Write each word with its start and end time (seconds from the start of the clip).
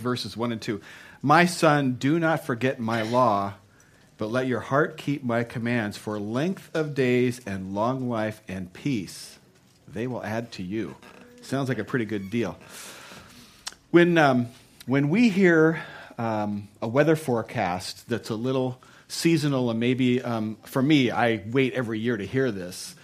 verses 0.00 0.36
1 0.36 0.52
and 0.52 0.60
2. 0.60 0.80
My 1.22 1.46
son, 1.46 1.94
do 1.94 2.18
not 2.18 2.44
forget 2.44 2.80
my 2.80 3.02
law, 3.02 3.54
but 4.16 4.30
let 4.30 4.46
your 4.46 4.60
heart 4.60 4.96
keep 4.96 5.22
my 5.22 5.44
commands 5.44 5.96
for 5.96 6.18
length 6.18 6.70
of 6.74 6.94
days 6.94 7.40
and 7.46 7.74
long 7.74 8.08
life 8.08 8.42
and 8.48 8.72
peace. 8.72 9.38
They 9.88 10.06
will 10.06 10.24
add 10.24 10.52
to 10.52 10.62
you. 10.62 10.96
Sounds 11.42 11.68
like 11.68 11.78
a 11.78 11.84
pretty 11.84 12.04
good 12.04 12.30
deal. 12.30 12.58
When, 13.90 14.18
um, 14.18 14.48
when 14.86 15.08
we 15.08 15.28
hear 15.28 15.82
um, 16.18 16.68
a 16.82 16.88
weather 16.88 17.16
forecast 17.16 18.08
that's 18.08 18.30
a 18.30 18.34
little 18.34 18.80
seasonal, 19.08 19.70
and 19.70 19.80
maybe 19.80 20.22
um, 20.22 20.56
for 20.64 20.82
me, 20.82 21.10
I 21.10 21.42
wait 21.46 21.72
every 21.74 21.98
year 21.98 22.16
to 22.16 22.26
hear 22.26 22.50
this. 22.50 22.94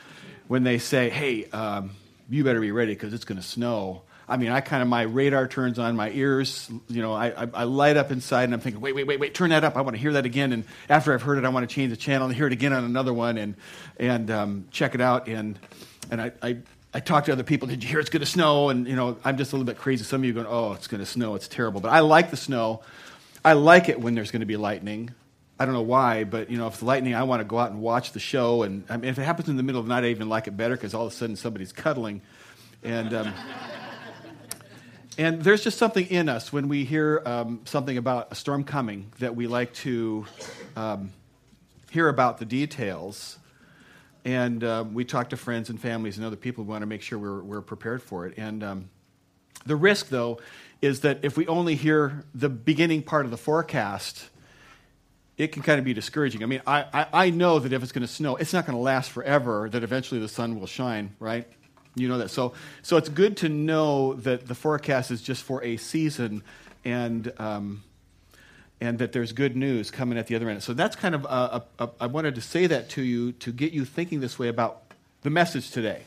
When 0.48 0.62
they 0.62 0.78
say, 0.78 1.10
hey, 1.10 1.46
um, 1.50 1.90
you 2.30 2.44
better 2.44 2.60
be 2.60 2.72
ready 2.72 2.92
because 2.92 3.12
it's 3.12 3.24
going 3.24 3.40
to 3.40 3.46
snow. 3.46 4.02
I 4.28 4.36
mean, 4.36 4.50
I 4.50 4.60
kind 4.60 4.82
of, 4.82 4.88
my 4.88 5.02
radar 5.02 5.46
turns 5.46 5.78
on, 5.78 5.94
my 5.94 6.10
ears, 6.10 6.68
you 6.88 7.00
know, 7.00 7.12
I, 7.12 7.44
I, 7.44 7.48
I, 7.54 7.64
light 7.64 7.96
up 7.96 8.10
inside 8.10 8.44
and 8.44 8.54
I'm 8.54 8.60
thinking, 8.60 8.80
wait, 8.80 8.92
wait, 8.92 9.06
wait, 9.06 9.20
wait, 9.20 9.34
turn 9.34 9.50
that 9.50 9.62
up. 9.62 9.76
I 9.76 9.82
want 9.82 9.94
to 9.94 10.02
hear 10.02 10.14
that 10.14 10.26
again. 10.26 10.52
And 10.52 10.64
after 10.88 11.14
I've 11.14 11.22
heard 11.22 11.38
it, 11.38 11.44
I 11.44 11.48
want 11.50 11.68
to 11.68 11.72
change 11.72 11.90
the 11.90 11.96
channel 11.96 12.26
and 12.26 12.34
hear 12.34 12.48
it 12.48 12.52
again 12.52 12.72
on 12.72 12.82
another 12.82 13.14
one 13.14 13.38
and, 13.38 13.54
and 13.98 14.28
um, 14.32 14.66
check 14.72 14.96
it 14.96 15.00
out. 15.00 15.28
And, 15.28 15.56
and 16.10 16.20
I, 16.20 16.32
I, 16.42 16.56
I 16.92 16.98
talk 16.98 17.26
to 17.26 17.32
other 17.32 17.44
people, 17.44 17.68
did 17.68 17.84
you 17.84 17.88
hear 17.88 18.00
it's 18.00 18.10
going 18.10 18.20
to 18.20 18.26
snow? 18.26 18.68
And, 18.68 18.88
you 18.88 18.96
know, 18.96 19.16
I'm 19.24 19.36
just 19.36 19.52
a 19.52 19.56
little 19.56 19.66
bit 19.66 19.78
crazy. 19.78 20.02
Some 20.02 20.22
of 20.22 20.24
you 20.24 20.32
going, 20.32 20.46
oh, 20.48 20.72
it's 20.72 20.88
going 20.88 21.00
to 21.00 21.06
snow. 21.06 21.36
It's 21.36 21.46
terrible. 21.46 21.80
But 21.80 21.90
I 21.90 22.00
like 22.00 22.32
the 22.32 22.36
snow. 22.36 22.82
I 23.44 23.52
like 23.52 23.88
it 23.88 24.00
when 24.00 24.16
there's 24.16 24.32
going 24.32 24.40
to 24.40 24.46
be 24.46 24.56
lightning. 24.56 25.10
I 25.58 25.66
don't 25.66 25.74
know 25.74 25.82
why, 25.82 26.24
but 26.24 26.50
you 26.50 26.58
know, 26.58 26.66
if 26.66 26.74
it's 26.74 26.82
lightning, 26.82 27.14
I 27.14 27.22
want 27.22 27.40
to 27.40 27.44
go 27.44 27.58
out 27.58 27.70
and 27.70 27.80
watch 27.80 28.10
the 28.10 28.18
show. 28.18 28.64
And 28.64 28.82
I 28.90 28.96
mean, 28.96 29.08
if 29.08 29.18
it 29.18 29.22
happens 29.22 29.48
in 29.48 29.56
the 29.56 29.62
middle 29.62 29.80
of 29.80 29.86
the 29.86 29.94
night, 29.94 30.04
I 30.04 30.08
even 30.08 30.28
like 30.28 30.48
it 30.48 30.56
better 30.56 30.74
because 30.74 30.94
all 30.94 31.06
of 31.06 31.12
a 31.12 31.14
sudden 31.14 31.36
somebody's 31.36 31.72
cuddling. 31.72 32.22
And, 32.82 33.14
um, 33.14 33.32
and 35.18 35.42
there's 35.42 35.64
just 35.64 35.78
something 35.78 36.06
in 36.06 36.28
us 36.28 36.52
when 36.52 36.68
we 36.68 36.84
hear 36.84 37.22
um, 37.24 37.60
something 37.64 37.96
about 37.96 38.28
a 38.30 38.34
storm 38.34 38.64
coming 38.64 39.12
that 39.18 39.34
we 39.34 39.46
like 39.46 39.72
to 39.74 40.26
um, 40.76 41.12
hear 41.90 42.08
about 42.08 42.38
the 42.38 42.44
details. 42.44 43.38
And 44.24 44.62
uh, 44.62 44.84
we 44.92 45.04
talk 45.04 45.30
to 45.30 45.36
friends 45.36 45.70
and 45.70 45.80
families 45.80 46.16
and 46.18 46.26
other 46.26 46.36
people 46.36 46.64
who 46.64 46.70
want 46.70 46.82
to 46.82 46.86
make 46.86 47.00
sure 47.00 47.18
we're, 47.18 47.42
we're 47.42 47.62
prepared 47.62 48.02
for 48.02 48.26
it. 48.26 48.34
And 48.36 48.62
um, 48.62 48.90
the 49.64 49.76
risk, 49.76 50.08
though, 50.08 50.40
is 50.82 51.00
that 51.00 51.20
if 51.22 51.36
we 51.36 51.46
only 51.46 51.76
hear 51.76 52.24
the 52.34 52.48
beginning 52.48 53.02
part 53.02 53.24
of 53.24 53.30
the 53.30 53.36
forecast, 53.36 54.28
it 55.38 55.48
can 55.48 55.62
kind 55.62 55.78
of 55.78 55.84
be 55.84 55.94
discouraging. 55.94 56.42
I 56.42 56.46
mean, 56.46 56.62
I, 56.66 56.84
I, 56.92 57.06
I 57.12 57.30
know 57.30 57.58
that 57.58 57.72
if 57.72 57.82
it's 57.82 57.92
going 57.92 58.06
to 58.06 58.12
snow, 58.12 58.36
it's 58.36 58.52
not 58.52 58.66
going 58.66 58.76
to 58.76 58.82
last 58.82 59.10
forever, 59.10 59.68
that 59.70 59.82
eventually 59.82 60.20
the 60.20 60.28
sun 60.28 60.58
will 60.58 60.66
shine, 60.66 61.14
right? 61.20 61.46
You 61.96 62.08
know 62.08 62.18
that. 62.18 62.30
So, 62.30 62.52
so 62.82 62.98
it's 62.98 63.08
good 63.08 63.38
to 63.38 63.48
know 63.48 64.12
that 64.14 64.46
the 64.46 64.54
forecast 64.54 65.10
is 65.10 65.22
just 65.22 65.42
for 65.42 65.64
a 65.64 65.78
season 65.78 66.42
and, 66.84 67.32
um, 67.38 67.82
and 68.82 68.98
that 68.98 69.12
there's 69.12 69.32
good 69.32 69.56
news 69.56 69.90
coming 69.90 70.18
at 70.18 70.26
the 70.26 70.36
other 70.36 70.50
end. 70.50 70.62
So 70.62 70.74
that's 70.74 70.94
kind 70.94 71.14
of, 71.14 71.24
a, 71.24 71.62
a, 71.78 71.84
a, 71.84 71.90
I 72.02 72.06
wanted 72.06 72.34
to 72.34 72.42
say 72.42 72.66
that 72.66 72.90
to 72.90 73.02
you 73.02 73.32
to 73.32 73.50
get 73.50 73.72
you 73.72 73.86
thinking 73.86 74.20
this 74.20 74.38
way 74.38 74.48
about 74.48 74.82
the 75.22 75.30
message 75.30 75.70
today. 75.70 76.02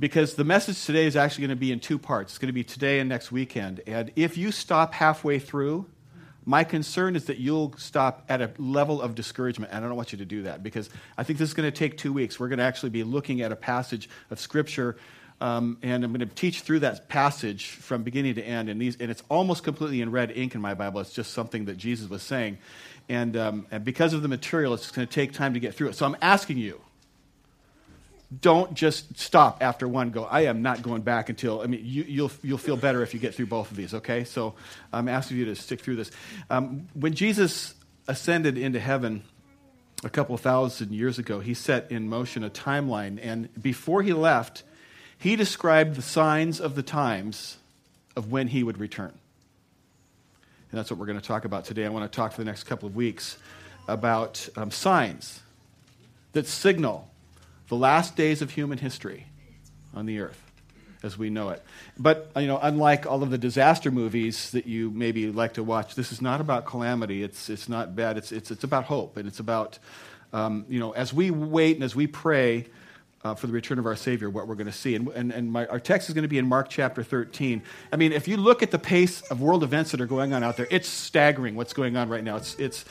Because 0.00 0.34
the 0.34 0.44
message 0.44 0.84
today 0.84 1.06
is 1.06 1.14
actually 1.14 1.42
going 1.42 1.56
to 1.56 1.60
be 1.60 1.70
in 1.70 1.78
two 1.78 1.98
parts. 1.98 2.32
It's 2.32 2.38
going 2.38 2.48
to 2.48 2.54
be 2.54 2.64
today 2.64 3.00
and 3.00 3.08
next 3.08 3.30
weekend. 3.30 3.82
And 3.86 4.10
if 4.16 4.36
you 4.38 4.50
stop 4.50 4.94
halfway 4.94 5.38
through, 5.38 5.86
my 6.44 6.64
concern 6.64 7.16
is 7.16 7.26
that 7.26 7.38
you'll 7.38 7.74
stop 7.76 8.24
at 8.28 8.42
a 8.42 8.50
level 8.58 9.00
of 9.00 9.14
discouragement. 9.14 9.72
And 9.72 9.84
I 9.84 9.88
don't 9.88 9.96
want 9.96 10.12
you 10.12 10.18
to 10.18 10.24
do 10.24 10.42
that 10.42 10.62
because 10.62 10.90
I 11.16 11.22
think 11.22 11.38
this 11.38 11.48
is 11.48 11.54
going 11.54 11.70
to 11.70 11.76
take 11.76 11.96
two 11.96 12.12
weeks. 12.12 12.38
We're 12.38 12.48
going 12.48 12.58
to 12.58 12.64
actually 12.64 12.90
be 12.90 13.02
looking 13.02 13.40
at 13.40 13.52
a 13.52 13.56
passage 13.56 14.08
of 14.30 14.38
Scripture, 14.38 14.96
um, 15.40 15.78
and 15.82 16.04
I'm 16.04 16.12
going 16.12 16.26
to 16.26 16.34
teach 16.34 16.60
through 16.60 16.80
that 16.80 17.08
passage 17.08 17.70
from 17.70 18.02
beginning 18.02 18.36
to 18.36 18.42
end. 18.42 18.68
And, 18.68 18.80
these, 18.80 18.96
and 19.00 19.10
it's 19.10 19.22
almost 19.28 19.64
completely 19.64 20.00
in 20.00 20.10
red 20.10 20.30
ink 20.30 20.54
in 20.54 20.60
my 20.60 20.74
Bible. 20.74 21.00
It's 21.00 21.12
just 21.12 21.32
something 21.32 21.64
that 21.64 21.76
Jesus 21.76 22.08
was 22.08 22.22
saying. 22.22 22.58
And, 23.08 23.36
um, 23.36 23.66
and 23.70 23.84
because 23.84 24.12
of 24.12 24.22
the 24.22 24.28
material, 24.28 24.74
it's 24.74 24.90
going 24.90 25.06
to 25.06 25.12
take 25.12 25.32
time 25.32 25.54
to 25.54 25.60
get 25.60 25.74
through 25.74 25.88
it. 25.88 25.94
So 25.96 26.06
I'm 26.06 26.16
asking 26.22 26.58
you 26.58 26.80
don't 28.40 28.74
just 28.74 29.18
stop 29.18 29.62
after 29.62 29.86
one 29.86 30.10
go. 30.10 30.24
I 30.24 30.42
am 30.42 30.62
not 30.62 30.82
going 30.82 31.02
back 31.02 31.28
until 31.28 31.60
i 31.60 31.66
mean 31.66 31.80
you, 31.84 32.02
will 32.02 32.10
you'll, 32.10 32.30
you'll 32.42 32.58
feel 32.58 32.76
better 32.76 33.02
if 33.02 33.14
you 33.14 33.20
get 33.20 33.34
through 33.34 33.46
both 33.46 33.70
of 33.70 33.76
these 33.76 33.94
okay? 33.94 34.24
So 34.24 34.54
i'm 34.92 35.08
asking 35.08 35.38
you 35.38 35.44
to 35.46 35.54
stick 35.54 35.80
through 35.80 35.96
this. 35.96 36.10
Um, 36.50 36.88
when 36.94 37.14
jesus 37.14 37.74
ascended 38.08 38.58
into 38.58 38.80
heaven 38.80 39.22
a 40.02 40.10
couple 40.10 40.36
thousand 40.36 40.92
years 40.92 41.18
ago 41.18 41.40
he 41.40 41.54
set 41.54 41.90
in 41.90 42.08
motion 42.08 42.44
a 42.44 42.50
timeline 42.50 43.18
and 43.22 43.48
before 43.62 44.02
he 44.02 44.12
left 44.12 44.62
he 45.18 45.36
described 45.36 45.96
the 45.96 46.02
signs 46.02 46.60
of 46.60 46.74
the 46.74 46.82
times 46.82 47.56
of 48.16 48.30
when 48.30 48.48
he 48.48 48.62
would 48.62 48.78
return. 48.78 49.12
And 50.70 50.78
that's 50.78 50.90
what 50.90 50.98
we're 50.98 51.06
going 51.06 51.20
to 51.20 51.26
talk 51.26 51.44
about 51.44 51.64
today. 51.64 51.86
I 51.86 51.88
want 51.88 52.10
to 52.10 52.14
talk 52.14 52.32
for 52.32 52.40
the 52.40 52.44
next 52.44 52.64
couple 52.64 52.88
of 52.88 52.96
weeks 52.96 53.38
about 53.86 54.48
um, 54.56 54.70
signs 54.70 55.40
that 56.32 56.46
signal 56.46 57.08
the 57.68 57.76
last 57.76 58.16
days 58.16 58.42
of 58.42 58.50
human 58.50 58.78
history 58.78 59.26
on 59.94 60.06
the 60.06 60.20
earth 60.20 60.40
as 61.04 61.18
we 61.18 61.30
know 61.30 61.50
it. 61.50 61.62
But 61.98 62.30
you 62.36 62.46
know, 62.46 62.58
unlike 62.60 63.06
all 63.06 63.22
of 63.22 63.30
the 63.30 63.38
disaster 63.38 63.90
movies 63.90 64.50
that 64.52 64.66
you 64.66 64.90
maybe 64.90 65.30
like 65.30 65.54
to 65.54 65.62
watch, 65.62 65.94
this 65.94 66.10
is 66.10 66.22
not 66.22 66.40
about 66.40 66.64
calamity. 66.64 67.22
It's 67.22 67.48
it's 67.50 67.68
not 67.68 67.94
bad. 67.94 68.16
It's 68.16 68.32
it's 68.32 68.50
it's 68.50 68.64
about 68.64 68.84
hope, 68.84 69.16
and 69.16 69.28
it's 69.28 69.38
about 69.38 69.78
um, 70.32 70.64
you 70.68 70.80
know, 70.80 70.92
as 70.92 71.12
we 71.12 71.30
wait 71.30 71.76
and 71.76 71.84
as 71.84 71.94
we 71.94 72.06
pray. 72.06 72.66
Uh, 73.22 73.34
for 73.34 73.46
the 73.46 73.54
return 73.54 73.78
of 73.78 73.86
our 73.86 73.96
Savior, 73.96 74.28
what 74.28 74.46
we're 74.46 74.54
going 74.54 74.66
to 74.66 74.70
see. 74.70 74.94
And, 74.94 75.08
and, 75.08 75.32
and 75.32 75.50
my, 75.50 75.64
our 75.68 75.80
text 75.80 76.10
is 76.10 76.14
going 76.14 76.24
to 76.24 76.28
be 76.28 76.36
in 76.36 76.46
Mark 76.46 76.68
chapter 76.68 77.02
13. 77.02 77.62
I 77.90 77.96
mean, 77.96 78.12
if 78.12 78.28
you 78.28 78.36
look 78.36 78.62
at 78.62 78.70
the 78.70 78.78
pace 78.78 79.22
of 79.30 79.40
world 79.40 79.62
events 79.62 79.92
that 79.92 80.02
are 80.02 80.06
going 80.06 80.34
on 80.34 80.44
out 80.44 80.58
there, 80.58 80.66
it's 80.70 80.90
staggering 80.90 81.54
what's 81.54 81.72
going 81.72 81.96
on 81.96 82.10
right 82.10 82.22
now. 82.22 82.36
It's, 82.36 82.54
it's 82.56 82.84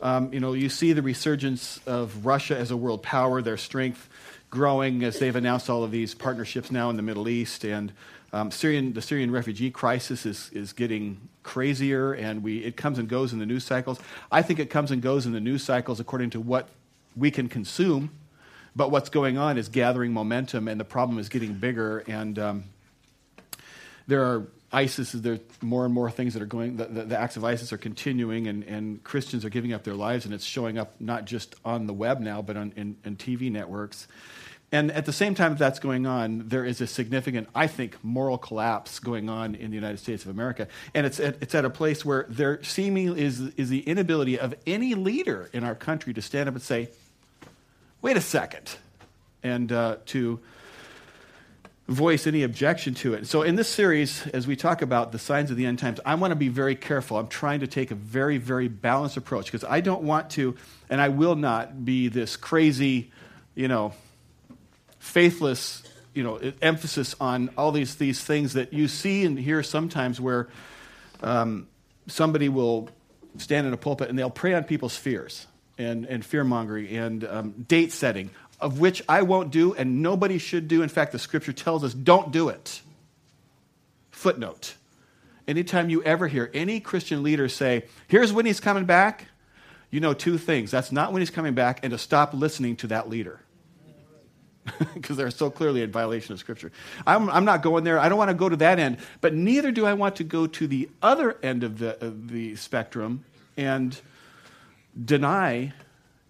um, 0.00 0.32
you 0.32 0.40
know, 0.40 0.54
you 0.54 0.70
see 0.70 0.94
the 0.94 1.02
resurgence 1.02 1.80
of 1.86 2.24
Russia 2.24 2.56
as 2.56 2.70
a 2.70 2.78
world 2.78 3.02
power, 3.02 3.42
their 3.42 3.58
strength 3.58 4.08
growing 4.54 5.02
as 5.02 5.18
they've 5.18 5.34
announced 5.34 5.68
all 5.68 5.82
of 5.82 5.90
these 5.90 6.14
partnerships 6.14 6.70
now 6.70 6.88
in 6.88 6.96
the 6.96 7.02
Middle 7.02 7.28
East. 7.28 7.64
And 7.64 7.92
um, 8.32 8.50
Syrian, 8.50 8.92
the 8.92 9.02
Syrian 9.02 9.30
refugee 9.30 9.70
crisis 9.70 10.24
is, 10.24 10.48
is 10.52 10.72
getting 10.72 11.28
crazier, 11.42 12.12
and 12.12 12.42
we, 12.42 12.64
it 12.64 12.76
comes 12.76 12.98
and 12.98 13.08
goes 13.08 13.32
in 13.32 13.40
the 13.40 13.46
news 13.46 13.64
cycles. 13.64 13.98
I 14.32 14.42
think 14.42 14.60
it 14.60 14.70
comes 14.70 14.90
and 14.92 15.02
goes 15.02 15.26
in 15.26 15.32
the 15.32 15.40
news 15.40 15.64
cycles 15.64 16.00
according 16.00 16.30
to 16.30 16.40
what 16.40 16.68
we 17.16 17.30
can 17.30 17.48
consume, 17.48 18.12
but 18.76 18.90
what's 18.90 19.08
going 19.08 19.36
on 19.36 19.58
is 19.58 19.68
gathering 19.68 20.12
momentum, 20.12 20.68
and 20.68 20.80
the 20.80 20.84
problem 20.84 21.18
is 21.18 21.28
getting 21.28 21.54
bigger. 21.54 21.98
And 22.06 22.38
um, 22.38 22.64
there 24.06 24.22
are 24.22 24.46
ISIS, 24.74 25.12
there 25.12 25.34
are 25.34 25.38
more 25.62 25.84
and 25.84 25.94
more 25.94 26.10
things 26.10 26.34
that 26.34 26.42
are 26.42 26.46
going, 26.46 26.76
the, 26.76 26.86
the, 26.86 27.02
the, 27.04 27.18
acts 27.18 27.36
of 27.36 27.44
ISIS 27.44 27.72
are 27.72 27.78
continuing, 27.78 28.48
and, 28.48 28.64
and 28.64 29.02
Christians 29.04 29.44
are 29.44 29.50
giving 29.50 29.72
up 29.72 29.84
their 29.84 29.94
lives, 29.94 30.24
and 30.24 30.34
it's 30.34 30.44
showing 30.44 30.78
up 30.78 31.00
not 31.00 31.24
just 31.24 31.54
on 31.64 31.86
the 31.86 31.92
web 31.92 32.20
now, 32.20 32.42
but 32.42 32.56
on 32.56 32.72
in, 32.76 32.96
in 33.04 33.16
TV 33.16 33.50
networks. 33.50 34.08
And 34.72 34.90
at 34.90 35.06
the 35.06 35.12
same 35.12 35.36
time 35.36 35.52
that 35.52 35.58
that's 35.60 35.78
going 35.78 36.04
on, 36.04 36.48
there 36.48 36.64
is 36.64 36.80
a 36.80 36.88
significant, 36.88 37.48
I 37.54 37.68
think, 37.68 37.96
moral 38.02 38.36
collapse 38.36 38.98
going 38.98 39.28
on 39.28 39.54
in 39.54 39.70
the 39.70 39.76
United 39.76 39.98
States 40.00 40.24
of 40.24 40.30
America. 40.30 40.66
And 40.94 41.06
it's 41.06 41.20
at, 41.20 41.36
it's 41.40 41.54
at 41.54 41.64
a 41.64 41.70
place 41.70 42.04
where 42.04 42.26
there 42.28 42.60
seemingly 42.64 43.22
is, 43.22 43.40
is 43.56 43.68
the 43.68 43.80
inability 43.80 44.36
of 44.36 44.52
any 44.66 44.96
leader 44.96 45.48
in 45.52 45.62
our 45.62 45.76
country 45.76 46.12
to 46.14 46.20
stand 46.20 46.48
up 46.48 46.56
and 46.56 46.62
say, 46.62 46.88
wait 48.02 48.16
a 48.16 48.20
second, 48.20 48.76
and 49.44 49.70
uh, 49.70 49.98
to 50.06 50.40
voice 51.88 52.26
any 52.26 52.42
objection 52.42 52.94
to 52.94 53.14
it. 53.14 53.26
So, 53.26 53.42
in 53.42 53.56
this 53.56 53.68
series, 53.68 54.26
as 54.28 54.46
we 54.46 54.56
talk 54.56 54.80
about 54.80 55.12
the 55.12 55.18
signs 55.18 55.50
of 55.50 55.56
the 55.56 55.66
end 55.66 55.78
times, 55.78 56.00
I 56.04 56.14
want 56.14 56.30
to 56.32 56.36
be 56.36 56.48
very 56.48 56.74
careful. 56.74 57.18
I'm 57.18 57.28
trying 57.28 57.60
to 57.60 57.66
take 57.66 57.90
a 57.90 57.94
very, 57.94 58.38
very 58.38 58.68
balanced 58.68 59.16
approach 59.16 59.46
because 59.46 59.64
I 59.64 59.80
don't 59.80 60.02
want 60.02 60.30
to, 60.30 60.56
and 60.88 61.00
I 61.00 61.08
will 61.08 61.36
not 61.36 61.84
be 61.84 62.08
this 62.08 62.36
crazy, 62.36 63.12
you 63.54 63.68
know, 63.68 63.92
faithless, 64.98 65.82
you 66.14 66.22
know, 66.22 66.40
emphasis 66.62 67.14
on 67.20 67.50
all 67.58 67.70
these, 67.70 67.96
these 67.96 68.22
things 68.22 68.54
that 68.54 68.72
you 68.72 68.88
see 68.88 69.24
and 69.24 69.38
hear 69.38 69.62
sometimes 69.62 70.18
where 70.20 70.48
um, 71.22 71.68
somebody 72.06 72.48
will 72.48 72.88
stand 73.36 73.66
in 73.66 73.72
a 73.72 73.76
pulpit 73.76 74.08
and 74.08 74.18
they'll 74.18 74.30
prey 74.30 74.54
on 74.54 74.64
people's 74.64 74.96
fears 74.96 75.46
and, 75.76 76.06
and 76.06 76.24
fear 76.24 76.44
mongering 76.44 76.86
and 76.88 77.24
um, 77.24 77.50
date 77.68 77.92
setting, 77.92 78.30
of 78.64 78.80
which 78.80 79.02
I 79.06 79.20
won't 79.20 79.50
do 79.50 79.74
and 79.74 80.02
nobody 80.02 80.38
should 80.38 80.68
do. 80.68 80.82
In 80.82 80.88
fact, 80.88 81.12
the 81.12 81.18
scripture 81.18 81.52
tells 81.52 81.84
us 81.84 81.92
don't 81.92 82.32
do 82.32 82.48
it. 82.48 82.80
Footnote. 84.10 84.76
Anytime 85.46 85.90
you 85.90 86.02
ever 86.02 86.28
hear 86.28 86.50
any 86.54 86.80
Christian 86.80 87.22
leader 87.22 87.46
say, 87.46 87.84
here's 88.08 88.32
when 88.32 88.46
he's 88.46 88.60
coming 88.60 88.86
back, 88.86 89.26
you 89.90 90.00
know 90.00 90.14
two 90.14 90.38
things. 90.38 90.70
That's 90.70 90.90
not 90.90 91.12
when 91.12 91.20
he's 91.20 91.30
coming 91.30 91.52
back, 91.52 91.80
and 91.82 91.90
to 91.90 91.98
stop 91.98 92.32
listening 92.32 92.76
to 92.76 92.86
that 92.86 93.10
leader 93.10 93.38
because 94.94 95.18
they're 95.18 95.30
so 95.30 95.50
clearly 95.50 95.82
in 95.82 95.92
violation 95.92 96.32
of 96.32 96.38
Scripture. 96.38 96.72
I'm, 97.06 97.28
I'm, 97.28 97.44
not 97.44 97.60
going 97.62 97.84
there. 97.84 97.98
I 97.98 98.08
don't 98.08 98.16
want 98.16 98.30
to 98.30 98.34
go 98.34 98.48
to 98.48 98.56
that 98.56 98.78
end, 98.78 98.96
but 99.20 99.34
neither 99.34 99.72
do 99.72 99.84
I 99.84 99.92
want 99.92 100.16
to 100.16 100.24
go 100.24 100.46
to 100.46 100.66
the 100.66 100.88
other 101.02 101.36
end 101.42 101.64
of 101.64 101.78
the, 101.78 102.02
of 102.02 102.30
the 102.30 102.56
spectrum 102.56 103.26
and 103.58 104.00
deny 105.04 105.74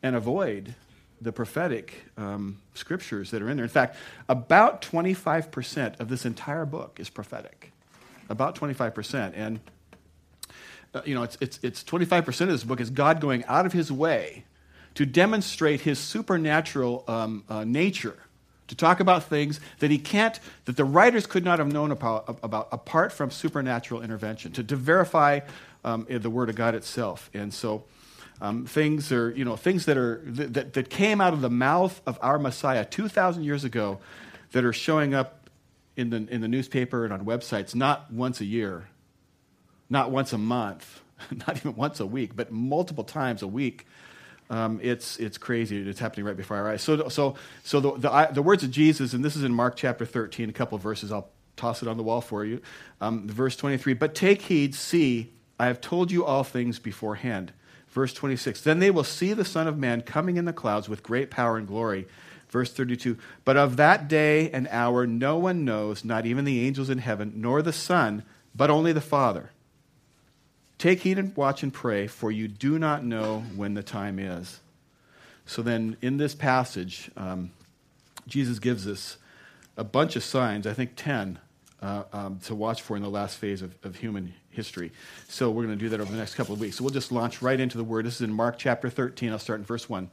and 0.02 0.16
avoid 0.16 0.74
the 1.24 1.32
prophetic 1.32 2.04
um, 2.16 2.58
scriptures 2.74 3.30
that 3.30 3.42
are 3.42 3.48
in 3.48 3.56
there. 3.56 3.64
In 3.64 3.70
fact, 3.70 3.96
about 4.28 4.82
25% 4.82 5.98
of 5.98 6.08
this 6.08 6.24
entire 6.24 6.66
book 6.66 6.98
is 7.00 7.10
prophetic. 7.10 7.72
About 8.28 8.56
25%. 8.56 9.32
And 9.34 9.60
uh, 10.94 11.02
you 11.04 11.14
know, 11.14 11.24
it's, 11.24 11.36
it's, 11.40 11.58
it's 11.62 11.82
25% 11.82 12.42
of 12.42 12.48
this 12.48 12.62
book 12.62 12.80
is 12.80 12.90
God 12.90 13.20
going 13.20 13.44
out 13.46 13.66
of 13.66 13.72
his 13.72 13.90
way 13.90 14.44
to 14.94 15.04
demonstrate 15.04 15.80
his 15.80 15.98
supernatural 15.98 17.04
um, 17.08 17.42
uh, 17.48 17.64
nature, 17.64 18.16
to 18.68 18.76
talk 18.76 19.00
about 19.00 19.24
things 19.24 19.58
that 19.80 19.90
he 19.90 19.98
can't, 19.98 20.38
that 20.66 20.76
the 20.76 20.84
writers 20.84 21.26
could 21.26 21.44
not 21.44 21.58
have 21.58 21.72
known 21.72 21.90
about, 21.90 22.38
about 22.42 22.68
apart 22.70 23.12
from 23.12 23.30
supernatural 23.30 24.02
intervention, 24.02 24.52
to, 24.52 24.62
to 24.62 24.76
verify 24.76 25.40
um, 25.84 26.06
the 26.08 26.30
Word 26.30 26.48
of 26.48 26.54
God 26.54 26.74
itself. 26.74 27.28
And 27.34 27.52
so 27.52 27.84
um, 28.40 28.66
things 28.66 29.12
are, 29.12 29.30
you 29.30 29.44
know, 29.44 29.56
things 29.56 29.86
that, 29.86 29.96
are, 29.96 30.22
that, 30.26 30.72
that 30.72 30.90
came 30.90 31.20
out 31.20 31.32
of 31.32 31.40
the 31.40 31.50
mouth 31.50 32.00
of 32.06 32.18
our 32.20 32.38
Messiah 32.38 32.84
2,000 32.84 33.44
years 33.44 33.64
ago 33.64 34.00
that 34.52 34.64
are 34.64 34.72
showing 34.72 35.14
up 35.14 35.48
in 35.96 36.10
the, 36.10 36.26
in 36.28 36.40
the 36.40 36.48
newspaper 36.48 37.04
and 37.04 37.12
on 37.12 37.24
websites 37.24 37.74
not 37.74 38.12
once 38.12 38.40
a 38.40 38.44
year, 38.44 38.88
not 39.88 40.10
once 40.10 40.32
a 40.32 40.38
month, 40.38 41.02
not 41.46 41.56
even 41.56 41.76
once 41.76 42.00
a 42.00 42.06
week, 42.06 42.34
but 42.34 42.50
multiple 42.50 43.04
times 43.04 43.42
a 43.42 43.48
week. 43.48 43.86
Um, 44.50 44.78
it's, 44.82 45.16
it's 45.18 45.38
crazy. 45.38 45.88
It's 45.88 46.00
happening 46.00 46.26
right 46.26 46.36
before 46.36 46.56
our 46.58 46.70
eyes. 46.70 46.82
So, 46.82 47.08
so, 47.08 47.36
so 47.62 47.80
the, 47.80 47.92
the, 47.92 48.28
the, 48.32 48.42
words 48.42 48.62
of 48.62 48.70
Jesus, 48.70 49.14
and 49.14 49.24
this 49.24 49.36
is 49.36 49.44
in 49.44 49.54
Mark 49.54 49.76
chapter 49.76 50.04
13, 50.04 50.50
a 50.50 50.52
couple 50.52 50.76
verses. 50.76 51.12
I'll 51.12 51.30
toss 51.56 51.82
it 51.82 51.88
on 51.88 51.96
the 51.96 52.02
wall 52.02 52.20
for 52.20 52.44
you. 52.44 52.60
Um, 53.00 53.26
verse 53.26 53.56
23 53.56 53.94
But 53.94 54.14
take 54.14 54.42
heed, 54.42 54.74
see, 54.74 55.32
I 55.58 55.66
have 55.66 55.80
told 55.80 56.10
you 56.10 56.24
all 56.24 56.44
things 56.44 56.78
beforehand. 56.78 57.52
Verse 57.94 58.12
26 58.12 58.60
Then 58.60 58.80
they 58.80 58.90
will 58.90 59.04
see 59.04 59.32
the 59.32 59.44
Son 59.44 59.68
of 59.68 59.78
Man 59.78 60.02
coming 60.02 60.36
in 60.36 60.44
the 60.44 60.52
clouds 60.52 60.88
with 60.88 61.04
great 61.04 61.30
power 61.30 61.56
and 61.56 61.66
glory. 61.66 62.06
Verse 62.50 62.72
32 62.72 63.16
But 63.44 63.56
of 63.56 63.76
that 63.76 64.08
day 64.08 64.50
and 64.50 64.66
hour 64.68 65.06
no 65.06 65.38
one 65.38 65.64
knows, 65.64 66.04
not 66.04 66.26
even 66.26 66.44
the 66.44 66.66
angels 66.66 66.90
in 66.90 66.98
heaven, 66.98 67.34
nor 67.36 67.62
the 67.62 67.72
Son, 67.72 68.24
but 68.52 68.68
only 68.68 68.92
the 68.92 69.00
Father. 69.00 69.50
Take 70.76 71.00
heed 71.00 71.20
and 71.20 71.36
watch 71.36 71.62
and 71.62 71.72
pray, 71.72 72.08
for 72.08 72.32
you 72.32 72.48
do 72.48 72.80
not 72.80 73.04
know 73.04 73.44
when 73.54 73.74
the 73.74 73.82
time 73.82 74.18
is. 74.18 74.58
So 75.46 75.62
then, 75.62 75.96
in 76.02 76.16
this 76.16 76.34
passage, 76.34 77.12
um, 77.16 77.52
Jesus 78.26 78.58
gives 78.58 78.88
us 78.88 79.18
a 79.76 79.84
bunch 79.84 80.16
of 80.16 80.24
signs, 80.24 80.66
I 80.66 80.72
think 80.72 80.92
10, 80.96 81.38
uh, 81.80 82.02
um, 82.12 82.40
to 82.46 82.56
watch 82.56 82.82
for 82.82 82.96
in 82.96 83.04
the 83.04 83.10
last 83.10 83.38
phase 83.38 83.62
of, 83.62 83.76
of 83.84 83.96
human 83.96 84.34
history. 84.54 84.92
So 85.28 85.50
we're 85.50 85.64
going 85.64 85.78
to 85.78 85.84
do 85.84 85.88
that 85.90 86.00
over 86.00 86.10
the 86.10 86.18
next 86.18 86.34
couple 86.34 86.54
of 86.54 86.60
weeks. 86.60 86.76
So 86.76 86.84
we'll 86.84 86.92
just 86.92 87.12
launch 87.12 87.42
right 87.42 87.58
into 87.58 87.76
the 87.76 87.84
Word. 87.84 88.06
This 88.06 88.16
is 88.16 88.20
in 88.22 88.32
Mark 88.32 88.58
chapter 88.58 88.88
13. 88.88 89.30
I'll 89.30 89.38
start 89.38 89.60
in 89.60 89.64
verse 89.64 89.88
1. 89.88 90.10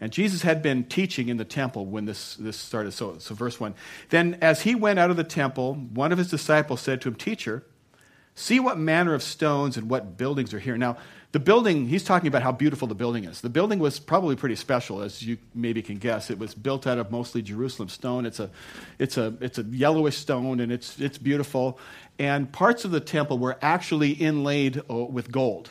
And 0.00 0.12
Jesus 0.12 0.42
had 0.42 0.60
been 0.62 0.84
teaching 0.84 1.28
in 1.28 1.38
the 1.38 1.44
temple 1.44 1.86
when 1.86 2.04
this, 2.04 2.36
this 2.36 2.56
started. 2.56 2.92
So, 2.92 3.18
so, 3.18 3.34
verse 3.34 3.58
1. 3.58 3.74
Then, 4.10 4.36
as 4.42 4.62
he 4.62 4.74
went 4.74 4.98
out 4.98 5.10
of 5.10 5.16
the 5.16 5.24
temple, 5.24 5.74
one 5.74 6.12
of 6.12 6.18
his 6.18 6.28
disciples 6.28 6.82
said 6.82 7.00
to 7.00 7.08
him, 7.08 7.14
Teacher, 7.14 7.64
See 8.38 8.60
what 8.60 8.78
manner 8.78 9.14
of 9.14 9.22
stones 9.22 9.78
and 9.78 9.88
what 9.88 10.18
buildings 10.18 10.52
are 10.52 10.58
here. 10.58 10.76
Now, 10.76 10.98
the 11.36 11.40
building, 11.40 11.86
he's 11.86 12.02
talking 12.02 12.28
about 12.28 12.40
how 12.40 12.50
beautiful 12.50 12.88
the 12.88 12.94
building 12.94 13.24
is. 13.24 13.42
The 13.42 13.50
building 13.50 13.78
was 13.78 13.98
probably 13.98 14.36
pretty 14.36 14.56
special, 14.56 15.02
as 15.02 15.20
you 15.20 15.36
maybe 15.54 15.82
can 15.82 15.98
guess. 15.98 16.30
It 16.30 16.38
was 16.38 16.54
built 16.54 16.86
out 16.86 16.96
of 16.96 17.10
mostly 17.10 17.42
Jerusalem 17.42 17.90
stone. 17.90 18.24
It's 18.24 18.40
a, 18.40 18.48
it's 18.98 19.18
a, 19.18 19.34
it's 19.42 19.58
a 19.58 19.62
yellowish 19.64 20.16
stone, 20.16 20.60
and 20.60 20.72
it's, 20.72 20.98
it's 20.98 21.18
beautiful. 21.18 21.78
And 22.18 22.50
parts 22.50 22.86
of 22.86 22.90
the 22.90 23.00
temple 23.00 23.36
were 23.36 23.58
actually 23.60 24.12
inlaid 24.12 24.80
uh, 24.88 24.94
with 24.94 25.30
gold. 25.30 25.68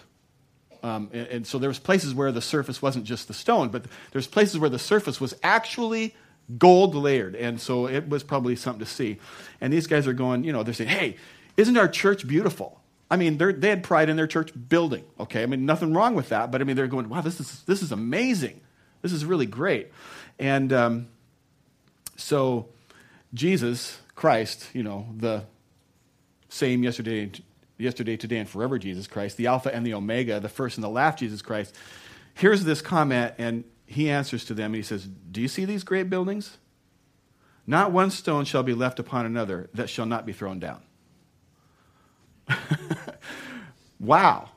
Um, 0.83 1.09
and, 1.11 1.27
and, 1.29 1.47
so 1.47 1.57
there 1.57 1.67
was 1.67 1.79
places 1.79 2.13
where 2.13 2.31
the 2.31 2.43
surface 2.43 2.79
wasn't 2.79 3.05
just 3.05 3.27
the 3.27 3.33
stone, 3.33 3.69
but 3.69 3.85
there's 4.11 4.27
places 4.27 4.59
where 4.59 4.69
the 4.69 4.77
surface 4.77 5.19
was 5.19 5.33
actually 5.41 6.13
gold 6.59 6.93
layered. 6.93 7.33
And 7.35 7.59
so 7.59 7.87
it 7.87 8.07
was 8.07 8.21
probably 8.21 8.55
something 8.55 8.85
to 8.85 8.91
see. 8.91 9.17
And 9.59 9.73
these 9.73 9.87
guys 9.87 10.05
are 10.05 10.13
going, 10.13 10.43
you 10.43 10.53
know, 10.53 10.61
they're 10.61 10.75
saying, 10.75 10.91
hey, 10.91 11.17
isn't 11.57 11.75
our 11.75 11.87
church 11.87 12.27
beautiful? 12.27 12.79
I 13.09 13.17
mean, 13.17 13.37
they 13.37 13.69
had 13.69 13.83
pride 13.83 14.09
in 14.09 14.17
their 14.17 14.27
church 14.27 14.51
building, 14.67 15.03
okay? 15.19 15.43
I 15.43 15.45
mean, 15.45 15.65
nothing 15.65 15.93
wrong 15.93 16.15
with 16.15 16.29
that, 16.29 16.51
but 16.51 16.61
I 16.61 16.63
mean, 16.63 16.75
they're 16.75 16.87
going, 16.87 17.07
wow, 17.07 17.21
this 17.21 17.39
is, 17.39 17.61
this 17.63 17.83
is 17.83 17.91
amazing. 17.91 18.61
This 19.01 19.13
is 19.13 19.23
really 19.23 19.45
great. 19.45 19.91
And 20.39 20.73
um, 20.73 21.07
so, 22.15 22.67
Jesus, 23.33 23.99
Christ, 24.15 24.69
you 24.73 24.81
know, 24.81 25.07
the 25.15 25.43
same 26.49 26.81
yesterday, 26.81 27.31
yesterday, 27.77 28.17
today, 28.17 28.37
and 28.37 28.49
forever 28.49 28.79
Jesus 28.79 29.05
Christ, 29.05 29.37
the 29.37 29.47
Alpha 29.47 29.73
and 29.73 29.85
the 29.85 29.93
Omega, 29.93 30.39
the 30.39 30.49
first 30.49 30.77
and 30.77 30.83
the 30.83 30.89
last 30.89 31.19
Jesus 31.19 31.43
Christ, 31.43 31.75
here's 32.33 32.63
this 32.63 32.81
comment, 32.81 33.35
and 33.37 33.65
he 33.85 34.09
answers 34.09 34.45
to 34.45 34.55
them, 34.55 34.67
and 34.67 34.75
he 34.75 34.81
says, 34.81 35.05
Do 35.05 35.41
you 35.41 35.47
see 35.47 35.65
these 35.65 35.83
great 35.83 36.09
buildings? 36.09 36.57
Not 37.67 37.91
one 37.91 38.09
stone 38.09 38.45
shall 38.45 38.63
be 38.63 38.73
left 38.73 38.99
upon 38.99 39.25
another 39.25 39.69
that 39.73 39.89
shall 39.89 40.05
not 40.05 40.25
be 40.25 40.33
thrown 40.33 40.59
down. 40.59 40.81
wow. 43.99 44.49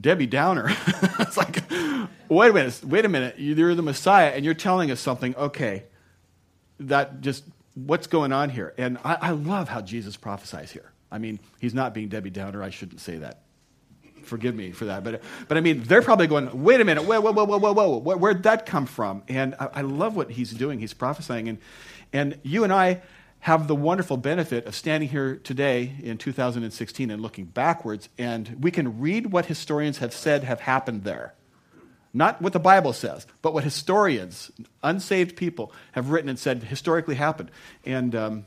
Debbie 0.00 0.26
Downer. 0.26 0.66
it's 1.20 1.36
like, 1.36 1.62
wait 2.28 2.50
a 2.50 2.52
minute, 2.52 2.84
wait 2.84 3.04
a 3.04 3.08
minute. 3.08 3.36
You're 3.38 3.74
the 3.74 3.82
Messiah 3.82 4.30
and 4.30 4.44
you're 4.44 4.54
telling 4.54 4.90
us 4.90 5.00
something. 5.00 5.34
Okay, 5.36 5.84
that 6.80 7.20
just, 7.20 7.44
what's 7.74 8.06
going 8.06 8.32
on 8.32 8.50
here? 8.50 8.74
And 8.76 8.98
I, 9.04 9.14
I 9.20 9.30
love 9.30 9.68
how 9.68 9.80
Jesus 9.80 10.16
prophesies 10.16 10.70
here. 10.72 10.92
I 11.10 11.18
mean, 11.18 11.38
he's 11.60 11.74
not 11.74 11.94
being 11.94 12.08
Debbie 12.08 12.30
Downer. 12.30 12.62
I 12.62 12.70
shouldn't 12.70 13.00
say 13.00 13.18
that. 13.18 13.42
Forgive 14.24 14.54
me 14.54 14.72
for 14.72 14.86
that. 14.86 15.04
But, 15.04 15.22
but 15.48 15.56
I 15.56 15.60
mean, 15.60 15.82
they're 15.84 16.02
probably 16.02 16.26
going, 16.26 16.62
wait 16.62 16.80
a 16.80 16.84
minute, 16.84 17.04
whoa, 17.04 17.20
whoa, 17.20 17.32
whoa, 17.32 17.44
whoa, 17.44 17.58
whoa, 17.58 17.98
whoa. 17.98 18.16
Where'd 18.16 18.42
that 18.44 18.66
come 18.66 18.86
from? 18.86 19.22
And 19.28 19.54
I, 19.60 19.68
I 19.74 19.80
love 19.82 20.16
what 20.16 20.30
he's 20.30 20.50
doing. 20.50 20.80
He's 20.80 20.94
prophesying. 20.94 21.48
And, 21.48 21.58
and 22.12 22.38
you 22.42 22.64
and 22.64 22.72
I, 22.72 23.02
have 23.44 23.68
the 23.68 23.74
wonderful 23.74 24.16
benefit 24.16 24.64
of 24.64 24.74
standing 24.74 25.06
here 25.06 25.36
today 25.36 25.92
in 26.02 26.16
2016 26.16 27.10
and 27.10 27.20
looking 27.20 27.44
backwards, 27.44 28.08
and 28.16 28.56
we 28.62 28.70
can 28.70 28.98
read 29.00 29.26
what 29.32 29.44
historians 29.44 29.98
have 29.98 30.14
said 30.14 30.44
have 30.44 30.60
happened 30.60 31.04
there. 31.04 31.34
Not 32.14 32.40
what 32.40 32.54
the 32.54 32.58
Bible 32.58 32.94
says, 32.94 33.26
but 33.42 33.52
what 33.52 33.62
historians, 33.62 34.50
unsaved 34.82 35.36
people, 35.36 35.72
have 35.92 36.08
written 36.08 36.30
and 36.30 36.38
said 36.38 36.62
historically 36.62 37.16
happened. 37.16 37.50
And 37.84 38.14
um, 38.14 38.46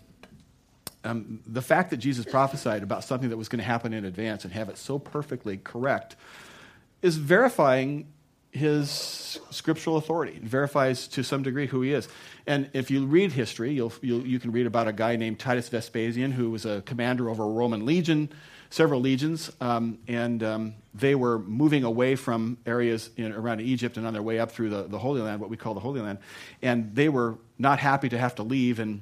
um, 1.03 1.41
the 1.45 1.61
fact 1.61 1.91
that 1.91 1.97
Jesus 1.97 2.25
prophesied 2.25 2.81
about 2.81 3.03
something 3.03 3.29
that 3.29 3.37
was 3.37 3.49
going 3.49 3.59
to 3.59 3.65
happen 3.65 3.93
in 3.93 4.03
advance 4.03 4.45
and 4.45 4.53
have 4.53 4.67
it 4.67 4.79
so 4.79 4.97
perfectly 4.97 5.57
correct 5.57 6.15
is 7.03 7.17
verifying 7.17 8.07
his 8.57 9.39
scriptural 9.51 9.97
authority. 9.97 10.33
It 10.33 10.43
verifies 10.43 11.07
to 11.09 11.23
some 11.23 11.43
degree 11.43 11.67
who 11.67 11.81
he 11.81 11.93
is. 11.93 12.07
And 12.45 12.69
if 12.73 12.91
you 12.91 13.05
read 13.05 13.31
history, 13.31 13.73
you'll, 13.73 13.93
you'll, 14.01 14.25
you 14.25 14.39
can 14.39 14.51
read 14.51 14.65
about 14.65 14.87
a 14.87 14.93
guy 14.93 15.15
named 15.15 15.39
Titus 15.39 15.69
Vespasian 15.69 16.31
who 16.31 16.49
was 16.49 16.65
a 16.65 16.81
commander 16.81 17.29
over 17.29 17.43
a 17.43 17.47
Roman 17.47 17.85
legion, 17.85 18.29
several 18.69 18.99
legions, 19.01 19.51
um, 19.61 19.99
and 20.07 20.43
um, 20.43 20.75
they 20.93 21.15
were 21.15 21.39
moving 21.39 21.83
away 21.83 22.15
from 22.15 22.57
areas 22.65 23.09
in, 23.17 23.31
around 23.31 23.61
Egypt 23.61 23.97
and 23.97 24.05
on 24.05 24.13
their 24.13 24.23
way 24.23 24.39
up 24.39 24.51
through 24.51 24.69
the, 24.69 24.83
the 24.83 24.99
Holy 24.99 25.21
Land, 25.21 25.39
what 25.39 25.49
we 25.49 25.57
call 25.57 25.73
the 25.73 25.79
Holy 25.79 26.01
Land. 26.01 26.19
And 26.61 26.93
they 26.95 27.09
were 27.09 27.37
not 27.57 27.79
happy 27.79 28.09
to 28.09 28.17
have 28.17 28.35
to 28.35 28.43
leave, 28.43 28.79
and 28.79 29.01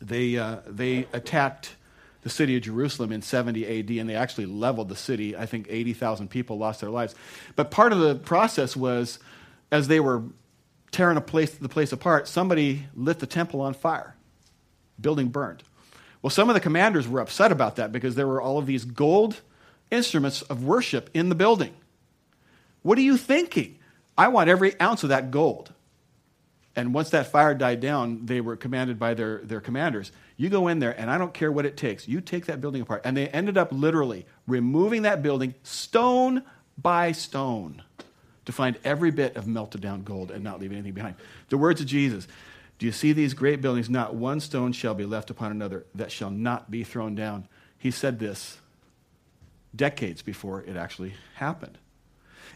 they, 0.00 0.36
uh, 0.38 0.58
they 0.66 1.06
attacked 1.12 1.76
the 2.24 2.30
city 2.30 2.56
of 2.56 2.62
Jerusalem 2.62 3.12
in 3.12 3.22
70 3.22 3.64
AD, 3.66 3.90
and 3.90 4.08
they 4.08 4.16
actually 4.16 4.46
leveled 4.46 4.88
the 4.88 4.96
city. 4.96 5.36
I 5.36 5.44
think 5.44 5.66
80,000 5.68 6.28
people 6.28 6.56
lost 6.56 6.80
their 6.80 6.90
lives. 6.90 7.14
But 7.54 7.70
part 7.70 7.92
of 7.92 8.00
the 8.00 8.14
process 8.16 8.74
was 8.74 9.18
as 9.70 9.88
they 9.88 10.00
were 10.00 10.22
tearing 10.90 11.18
a 11.18 11.20
place, 11.20 11.54
the 11.54 11.68
place 11.68 11.92
apart, 11.92 12.26
somebody 12.26 12.86
lit 12.94 13.18
the 13.18 13.26
temple 13.26 13.60
on 13.60 13.74
fire. 13.74 14.16
Building 14.98 15.28
burned. 15.28 15.62
Well, 16.22 16.30
some 16.30 16.48
of 16.48 16.54
the 16.54 16.60
commanders 16.60 17.06
were 17.06 17.20
upset 17.20 17.52
about 17.52 17.76
that 17.76 17.92
because 17.92 18.14
there 18.14 18.26
were 18.26 18.40
all 18.40 18.56
of 18.56 18.64
these 18.64 18.86
gold 18.86 19.42
instruments 19.90 20.40
of 20.42 20.64
worship 20.64 21.10
in 21.12 21.28
the 21.28 21.34
building. 21.34 21.74
What 22.80 22.96
are 22.96 23.02
you 23.02 23.18
thinking? 23.18 23.78
I 24.16 24.28
want 24.28 24.48
every 24.48 24.80
ounce 24.80 25.02
of 25.02 25.10
that 25.10 25.30
gold. 25.30 25.74
And 26.74 26.94
once 26.94 27.10
that 27.10 27.26
fire 27.26 27.54
died 27.54 27.80
down, 27.80 28.24
they 28.24 28.40
were 28.40 28.56
commanded 28.56 28.98
by 28.98 29.12
their, 29.12 29.38
their 29.38 29.60
commanders 29.60 30.10
you 30.36 30.48
go 30.48 30.68
in 30.68 30.80
there, 30.80 30.98
and 30.98 31.10
I 31.10 31.18
don't 31.18 31.32
care 31.32 31.52
what 31.52 31.64
it 31.64 31.76
takes. 31.76 32.08
You 32.08 32.20
take 32.20 32.46
that 32.46 32.60
building 32.60 32.82
apart. 32.82 33.02
And 33.04 33.16
they 33.16 33.28
ended 33.28 33.56
up 33.56 33.70
literally 33.70 34.26
removing 34.46 35.02
that 35.02 35.22
building 35.22 35.54
stone 35.62 36.42
by 36.76 37.12
stone 37.12 37.82
to 38.44 38.52
find 38.52 38.76
every 38.84 39.10
bit 39.10 39.36
of 39.36 39.46
melted 39.46 39.80
down 39.80 40.02
gold 40.02 40.30
and 40.30 40.42
not 40.42 40.60
leave 40.60 40.72
anything 40.72 40.92
behind. 40.92 41.14
The 41.48 41.58
words 41.58 41.80
of 41.80 41.86
Jesus 41.86 42.26
Do 42.78 42.86
you 42.86 42.92
see 42.92 43.12
these 43.12 43.32
great 43.32 43.60
buildings? 43.60 43.88
Not 43.88 44.14
one 44.14 44.40
stone 44.40 44.72
shall 44.72 44.94
be 44.94 45.04
left 45.04 45.30
upon 45.30 45.52
another 45.52 45.86
that 45.94 46.10
shall 46.10 46.30
not 46.30 46.70
be 46.70 46.82
thrown 46.82 47.14
down. 47.14 47.46
He 47.78 47.90
said 47.90 48.18
this 48.18 48.58
decades 49.74 50.22
before 50.22 50.62
it 50.62 50.76
actually 50.76 51.14
happened. 51.34 51.78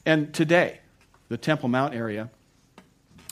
And 0.04 0.32
today, 0.32 0.80
the 1.28 1.36
Temple 1.36 1.68
Mount 1.68 1.94
area, 1.94 2.30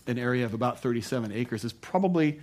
an 0.06 0.18
area 0.18 0.44
of 0.44 0.54
about 0.54 0.80
37 0.80 1.32
acres, 1.32 1.64
is 1.64 1.72
probably 1.72 2.40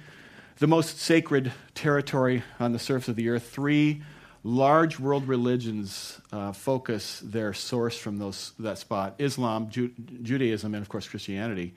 the 0.59 0.67
most 0.67 0.99
sacred 0.99 1.51
territory 1.75 2.43
on 2.59 2.71
the 2.71 2.79
surface 2.79 3.09
of 3.09 3.15
the 3.15 3.29
earth. 3.29 3.49
Three 3.49 4.01
large 4.43 4.99
world 4.99 5.27
religions 5.27 6.19
uh, 6.31 6.51
focus 6.51 7.21
their 7.23 7.53
source 7.53 7.97
from 7.97 8.17
those, 8.17 8.51
that 8.59 8.77
spot 8.77 9.15
Islam, 9.19 9.69
Ju- 9.69 9.91
Judaism, 10.21 10.73
and 10.73 10.81
of 10.81 10.89
course 10.89 11.07
Christianity. 11.07 11.73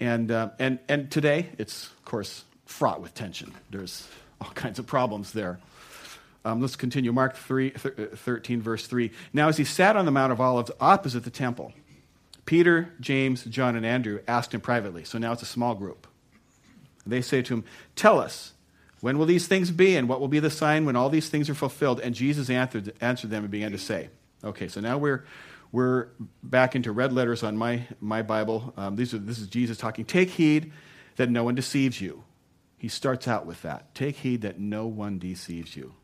And, 0.00 0.30
uh, 0.30 0.50
and, 0.58 0.78
and 0.88 1.10
today, 1.10 1.48
it's 1.58 1.86
of 1.86 2.04
course 2.04 2.44
fraught 2.66 3.00
with 3.00 3.14
tension. 3.14 3.52
There's 3.70 4.06
all 4.40 4.50
kinds 4.50 4.78
of 4.78 4.86
problems 4.86 5.32
there. 5.32 5.58
Um, 6.44 6.60
let's 6.60 6.76
continue. 6.76 7.12
Mark 7.12 7.36
3, 7.36 7.70
th- 7.70 7.98
uh, 7.98 8.16
13, 8.16 8.62
verse 8.62 8.86
3. 8.86 9.10
Now, 9.32 9.48
as 9.48 9.56
he 9.56 9.64
sat 9.64 9.96
on 9.96 10.04
the 10.04 10.12
Mount 10.12 10.32
of 10.32 10.40
Olives 10.40 10.70
opposite 10.80 11.24
the 11.24 11.30
temple, 11.30 11.72
Peter, 12.44 12.92
James, 13.00 13.44
John, 13.44 13.74
and 13.74 13.84
Andrew 13.84 14.20
asked 14.28 14.54
him 14.54 14.60
privately. 14.60 15.02
So 15.02 15.18
now 15.18 15.32
it's 15.32 15.42
a 15.42 15.46
small 15.46 15.74
group. 15.74 16.06
They 17.06 17.22
say 17.22 17.42
to 17.42 17.54
him, 17.54 17.64
Tell 17.94 18.18
us, 18.18 18.52
when 19.00 19.18
will 19.18 19.26
these 19.26 19.46
things 19.46 19.70
be, 19.70 19.96
and 19.96 20.08
what 20.08 20.20
will 20.20 20.28
be 20.28 20.40
the 20.40 20.50
sign 20.50 20.84
when 20.84 20.96
all 20.96 21.08
these 21.08 21.28
things 21.28 21.48
are 21.48 21.54
fulfilled? 21.54 22.00
And 22.00 22.14
Jesus 22.14 22.50
answered, 22.50 22.92
answered 23.00 23.30
them 23.30 23.44
and 23.44 23.50
began 23.50 23.72
to 23.72 23.78
say, 23.78 24.10
Okay, 24.44 24.68
so 24.68 24.80
now 24.80 24.98
we're, 24.98 25.24
we're 25.72 26.08
back 26.42 26.74
into 26.76 26.92
red 26.92 27.12
letters 27.12 27.42
on 27.42 27.56
my, 27.56 27.86
my 28.00 28.22
Bible. 28.22 28.72
Um, 28.76 28.96
these 28.96 29.14
are, 29.14 29.18
this 29.18 29.38
is 29.38 29.46
Jesus 29.46 29.78
talking. 29.78 30.04
Take 30.04 30.30
heed 30.30 30.72
that 31.16 31.30
no 31.30 31.44
one 31.44 31.54
deceives 31.54 32.00
you. 32.00 32.24
He 32.78 32.88
starts 32.88 33.26
out 33.26 33.46
with 33.46 33.62
that. 33.62 33.94
Take 33.94 34.16
heed 34.16 34.42
that 34.42 34.58
no 34.58 34.86
one 34.86 35.18
deceives 35.18 35.76
you. 35.76 35.94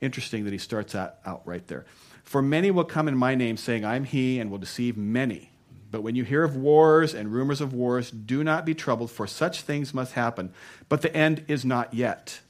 Interesting 0.00 0.44
that 0.44 0.52
he 0.52 0.58
starts 0.58 0.94
out, 0.94 1.16
out 1.24 1.42
right 1.44 1.66
there. 1.68 1.86
For 2.24 2.42
many 2.42 2.70
will 2.70 2.84
come 2.84 3.06
in 3.06 3.16
my 3.16 3.34
name, 3.36 3.56
saying, 3.56 3.84
I'm 3.84 4.04
he, 4.04 4.40
and 4.40 4.50
will 4.50 4.58
deceive 4.58 4.96
many. 4.96 5.51
But 5.92 6.02
when 6.02 6.16
you 6.16 6.24
hear 6.24 6.42
of 6.42 6.56
wars 6.56 7.14
and 7.14 7.32
rumors 7.32 7.60
of 7.60 7.74
wars, 7.74 8.10
do 8.10 8.42
not 8.42 8.64
be 8.64 8.74
troubled, 8.74 9.10
for 9.10 9.26
such 9.26 9.60
things 9.60 9.92
must 9.92 10.14
happen. 10.14 10.52
But 10.88 11.02
the 11.02 11.14
end 11.14 11.44
is 11.46 11.64
not 11.64 11.92
yet. 11.92 12.40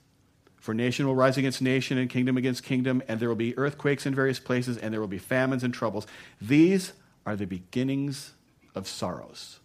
For 0.56 0.72
nation 0.72 1.06
will 1.08 1.16
rise 1.16 1.36
against 1.36 1.60
nation, 1.60 1.98
and 1.98 2.08
kingdom 2.08 2.36
against 2.36 2.62
kingdom, 2.62 3.02
and 3.08 3.18
there 3.18 3.28
will 3.28 3.34
be 3.34 3.58
earthquakes 3.58 4.06
in 4.06 4.14
various 4.14 4.38
places, 4.38 4.78
and 4.78 4.94
there 4.94 5.00
will 5.00 5.08
be 5.08 5.18
famines 5.18 5.64
and 5.64 5.74
troubles. 5.74 6.06
These 6.40 6.92
are 7.26 7.34
the 7.34 7.46
beginnings 7.46 8.32
of 8.76 8.86
sorrows. 8.86 9.58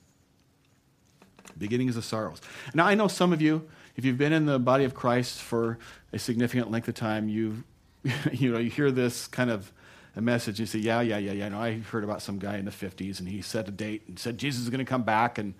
Beginnings 1.56 1.96
of 1.96 2.04
sorrows. 2.04 2.42
Now, 2.74 2.88
I 2.88 2.96
know 2.96 3.08
some 3.08 3.32
of 3.32 3.44
you, 3.44 3.70
if 3.96 4.04
you've 4.04 4.18
been 4.18 4.34
in 4.34 4.48
the 4.48 4.58
body 4.58 4.86
of 4.86 4.96
Christ 4.96 5.40
for 5.40 5.78
a 6.12 6.18
significant 6.18 6.72
length 6.72 6.88
of 6.88 6.96
time, 6.96 7.30
you 7.30 7.64
you 8.32 8.52
know, 8.52 8.60
you 8.60 8.70
hear 8.70 8.92
this 8.92 9.28
kind 9.28 9.50
of 9.50 9.72
a 10.18 10.22
message, 10.22 10.60
and 10.60 10.62
you 10.62 10.66
say, 10.66 10.80
yeah, 10.80 11.00
yeah, 11.02 11.20
yeah, 11.20 11.32
yeah. 11.32 11.50
No, 11.50 11.62
I 11.62 11.80
heard 11.80 12.04
about 12.04 12.24
some 12.24 12.40
guy 12.40 12.58
in 12.58 12.66
the 12.66 12.72
50s, 12.72 13.20
and 13.20 13.30
he 13.30 13.42
set 13.42 13.68
a 13.68 13.72
date 13.72 14.04
and 14.08 14.18
said 14.18 14.40
Jesus 14.40 14.64
is 14.64 14.70
going 14.70 14.80
to 14.80 14.86
come 14.86 15.04
back, 15.04 15.38
and 15.38 15.54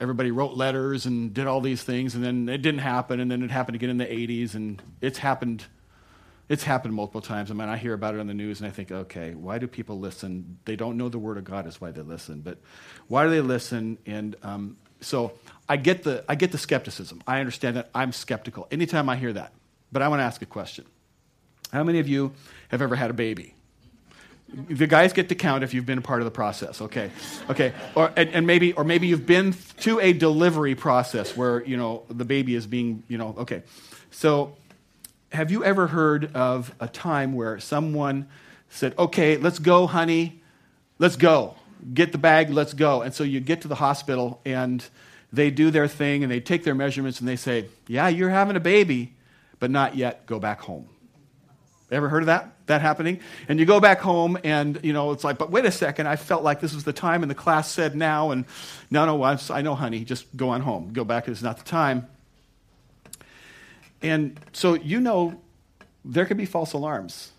everybody 0.00 0.30
wrote 0.30 0.54
letters 0.54 1.04
and 1.04 1.34
did 1.34 1.48
all 1.48 1.60
these 1.60 1.82
things, 1.82 2.14
and 2.14 2.22
then 2.22 2.48
it 2.48 2.62
didn't 2.62 2.80
happen, 2.80 3.18
and 3.18 3.28
then 3.28 3.42
it 3.42 3.50
happened 3.50 3.74
again 3.74 3.90
in 3.90 3.98
the 3.98 4.06
80s, 4.06 4.54
and 4.54 4.80
it's 5.00 5.18
happened. 5.18 5.64
It's 6.48 6.62
happened 6.62 6.94
multiple 6.94 7.20
times. 7.20 7.50
I 7.50 7.54
mean, 7.54 7.68
I 7.68 7.76
hear 7.76 7.92
about 7.92 8.14
it 8.14 8.20
on 8.20 8.28
the 8.28 8.34
news, 8.34 8.60
and 8.60 8.68
I 8.68 8.70
think, 8.70 8.92
okay, 8.92 9.34
why 9.34 9.58
do 9.58 9.66
people 9.66 9.98
listen? 9.98 10.58
They 10.64 10.76
don't 10.76 10.96
know 10.96 11.08
the 11.08 11.18
Word 11.18 11.36
of 11.36 11.44
God 11.44 11.66
is 11.66 11.80
why 11.80 11.90
they 11.90 12.00
listen, 12.00 12.40
but 12.40 12.58
why 13.08 13.24
do 13.24 13.30
they 13.30 13.40
listen? 13.40 13.98
And 14.06 14.36
um, 14.44 14.76
so 15.00 15.32
I 15.68 15.76
get 15.76 16.04
the 16.04 16.24
I 16.28 16.36
get 16.36 16.52
the 16.52 16.58
skepticism. 16.58 17.20
I 17.26 17.40
understand 17.40 17.76
that. 17.76 17.90
I'm 17.94 18.12
skeptical 18.12 18.68
anytime 18.70 19.08
I 19.08 19.16
hear 19.16 19.32
that. 19.32 19.52
But 19.90 20.02
I 20.02 20.08
want 20.08 20.20
to 20.20 20.24
ask 20.24 20.40
a 20.40 20.46
question. 20.46 20.84
How 21.72 21.82
many 21.82 21.98
of 21.98 22.08
you 22.08 22.32
have 22.68 22.80
ever 22.80 22.94
had 22.94 23.10
a 23.10 23.14
baby? 23.14 23.54
The 24.50 24.86
guys 24.86 25.12
get 25.12 25.28
to 25.28 25.34
count 25.34 25.62
if 25.62 25.74
you've 25.74 25.84
been 25.84 25.98
a 25.98 26.02
part 26.02 26.20
of 26.20 26.24
the 26.24 26.30
process. 26.30 26.80
Okay, 26.80 27.10
okay, 27.50 27.72
or 27.94 28.10
and, 28.16 28.30
and, 28.30 28.46
maybe 28.46 28.72
or 28.72 28.84
maybe 28.84 29.06
you've 29.06 29.26
been 29.26 29.54
to 29.80 30.00
a 30.00 30.12
delivery 30.14 30.74
process 30.74 31.36
where 31.36 31.62
you 31.64 31.76
know 31.76 32.04
the 32.08 32.24
baby 32.24 32.54
is 32.54 32.66
being 32.66 33.02
you 33.08 33.18
know 33.18 33.34
okay. 33.38 33.62
So, 34.10 34.56
have 35.32 35.50
you 35.50 35.64
ever 35.64 35.86
heard 35.86 36.34
of 36.34 36.74
a 36.80 36.88
time 36.88 37.34
where 37.34 37.60
someone 37.60 38.26
said, 38.70 38.94
"Okay, 38.98 39.36
let's 39.36 39.58
go, 39.58 39.86
honey, 39.86 40.40
let's 40.98 41.16
go, 41.16 41.54
get 41.92 42.12
the 42.12 42.18
bag, 42.18 42.48
let's 42.48 42.72
go," 42.72 43.02
and 43.02 43.12
so 43.12 43.24
you 43.24 43.40
get 43.40 43.60
to 43.62 43.68
the 43.68 43.76
hospital 43.76 44.40
and 44.46 44.82
they 45.30 45.50
do 45.50 45.70
their 45.70 45.86
thing 45.86 46.22
and 46.22 46.32
they 46.32 46.40
take 46.40 46.64
their 46.64 46.74
measurements 46.74 47.20
and 47.20 47.28
they 47.28 47.36
say, 47.36 47.66
"Yeah, 47.86 48.08
you're 48.08 48.30
having 48.30 48.56
a 48.56 48.60
baby, 48.60 49.14
but 49.58 49.70
not 49.70 49.94
yet. 49.94 50.24
Go 50.24 50.38
back 50.38 50.62
home." 50.62 50.88
Ever 51.90 52.08
heard 52.08 52.22
of 52.22 52.26
that? 52.26 52.52
That 52.66 52.82
happening? 52.82 53.20
And 53.48 53.58
you 53.58 53.64
go 53.64 53.80
back 53.80 54.00
home 54.00 54.38
and, 54.44 54.78
you 54.82 54.92
know, 54.92 55.12
it's 55.12 55.24
like, 55.24 55.38
but 55.38 55.50
wait 55.50 55.64
a 55.64 55.70
second, 55.70 56.06
I 56.06 56.16
felt 56.16 56.42
like 56.42 56.60
this 56.60 56.74
was 56.74 56.84
the 56.84 56.92
time 56.92 57.22
and 57.22 57.30
the 57.30 57.34
class 57.34 57.70
said 57.70 57.96
now. 57.96 58.30
And 58.30 58.44
no, 58.90 59.06
no, 59.06 59.22
I 59.24 59.62
know, 59.62 59.74
honey, 59.74 60.04
just 60.04 60.36
go 60.36 60.50
on 60.50 60.60
home. 60.60 60.92
Go 60.92 61.04
back, 61.04 61.28
it's 61.28 61.40
not 61.42 61.56
the 61.56 61.64
time. 61.64 62.06
And 64.02 64.38
so, 64.52 64.74
you 64.74 65.00
know, 65.00 65.40
there 66.04 66.26
could 66.26 66.36
be 66.36 66.44
false 66.44 66.74
alarms 66.74 67.32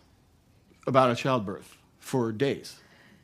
about 0.88 1.12
a 1.12 1.15
childbirth 1.15 1.77
for 2.00 2.32
days, 2.32 2.79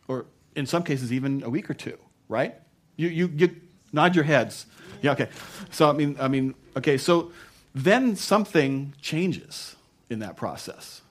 or 0.08 0.25
in 0.55 0.67
some 0.67 0.84
cases, 0.84 1.12
even 1.12 1.41
a 1.44 1.50
week 1.50 1.70
or 1.70 1.74
two, 1.74 1.98
right? 2.29 2.55
You, 2.98 3.10
you, 3.10 3.32
you 3.36 3.55
nod 3.91 4.15
your 4.15 4.25
heads. 4.25 4.67
Yeah, 5.01 5.13
okay. 5.13 5.29
So, 5.72 5.89
I 5.89 5.94
mean, 5.94 6.15
I 6.20 6.27
mean, 6.27 6.53
okay, 6.77 6.98
so 6.98 7.32
then 7.74 8.15
something 8.15 8.94
changes 9.01 9.75
in 10.10 10.20
that 10.20 10.38
process 10.38 11.01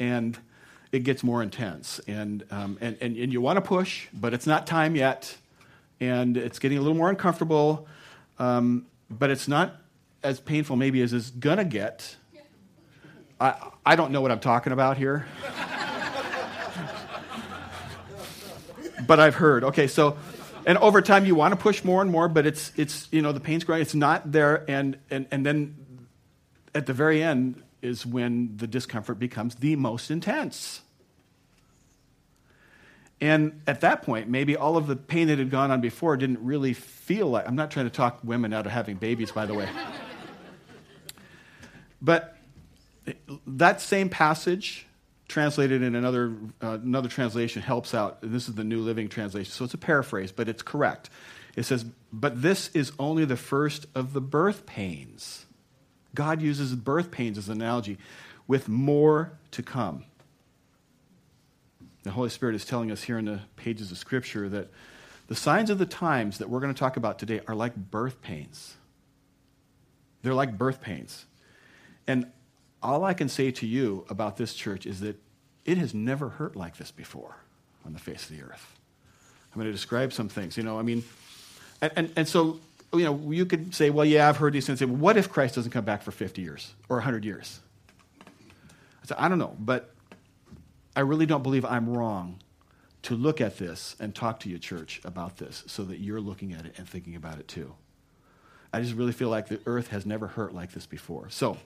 and 0.00 0.36
it 0.90 1.04
gets 1.04 1.22
more 1.22 1.42
intense. 1.42 2.00
And, 2.08 2.42
um, 2.50 2.78
and, 2.80 2.96
and, 3.00 3.16
and 3.16 3.32
you 3.32 3.40
want 3.40 3.58
to 3.58 3.60
push, 3.60 4.08
but 4.12 4.34
it's 4.34 4.46
not 4.46 4.66
time 4.66 4.96
yet, 4.96 5.36
and 6.00 6.36
it's 6.36 6.58
getting 6.58 6.78
a 6.78 6.80
little 6.80 6.96
more 6.96 7.10
uncomfortable, 7.10 7.86
um, 8.40 8.86
but 9.08 9.30
it's 9.30 9.46
not 9.46 9.76
as 10.22 10.40
painful 10.40 10.76
maybe 10.76 11.00
as 11.02 11.12
it's 11.12 11.30
going 11.30 11.58
to 11.58 11.64
get. 11.64 12.16
I, 13.40 13.54
I 13.86 13.96
don't 13.96 14.10
know 14.10 14.20
what 14.20 14.32
I'm 14.32 14.40
talking 14.40 14.72
about 14.72 14.96
here. 14.96 15.26
but 19.06 19.20
I've 19.20 19.36
heard. 19.36 19.64
Okay, 19.64 19.86
so, 19.86 20.18
and 20.66 20.76
over 20.78 21.00
time 21.00 21.24
you 21.24 21.34
want 21.34 21.52
to 21.52 21.56
push 21.56 21.84
more 21.84 22.02
and 22.02 22.10
more, 22.10 22.28
but 22.28 22.46
it's, 22.46 22.72
it's 22.76 23.08
you 23.12 23.22
know, 23.22 23.32
the 23.32 23.40
pain's 23.40 23.64
growing, 23.64 23.82
it's 23.82 23.94
not 23.94 24.32
there, 24.32 24.64
and, 24.68 24.98
and, 25.10 25.26
and 25.30 25.46
then 25.46 25.76
at 26.74 26.86
the 26.86 26.92
very 26.92 27.22
end, 27.22 27.62
is 27.82 28.04
when 28.04 28.56
the 28.56 28.66
discomfort 28.66 29.18
becomes 29.18 29.56
the 29.56 29.76
most 29.76 30.10
intense. 30.10 30.82
And 33.20 33.60
at 33.66 33.82
that 33.82 34.02
point, 34.02 34.28
maybe 34.28 34.56
all 34.56 34.76
of 34.76 34.86
the 34.86 34.96
pain 34.96 35.28
that 35.28 35.38
had 35.38 35.50
gone 35.50 35.70
on 35.70 35.80
before 35.80 36.16
didn't 36.16 36.42
really 36.42 36.72
feel 36.72 37.28
like. 37.28 37.46
I'm 37.46 37.56
not 37.56 37.70
trying 37.70 37.86
to 37.86 37.90
talk 37.90 38.20
women 38.24 38.52
out 38.52 38.64
of 38.64 38.72
having 38.72 38.96
babies, 38.96 39.30
by 39.30 39.44
the 39.44 39.54
way. 39.54 39.68
but 42.02 42.36
that 43.46 43.82
same 43.82 44.08
passage, 44.08 44.86
translated 45.28 45.82
in 45.82 45.94
another, 45.94 46.34
uh, 46.62 46.78
another 46.82 47.10
translation, 47.10 47.60
helps 47.60 47.92
out. 47.92 48.18
This 48.22 48.48
is 48.48 48.54
the 48.54 48.64
New 48.64 48.80
Living 48.80 49.08
Translation, 49.08 49.52
so 49.52 49.66
it's 49.66 49.74
a 49.74 49.78
paraphrase, 49.78 50.32
but 50.32 50.48
it's 50.48 50.62
correct. 50.62 51.10
It 51.56 51.64
says, 51.64 51.84
But 52.10 52.40
this 52.40 52.70
is 52.72 52.92
only 52.98 53.26
the 53.26 53.36
first 53.36 53.86
of 53.94 54.14
the 54.14 54.20
birth 54.22 54.64
pains. 54.64 55.44
God 56.14 56.42
uses 56.42 56.74
birth 56.74 57.10
pains 57.10 57.38
as 57.38 57.48
an 57.48 57.60
analogy, 57.60 57.98
with 58.46 58.68
more 58.68 59.32
to 59.52 59.62
come. 59.62 60.04
The 62.02 62.10
Holy 62.10 62.30
Spirit 62.30 62.54
is 62.54 62.64
telling 62.64 62.90
us 62.90 63.02
here 63.02 63.18
in 63.18 63.26
the 63.26 63.40
pages 63.56 63.90
of 63.92 63.98
Scripture 63.98 64.48
that 64.48 64.70
the 65.28 65.34
signs 65.34 65.70
of 65.70 65.78
the 65.78 65.86
times 65.86 66.38
that 66.38 66.48
we're 66.48 66.60
going 66.60 66.74
to 66.74 66.78
talk 66.78 66.96
about 66.96 67.18
today 67.18 67.40
are 67.46 67.54
like 67.54 67.76
birth 67.76 68.20
pains. 68.22 68.74
They're 70.22 70.34
like 70.34 70.58
birth 70.58 70.80
pains. 70.80 71.26
And 72.06 72.26
all 72.82 73.04
I 73.04 73.14
can 73.14 73.28
say 73.28 73.50
to 73.52 73.66
you 73.66 74.04
about 74.08 74.36
this 74.36 74.54
church 74.54 74.86
is 74.86 75.00
that 75.00 75.16
it 75.64 75.78
has 75.78 75.94
never 75.94 76.30
hurt 76.30 76.56
like 76.56 76.76
this 76.78 76.90
before 76.90 77.36
on 77.84 77.92
the 77.92 77.98
face 77.98 78.28
of 78.28 78.36
the 78.36 78.42
earth. 78.42 78.74
I'm 79.52 79.60
going 79.60 79.66
to 79.66 79.72
describe 79.72 80.12
some 80.12 80.28
things. 80.28 80.56
You 80.56 80.62
know, 80.62 80.78
I 80.78 80.82
mean, 80.82 81.04
and, 81.80 81.92
and, 81.96 82.12
and 82.16 82.28
so 82.28 82.58
you 82.92 83.04
know, 83.04 83.30
you 83.30 83.46
could 83.46 83.74
say, 83.74 83.90
well, 83.90 84.04
yeah, 84.04 84.28
I've 84.28 84.36
heard 84.36 84.52
these 84.52 84.66
things. 84.66 84.84
What 84.84 85.16
if 85.16 85.30
Christ 85.30 85.54
doesn't 85.54 85.70
come 85.70 85.84
back 85.84 86.02
for 86.02 86.10
50 86.10 86.42
years 86.42 86.74
or 86.88 86.96
100 86.96 87.24
years? 87.24 87.60
I 88.20 89.06
said, 89.06 89.16
I 89.18 89.28
don't 89.28 89.38
know, 89.38 89.56
but 89.58 89.94
I 90.96 91.00
really 91.00 91.26
don't 91.26 91.42
believe 91.42 91.64
I'm 91.64 91.88
wrong 91.88 92.40
to 93.02 93.14
look 93.14 93.40
at 93.40 93.58
this 93.58 93.96
and 94.00 94.14
talk 94.14 94.40
to 94.40 94.48
your 94.48 94.58
church, 94.58 95.00
about 95.04 95.38
this 95.38 95.64
so 95.66 95.84
that 95.84 96.00
you're 96.00 96.20
looking 96.20 96.52
at 96.52 96.66
it 96.66 96.74
and 96.76 96.88
thinking 96.88 97.16
about 97.16 97.38
it 97.38 97.48
too. 97.48 97.74
I 98.72 98.80
just 98.80 98.94
really 98.94 99.12
feel 99.12 99.28
like 99.28 99.48
the 99.48 99.60
earth 99.66 99.88
has 99.88 100.04
never 100.04 100.26
hurt 100.26 100.54
like 100.54 100.72
this 100.72 100.86
before. 100.86 101.30
So, 101.30 101.56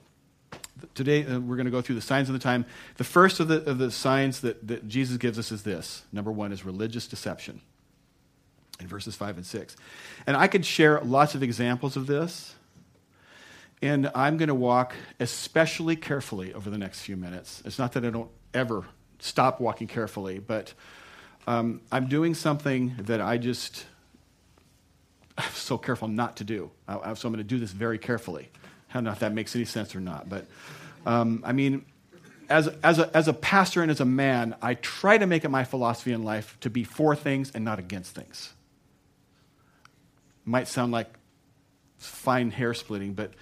today 0.93 1.25
uh, 1.25 1.39
we're 1.39 1.55
going 1.55 1.65
to 1.65 1.71
go 1.71 1.81
through 1.81 1.95
the 1.95 2.01
signs 2.01 2.29
of 2.29 2.33
the 2.33 2.39
time. 2.39 2.65
The 2.95 3.03
first 3.03 3.39
of 3.39 3.47
the, 3.47 3.69
of 3.69 3.77
the 3.77 3.91
signs 3.91 4.41
that, 4.41 4.65
that 4.67 4.87
Jesus 4.87 5.17
gives 5.17 5.37
us 5.37 5.51
is 5.51 5.63
this 5.63 6.03
number 6.13 6.31
one 6.31 6.51
is 6.51 6.63
religious 6.63 7.07
deception 7.07 7.61
in 8.79 8.87
verses 8.87 9.15
5 9.15 9.37
and 9.37 9.45
6. 9.45 9.75
And 10.27 10.35
I 10.35 10.47
could 10.47 10.65
share 10.65 10.99
lots 11.01 11.35
of 11.35 11.43
examples 11.43 11.95
of 11.95 12.07
this. 12.07 12.55
And 13.81 14.09
I'm 14.15 14.37
going 14.37 14.47
to 14.47 14.55
walk 14.55 14.95
especially 15.19 15.95
carefully 15.95 16.53
over 16.53 16.69
the 16.69 16.77
next 16.77 17.01
few 17.01 17.17
minutes. 17.17 17.61
It's 17.65 17.77
not 17.77 17.93
that 17.93 18.05
I 18.05 18.09
don't 18.09 18.31
ever 18.53 18.85
stop 19.19 19.59
walking 19.59 19.87
carefully, 19.87 20.39
but 20.39 20.73
um, 21.47 21.81
I'm 21.91 22.07
doing 22.07 22.33
something 22.33 22.95
that 22.99 23.21
I 23.21 23.37
just 23.37 23.85
I'm 25.37 25.51
so 25.51 25.77
careful 25.77 26.07
not 26.07 26.37
to 26.37 26.43
do. 26.43 26.71
I, 26.87 27.13
so 27.13 27.27
I'm 27.27 27.33
going 27.33 27.37
to 27.37 27.43
do 27.43 27.59
this 27.59 27.71
very 27.71 27.97
carefully. 27.97 28.49
I 28.89 28.93
don't 28.93 29.03
know 29.03 29.11
if 29.11 29.19
that 29.19 29.33
makes 29.33 29.55
any 29.55 29.65
sense 29.65 29.93
or 29.93 29.99
not, 29.99 30.29
but 30.29 30.45
um, 31.05 31.43
I 31.45 31.51
mean, 31.51 31.85
as, 32.49 32.69
as, 32.81 32.99
a, 32.99 33.15
as 33.15 33.27
a 33.27 33.33
pastor 33.33 33.81
and 33.81 33.91
as 33.91 33.99
a 33.99 34.05
man, 34.05 34.55
I 34.61 34.75
try 34.75 35.17
to 35.17 35.27
make 35.27 35.43
it 35.43 35.49
my 35.49 35.65
philosophy 35.65 36.13
in 36.13 36.23
life 36.23 36.57
to 36.61 36.69
be 36.69 36.85
for 36.85 37.15
things 37.15 37.51
and 37.53 37.65
not 37.65 37.79
against 37.79 38.15
things 38.15 38.53
might 40.45 40.67
sound 40.67 40.91
like 40.91 41.07
fine 41.97 42.51
hair 42.51 42.73
splitting, 42.73 43.13
but 43.13 43.33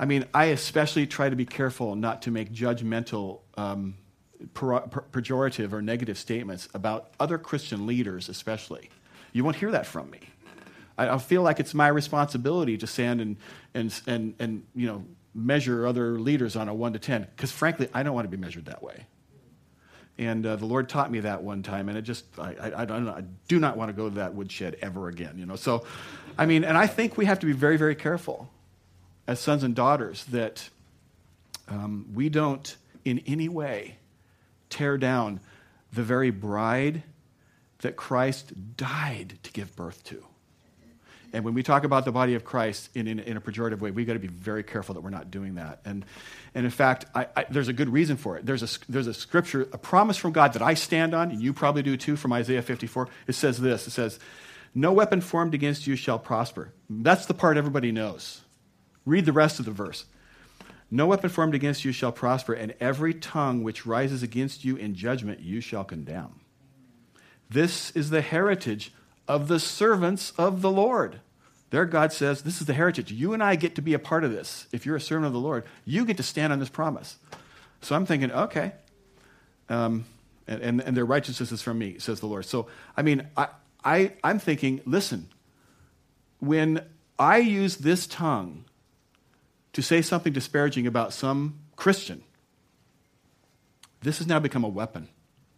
I 0.00 0.06
mean, 0.06 0.24
I 0.32 0.46
especially 0.46 1.06
try 1.06 1.28
to 1.28 1.36
be 1.36 1.44
careful 1.44 1.94
not 1.94 2.22
to 2.22 2.30
make 2.30 2.50
judgmental, 2.50 3.40
um, 3.58 3.96
pejorative, 4.54 5.74
or 5.74 5.82
negative 5.82 6.16
statements 6.16 6.68
about 6.72 7.10
other 7.20 7.36
Christian 7.36 7.86
leaders, 7.86 8.30
especially. 8.30 8.88
You 9.34 9.44
won't 9.44 9.56
hear 9.56 9.70
that 9.72 9.86
from 9.86 10.10
me. 10.10 10.20
I, 10.96 11.10
I 11.10 11.18
feel 11.18 11.42
like 11.42 11.60
it's 11.60 11.74
my 11.74 11.88
responsibility 11.88 12.78
to 12.78 12.86
stand 12.86 13.20
and, 13.20 13.36
and, 13.74 14.00
and, 14.06 14.34
and 14.38 14.62
you 14.74 14.86
know, 14.86 15.04
measure 15.34 15.86
other 15.86 16.18
leaders 16.18 16.56
on 16.56 16.70
a 16.70 16.74
1 16.74 16.94
to 16.94 16.98
10, 16.98 17.26
because 17.36 17.52
frankly, 17.52 17.88
I 17.92 18.02
don't 18.02 18.14
want 18.14 18.24
to 18.24 18.34
be 18.34 18.38
measured 18.38 18.64
that 18.64 18.82
way. 18.82 19.06
And 20.16 20.44
uh, 20.44 20.56
the 20.56 20.66
Lord 20.66 20.88
taught 20.88 21.10
me 21.10 21.20
that 21.20 21.42
one 21.42 21.62
time, 21.62 21.88
and 21.88 21.96
it 21.96 22.02
just, 22.02 22.24
I, 22.38 22.54
I, 22.54 22.82
I, 22.82 22.84
don't, 22.84 23.08
I 23.08 23.22
do 23.48 23.58
not 23.58 23.76
want 23.76 23.90
to 23.90 23.92
go 23.92 24.08
to 24.08 24.14
that 24.16 24.34
woodshed 24.34 24.76
ever 24.82 25.08
again, 25.08 25.36
you 25.36 25.46
know. 25.46 25.56
So, 25.56 25.84
I 26.38 26.46
mean, 26.46 26.64
and 26.64 26.76
I 26.76 26.86
think 26.86 27.16
we 27.16 27.26
have 27.26 27.40
to 27.40 27.46
be 27.46 27.52
very, 27.52 27.76
very 27.76 27.94
careful 27.94 28.50
as 29.26 29.40
sons 29.40 29.62
and 29.62 29.74
daughters 29.74 30.24
that 30.26 30.68
um, 31.68 32.06
we 32.14 32.28
don't 32.28 32.76
in 33.04 33.22
any 33.26 33.48
way 33.48 33.96
tear 34.68 34.98
down 34.98 35.40
the 35.92 36.02
very 36.02 36.30
bride 36.30 37.02
that 37.78 37.96
Christ 37.96 38.76
died 38.76 39.38
to 39.42 39.52
give 39.52 39.74
birth 39.74 40.02
to. 40.04 40.24
And 41.32 41.44
when 41.44 41.54
we 41.54 41.62
talk 41.62 41.84
about 41.84 42.04
the 42.04 42.12
body 42.12 42.34
of 42.34 42.44
Christ 42.44 42.90
in, 42.94 43.06
in, 43.06 43.20
in 43.20 43.36
a 43.36 43.40
pejorative 43.40 43.78
way, 43.78 43.92
we've 43.92 44.06
got 44.06 44.14
to 44.14 44.18
be 44.18 44.26
very 44.26 44.64
careful 44.64 44.94
that 44.96 45.00
we're 45.00 45.10
not 45.10 45.30
doing 45.30 45.54
that. 45.54 45.80
And, 45.84 46.04
and 46.54 46.64
in 46.64 46.72
fact, 46.72 47.04
I, 47.14 47.28
I, 47.36 47.44
there's 47.48 47.68
a 47.68 47.72
good 47.72 47.88
reason 47.88 48.16
for 48.16 48.36
it. 48.36 48.44
There's 48.44 48.62
a, 48.62 48.90
there's 48.90 49.06
a 49.06 49.14
scripture, 49.14 49.62
a 49.72 49.78
promise 49.78 50.16
from 50.16 50.32
God 50.32 50.54
that 50.54 50.62
I 50.62 50.74
stand 50.74 51.14
on, 51.14 51.30
and 51.30 51.40
you 51.40 51.52
probably 51.52 51.82
do 51.82 51.96
too, 51.96 52.16
from 52.16 52.32
Isaiah 52.32 52.62
54. 52.62 53.08
It 53.28 53.34
says 53.34 53.60
this 53.60 53.86
It 53.86 53.90
says, 53.90 54.18
No 54.74 54.92
weapon 54.92 55.20
formed 55.20 55.54
against 55.54 55.86
you 55.86 55.96
shall 55.96 56.18
prosper. 56.18 56.72
That's 56.88 57.26
the 57.26 57.34
part 57.34 57.56
everybody 57.56 57.92
knows. 57.92 58.42
Read 59.04 59.26
the 59.26 59.32
rest 59.32 59.58
of 59.58 59.64
the 59.64 59.72
verse. 59.72 60.04
No 60.90 61.06
weapon 61.06 61.30
formed 61.30 61.54
against 61.54 61.84
you 61.84 61.92
shall 61.92 62.12
prosper, 62.12 62.52
and 62.52 62.74
every 62.80 63.14
tongue 63.14 63.62
which 63.62 63.86
rises 63.86 64.22
against 64.22 64.64
you 64.64 64.76
in 64.76 64.94
judgment 64.94 65.40
you 65.40 65.60
shall 65.60 65.84
condemn. 65.84 66.40
This 67.48 67.90
is 67.92 68.10
the 68.10 68.22
heritage 68.22 68.92
of 69.28 69.48
the 69.48 69.60
servants 69.60 70.32
of 70.36 70.62
the 70.62 70.70
Lord. 70.70 71.20
There, 71.70 71.84
God 71.84 72.12
says, 72.12 72.42
This 72.42 72.60
is 72.60 72.66
the 72.66 72.74
heritage. 72.74 73.12
You 73.12 73.32
and 73.32 73.42
I 73.42 73.54
get 73.54 73.76
to 73.76 73.82
be 73.82 73.94
a 73.94 73.98
part 73.98 74.24
of 74.24 74.32
this. 74.32 74.66
If 74.72 74.84
you're 74.84 74.96
a 74.96 75.00
servant 75.00 75.26
of 75.26 75.32
the 75.32 75.38
Lord, 75.38 75.64
you 75.84 76.04
get 76.04 76.16
to 76.16 76.22
stand 76.24 76.52
on 76.52 76.58
this 76.58 76.68
promise. 76.68 77.16
So 77.80 77.94
I'm 77.94 78.06
thinking, 78.06 78.32
okay. 78.32 78.72
Um, 79.68 80.04
and, 80.48 80.60
and, 80.62 80.80
and, 80.80 80.96
their 80.96 81.04
righteousness 81.04 81.52
is 81.52 81.62
from 81.62 81.78
me, 81.78 81.98
says 82.00 82.18
the 82.18 82.26
Lord. 82.26 82.44
So, 82.44 82.66
I 82.96 83.02
mean, 83.02 83.28
I, 83.36 83.46
I, 83.84 84.12
I'm 84.22 84.38
thinking, 84.38 84.80
listen, 84.84 85.28
when 86.38 86.84
I 87.18 87.38
use 87.38 87.76
this 87.76 88.06
tongue 88.06 88.64
to 89.72 89.82
say 89.82 90.02
something 90.02 90.32
disparaging 90.32 90.86
about 90.86 91.12
some 91.12 91.58
Christian, 91.76 92.22
this 94.02 94.18
has 94.18 94.26
now 94.26 94.38
become 94.38 94.64
a 94.64 94.68
weapon 94.68 95.08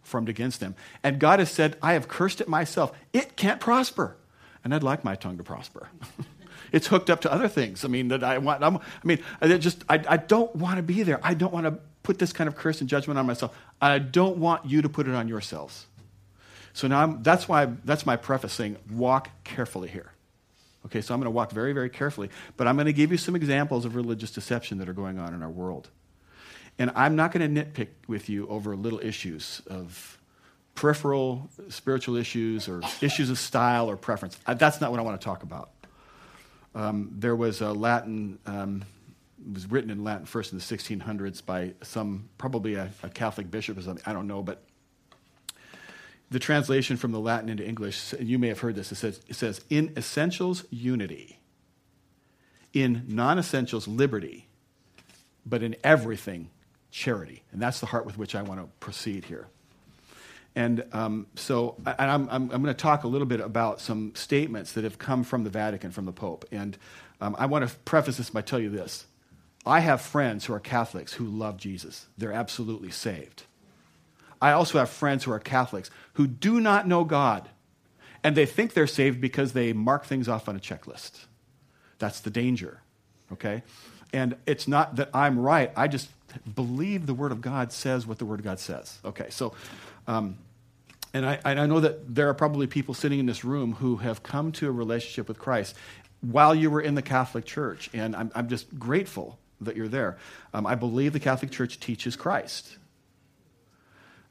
formed 0.01 0.29
against 0.29 0.59
them. 0.59 0.75
And 1.01 1.19
God 1.19 1.39
has 1.39 1.49
said, 1.49 1.77
I 1.81 1.93
have 1.93 2.07
cursed 2.07 2.41
it 2.41 2.47
myself. 2.47 2.91
It 3.13 3.35
can't 3.35 3.59
prosper. 3.59 4.17
And 4.63 4.75
I'd 4.75 4.83
like 4.83 5.03
my 5.03 5.15
tongue 5.15 5.37
to 5.37 5.43
prosper. 5.43 5.89
it's 6.71 6.87
hooked 6.87 7.09
up 7.09 7.21
to 7.21 7.31
other 7.31 7.47
things. 7.47 7.83
I 7.83 7.87
mean, 7.87 8.09
that 8.09 8.23
I 8.23 8.37
want, 8.37 8.63
I'm, 8.63 8.77
i 8.77 8.81
mean, 9.03 9.19
I 9.41 9.57
just, 9.57 9.83
I, 9.89 10.03
I 10.07 10.17
don't 10.17 10.53
want 10.55 10.77
to 10.77 10.83
be 10.83 11.03
there. 11.03 11.19
I 11.23 11.33
don't 11.33 11.53
want 11.53 11.65
to 11.65 11.79
put 12.03 12.19
this 12.19 12.33
kind 12.33 12.47
of 12.47 12.55
curse 12.55 12.81
and 12.81 12.89
judgment 12.89 13.17
on 13.17 13.25
myself. 13.25 13.57
I 13.81 13.99
don't 13.99 14.37
want 14.37 14.65
you 14.65 14.81
to 14.81 14.89
put 14.89 15.07
it 15.07 15.15
on 15.15 15.27
yourselves. 15.27 15.87
So 16.73 16.87
now 16.87 17.01
I'm, 17.01 17.23
that's 17.23 17.47
why, 17.47 17.65
that's 17.85 18.05
my 18.05 18.15
preface 18.15 18.53
saying, 18.53 18.77
walk 18.91 19.29
carefully 19.43 19.87
here. 19.87 20.11
Okay, 20.85 21.01
so 21.01 21.13
I'm 21.13 21.19
going 21.19 21.25
to 21.25 21.31
walk 21.31 21.51
very, 21.51 21.71
very 21.71 21.89
carefully, 21.89 22.29
but 22.57 22.67
I'm 22.67 22.75
going 22.75 22.87
to 22.87 22.93
give 22.93 23.11
you 23.11 23.17
some 23.17 23.35
examples 23.35 23.85
of 23.85 23.95
religious 23.95 24.31
deception 24.31 24.79
that 24.79 24.89
are 24.89 24.93
going 24.93 25.17
on 25.17 25.33
in 25.33 25.41
our 25.41 25.49
world. 25.49 25.89
And 26.77 26.91
I'm 26.95 27.15
not 27.15 27.31
going 27.31 27.55
to 27.55 27.63
nitpick 27.63 27.89
with 28.07 28.27
you 28.29 28.47
over 28.47 28.75
little 28.75 28.99
issues 28.99 29.61
of 29.67 30.19
peripheral 30.75 31.49
spiritual 31.69 32.15
issues 32.15 32.67
or 32.67 32.81
issues 32.99 33.29
of 33.29 33.37
style 33.37 33.89
or 33.89 33.95
preference. 33.95 34.37
That's 34.47 34.81
not 34.81 34.89
what 34.91 34.99
I 34.99 35.03
want 35.03 35.21
to 35.21 35.23
talk 35.23 35.43
about. 35.43 35.69
Um, 36.75 37.11
there 37.15 37.35
was 37.35 37.61
a 37.61 37.71
Latin, 37.71 38.39
um, 38.47 38.83
it 39.47 39.53
was 39.53 39.69
written 39.69 39.91
in 39.91 40.03
Latin 40.03 40.25
first 40.25 40.51
in 40.51 40.57
the 40.57 40.63
1600s 40.63 41.45
by 41.45 41.73
some, 41.83 42.29
probably 42.39 42.73
a, 42.73 42.89
a 43.03 43.09
Catholic 43.09 43.51
bishop 43.51 43.77
or 43.77 43.83
something, 43.83 44.03
I 44.07 44.13
don't 44.13 44.25
know, 44.25 44.41
but 44.41 44.63
the 46.33 46.39
translation 46.39 46.97
from 46.97 47.11
the 47.11 47.19
Latin 47.19 47.47
into 47.47 47.65
English, 47.65 48.13
you 48.19 48.39
may 48.39 48.47
have 48.47 48.59
heard 48.59 48.75
this, 48.75 48.91
it 48.91 48.95
says, 48.95 49.21
it 49.27 49.35
says 49.35 49.61
in 49.69 49.93
essentials, 49.95 50.65
unity, 50.71 51.39
in 52.73 53.05
non 53.07 53.37
essentials, 53.37 53.87
liberty, 53.87 54.47
but 55.45 55.61
in 55.61 55.75
everything, 55.83 56.49
charity. 56.89 57.43
And 57.51 57.61
that's 57.61 57.79
the 57.79 57.85
heart 57.85 58.07
with 58.07 58.17
which 58.17 58.33
I 58.33 58.41
want 58.41 58.59
to 58.61 58.67
proceed 58.79 59.25
here. 59.25 59.47
And 60.55 60.83
um, 60.91 61.27
so 61.35 61.75
I'm, 61.85 62.27
I'm, 62.29 62.29
I'm, 62.29 62.47
going 62.47 62.65
to 62.65 62.73
talk 62.73 63.03
a 63.03 63.07
little 63.07 63.27
bit 63.27 63.39
about 63.39 63.79
some 63.79 64.13
statements 64.15 64.73
that 64.73 64.83
have 64.83 64.97
come 64.97 65.23
from 65.23 65.43
the 65.43 65.49
Vatican, 65.51 65.91
from 65.91 66.05
the 66.05 66.11
Pope. 66.11 66.45
And 66.51 66.77
um, 67.21 67.35
I 67.37 67.45
want 67.45 67.67
to 67.67 67.75
preface 67.79 68.17
this 68.17 68.31
by 68.31 68.41
telling 68.41 68.65
you 68.65 68.71
this. 68.71 69.05
I 69.65 69.81
have 69.81 70.01
friends 70.01 70.45
who 70.45 70.53
are 70.53 70.59
Catholics 70.59 71.13
who 71.13 71.25
love 71.25 71.57
Jesus. 71.57 72.07
They're 72.17 72.33
absolutely 72.33 72.91
saved. 72.91 73.43
I 74.43 74.51
also 74.51 74.77
have 74.77 74.89
friends 74.89 75.23
who 75.23 75.31
are 75.31 75.39
Catholics 75.39 75.89
who 76.13 76.27
do 76.27 76.59
not 76.59 76.85
know 76.85 77.05
God. 77.05 77.47
And 78.25 78.35
they 78.35 78.45
think 78.45 78.73
they're 78.73 78.87
saved 78.87 79.21
because 79.21 79.53
they 79.53 79.71
mark 79.71 80.05
things 80.05 80.27
off 80.27 80.49
on 80.49 80.55
a 80.57 80.59
checklist. 80.59 81.25
That's 81.97 82.19
the 82.19 82.29
danger, 82.29 82.81
okay? 83.31 83.63
And 84.11 84.35
it's 84.45 84.67
not 84.67 84.97
that 84.97 85.09
I'm 85.13 85.39
right. 85.39 85.71
I 85.77 85.87
just 85.87 86.09
believe 86.55 87.05
the 87.05 87.13
Word 87.13 87.31
of 87.31 87.39
God 87.39 87.71
says 87.71 88.05
what 88.05 88.19
the 88.19 88.25
Word 88.25 88.39
of 88.39 88.45
God 88.45 88.59
says. 88.59 88.99
Okay, 89.05 89.27
so 89.29 89.53
um, 90.07 90.37
and 91.13 91.25
I, 91.25 91.39
I 91.45 91.65
know 91.65 91.79
that 91.79 92.13
there 92.13 92.27
are 92.27 92.33
probably 92.33 92.67
people 92.67 92.93
sitting 92.93 93.19
in 93.19 93.25
this 93.25 93.45
room 93.45 93.73
who 93.73 93.97
have 93.97 94.23
come 94.23 94.51
to 94.53 94.67
a 94.67 94.71
relationship 94.71 95.27
with 95.29 95.39
Christ 95.39 95.75
while 96.19 96.53
you 96.53 96.69
were 96.69 96.81
in 96.81 96.95
the 96.95 97.01
Catholic 97.01 97.45
Church. 97.45 97.89
And 97.93 98.15
I'm, 98.15 98.31
I'm 98.35 98.49
just 98.49 98.77
grateful 98.77 99.39
that 99.61 99.77
you're 99.77 99.87
there. 99.87 100.17
Um, 100.53 100.65
I 100.65 100.75
believe 100.75 101.13
the 101.13 101.19
Catholic 101.19 101.51
Church 101.51 101.79
teaches 101.79 102.15
Christ. 102.15 102.77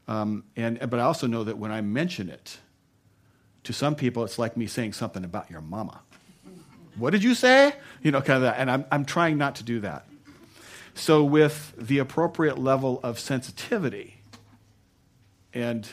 Um, 0.09 0.45
and, 0.57 0.79
but 0.91 0.99
I 0.99 1.03
also 1.03 1.27
know 1.27 1.45
that 1.45 1.59
when 1.59 1.71
I 1.71 1.81
mention 1.81 2.29
it, 2.29 2.59
to 3.65 3.73
some 3.73 3.95
people, 3.95 4.25
it's 4.25 4.39
like 4.39 4.57
me 4.57 4.67
saying 4.67 4.93
something 4.93 5.25
about 5.25 5.49
your 5.49 5.61
mama. 5.61 6.01
What 6.97 7.11
did 7.11 7.23
you 7.23 7.35
say? 7.35 7.75
You 8.03 8.11
know, 8.11 8.21
kind 8.21 8.37
of 8.37 8.43
that. 8.43 8.57
And 8.59 8.71
I'm, 8.71 8.85
I'm 8.91 9.05
trying 9.05 9.39
not 9.39 9.55
to 9.57 9.65
do 9.65 9.81
that. 9.81 10.07
So, 10.95 11.25
with 11.25 11.73
the 11.79 11.99
appropriate 11.99 12.59
level 12.59 13.01
of 13.03 13.19
sensitivity, 13.19 14.23
and 15.55 15.89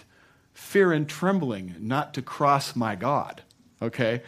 fear 0.53 0.91
and 0.91 1.07
trembling 1.07 1.75
not 1.79 2.13
to 2.13 2.21
cross 2.21 2.75
my 2.75 2.95
God. 2.95 3.41
Okay? 3.81 4.21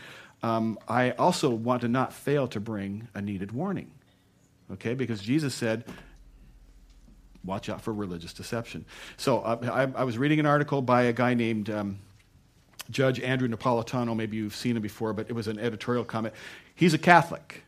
Um, 0.44 0.80
I 0.88 1.12
also 1.12 1.50
want 1.50 1.82
to 1.82 1.88
not 1.88 2.14
fail 2.14 2.48
to 2.50 2.60
bring 2.60 3.08
a 3.14 3.22
needed 3.22 3.52
warning. 3.52 3.92
Okay? 4.72 4.94
Because 4.94 5.22
Jesus 5.22 5.54
said, 5.54 5.86
watch 7.44 7.70
out 7.70 7.82
for 7.82 7.94
religious 7.94 8.34
deception. 8.34 8.86
So 9.18 9.40
uh, 9.40 9.90
I, 9.96 10.02
I, 10.02 10.04
was 10.04 10.18
reading 10.18 10.40
an 10.40 10.46
article 10.46 10.82
by 10.82 11.04
a 11.04 11.14
guy 11.14 11.34
named 11.34 11.70
um, 11.70 12.00
Judge 12.90 13.20
Andrew 13.20 13.48
Napolitano. 13.48 14.16
Maybe 14.16 14.38
you've 14.38 14.56
seen 14.56 14.76
him 14.76 14.82
before, 14.82 15.14
but 15.14 15.30
it 15.30 15.34
was 15.34 15.48
an 15.48 15.60
editorial 15.60 16.04
comment. 16.04 16.34
He's 16.76 16.94
a 16.94 17.00
Catholic. 17.00 17.64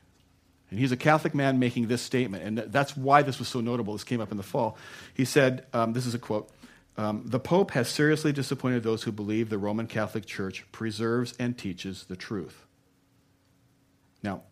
And 0.70 0.80
he's 0.80 0.92
a 0.92 0.98
Catholic 0.98 1.36
man 1.36 1.60
making 1.60 1.88
this 1.88 2.02
statement. 2.02 2.44
And 2.44 2.58
that's 2.58 2.98
why 2.98 3.22
this 3.22 3.38
was 3.38 3.48
so 3.48 3.62
notable. 3.62 3.94
This 3.94 4.04
came 4.04 4.22
up 4.22 4.32
in 4.32 4.38
the 4.38 4.44
fall. 4.44 4.78
He 5.14 5.26
said, 5.26 5.66
um, 5.74 5.94
this 5.94 6.06
is 6.06 6.14
a 6.16 6.20
quote 6.20 6.50
um, 6.96 7.24
the 7.26 7.40
Pope 7.40 7.72
has 7.72 7.88
seriously 7.90 8.32
disappointed 8.32 8.84
those 8.84 9.04
who 9.04 9.12
believe 9.12 9.50
the 9.50 9.58
Roman 9.58 9.88
Catholic 9.88 10.26
Church 10.26 10.64
preserves 10.72 11.34
and 11.40 11.58
teaches 11.58 12.06
the 12.06 12.16
truth. 12.16 12.66
Now, 14.22 14.44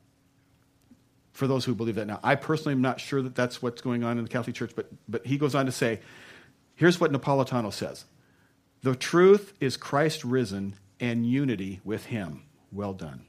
for 1.41 1.47
those 1.47 1.65
who 1.65 1.73
believe 1.73 1.95
that 1.95 2.05
now, 2.05 2.19
I 2.21 2.35
personally 2.35 2.73
am 2.73 2.83
not 2.83 2.99
sure 3.01 3.19
that 3.19 3.33
that's 3.33 3.63
what's 3.63 3.81
going 3.81 4.03
on 4.03 4.19
in 4.19 4.23
the 4.23 4.29
Catholic 4.29 4.55
Church, 4.55 4.73
but, 4.75 4.91
but 5.09 5.25
he 5.25 5.39
goes 5.39 5.55
on 5.55 5.65
to 5.65 5.71
say 5.71 5.99
here's 6.75 6.99
what 6.99 7.11
Napolitano 7.11 7.73
says 7.73 8.05
The 8.83 8.93
truth 8.93 9.51
is 9.59 9.75
Christ 9.75 10.23
risen 10.23 10.75
and 10.99 11.25
unity 11.25 11.79
with 11.83 12.05
him. 12.05 12.43
Well 12.71 12.93
done. 12.93 13.25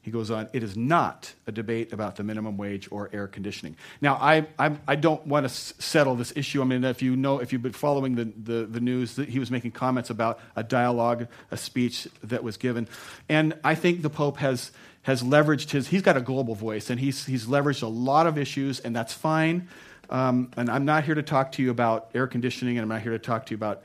He 0.00 0.10
goes 0.10 0.30
on, 0.30 0.48
it 0.54 0.62
is 0.62 0.74
not 0.74 1.34
a 1.46 1.52
debate 1.52 1.92
about 1.92 2.16
the 2.16 2.22
minimum 2.22 2.56
wage 2.56 2.88
or 2.90 3.10
air 3.12 3.26
conditioning. 3.26 3.76
Now, 4.00 4.14
I, 4.14 4.46
I, 4.58 4.74
I 4.88 4.96
don't 4.96 5.26
want 5.26 5.44
to 5.44 5.50
s- 5.50 5.74
settle 5.78 6.14
this 6.14 6.32
issue. 6.34 6.62
I 6.62 6.64
mean, 6.64 6.84
if 6.84 7.02
you 7.02 7.14
know, 7.14 7.40
if 7.40 7.52
you've 7.52 7.60
been 7.60 7.72
following 7.72 8.14
the, 8.14 8.24
the, 8.24 8.64
the 8.64 8.80
news, 8.80 9.16
he 9.16 9.38
was 9.38 9.50
making 9.50 9.72
comments 9.72 10.08
about 10.08 10.40
a 10.56 10.62
dialogue, 10.62 11.28
a 11.50 11.58
speech 11.58 12.08
that 12.22 12.42
was 12.42 12.56
given. 12.56 12.88
And 13.28 13.52
I 13.62 13.74
think 13.74 14.00
the 14.00 14.08
Pope 14.08 14.38
has, 14.38 14.72
has 15.02 15.22
leveraged 15.22 15.70
his, 15.70 15.88
he's 15.88 16.02
got 16.02 16.16
a 16.16 16.20
global 16.20 16.54
voice, 16.54 16.90
and 16.90 17.00
he's, 17.00 17.26
he's 17.26 17.46
leveraged 17.46 17.82
a 17.82 17.86
lot 17.86 18.26
of 18.26 18.36
issues, 18.36 18.80
and 18.80 18.94
that's 18.94 19.12
fine. 19.12 19.68
Um, 20.10 20.50
and 20.56 20.68
I'm 20.68 20.84
not 20.84 21.04
here 21.04 21.14
to 21.14 21.22
talk 21.22 21.52
to 21.52 21.62
you 21.62 21.70
about 21.70 22.10
air 22.14 22.26
conditioning, 22.26 22.76
and 22.76 22.82
I'm 22.82 22.88
not 22.88 23.02
here 23.02 23.12
to 23.12 23.18
talk 23.18 23.46
to 23.46 23.50
you 23.52 23.56
about 23.56 23.82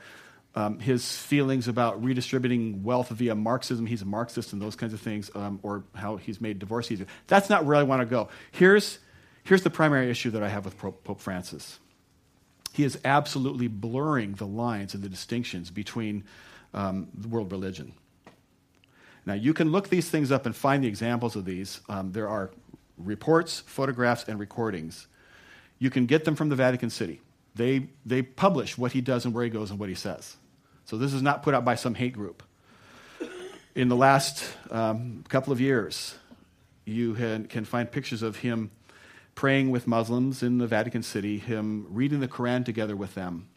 um, 0.54 0.78
his 0.78 1.16
feelings 1.16 1.68
about 1.68 2.02
redistributing 2.02 2.82
wealth 2.82 3.10
via 3.10 3.34
Marxism, 3.34 3.86
he's 3.86 4.02
a 4.02 4.06
Marxist 4.06 4.52
and 4.52 4.62
those 4.62 4.74
kinds 4.74 4.94
of 4.94 5.00
things, 5.00 5.30
um, 5.34 5.60
or 5.62 5.84
how 5.94 6.16
he's 6.16 6.40
made 6.40 6.58
divorce 6.58 6.90
easier. 6.90 7.06
That's 7.26 7.50
not 7.50 7.64
where 7.64 7.76
I 7.76 7.82
want 7.82 8.00
to 8.00 8.06
go. 8.06 8.28
Here's, 8.52 8.98
Here's 9.46 9.62
the 9.62 9.70
primary 9.70 10.10
issue 10.10 10.32
that 10.32 10.42
I 10.42 10.48
have 10.48 10.64
with 10.64 10.76
Pope 10.76 11.20
Francis 11.20 11.78
he 12.72 12.84
is 12.84 12.98
absolutely 13.06 13.68
blurring 13.68 14.34
the 14.34 14.46
lines 14.46 14.92
and 14.92 15.02
the 15.02 15.08
distinctions 15.08 15.70
between 15.70 16.24
um, 16.74 17.08
world 17.30 17.50
religion. 17.50 17.94
Now, 19.26 19.34
you 19.34 19.52
can 19.52 19.72
look 19.72 19.88
these 19.88 20.08
things 20.08 20.30
up 20.30 20.46
and 20.46 20.54
find 20.54 20.84
the 20.84 20.88
examples 20.88 21.34
of 21.34 21.44
these. 21.44 21.80
Um, 21.88 22.12
there 22.12 22.28
are 22.28 22.50
reports, 22.96 23.64
photographs, 23.66 24.24
and 24.28 24.38
recordings. 24.38 25.08
You 25.80 25.90
can 25.90 26.06
get 26.06 26.24
them 26.24 26.36
from 26.36 26.48
the 26.48 26.56
Vatican 26.56 26.90
City. 26.90 27.20
They, 27.56 27.88
they 28.04 28.22
publish 28.22 28.78
what 28.78 28.92
he 28.92 29.00
does 29.00 29.24
and 29.24 29.34
where 29.34 29.42
he 29.42 29.50
goes 29.50 29.70
and 29.70 29.80
what 29.80 29.88
he 29.88 29.94
says. 29.94 30.36
So 30.84 30.96
this 30.96 31.12
is 31.12 31.22
not 31.22 31.42
put 31.42 31.54
out 31.54 31.64
by 31.64 31.74
some 31.74 31.94
hate 31.94 32.12
group. 32.12 32.44
In 33.74 33.88
the 33.88 33.96
last 33.96 34.44
um, 34.70 35.24
couple 35.28 35.52
of 35.52 35.60
years, 35.60 36.14
you 36.84 37.14
can 37.14 37.64
find 37.64 37.90
pictures 37.90 38.22
of 38.22 38.36
him 38.36 38.70
praying 39.34 39.70
with 39.70 39.86
Muslims 39.86 40.42
in 40.42 40.58
the 40.58 40.66
Vatican 40.66 41.02
City, 41.02 41.38
him 41.38 41.86
reading 41.90 42.20
the 42.20 42.28
Quran 42.28 42.64
together 42.64 42.96
with 42.96 43.14
them. 43.14 43.48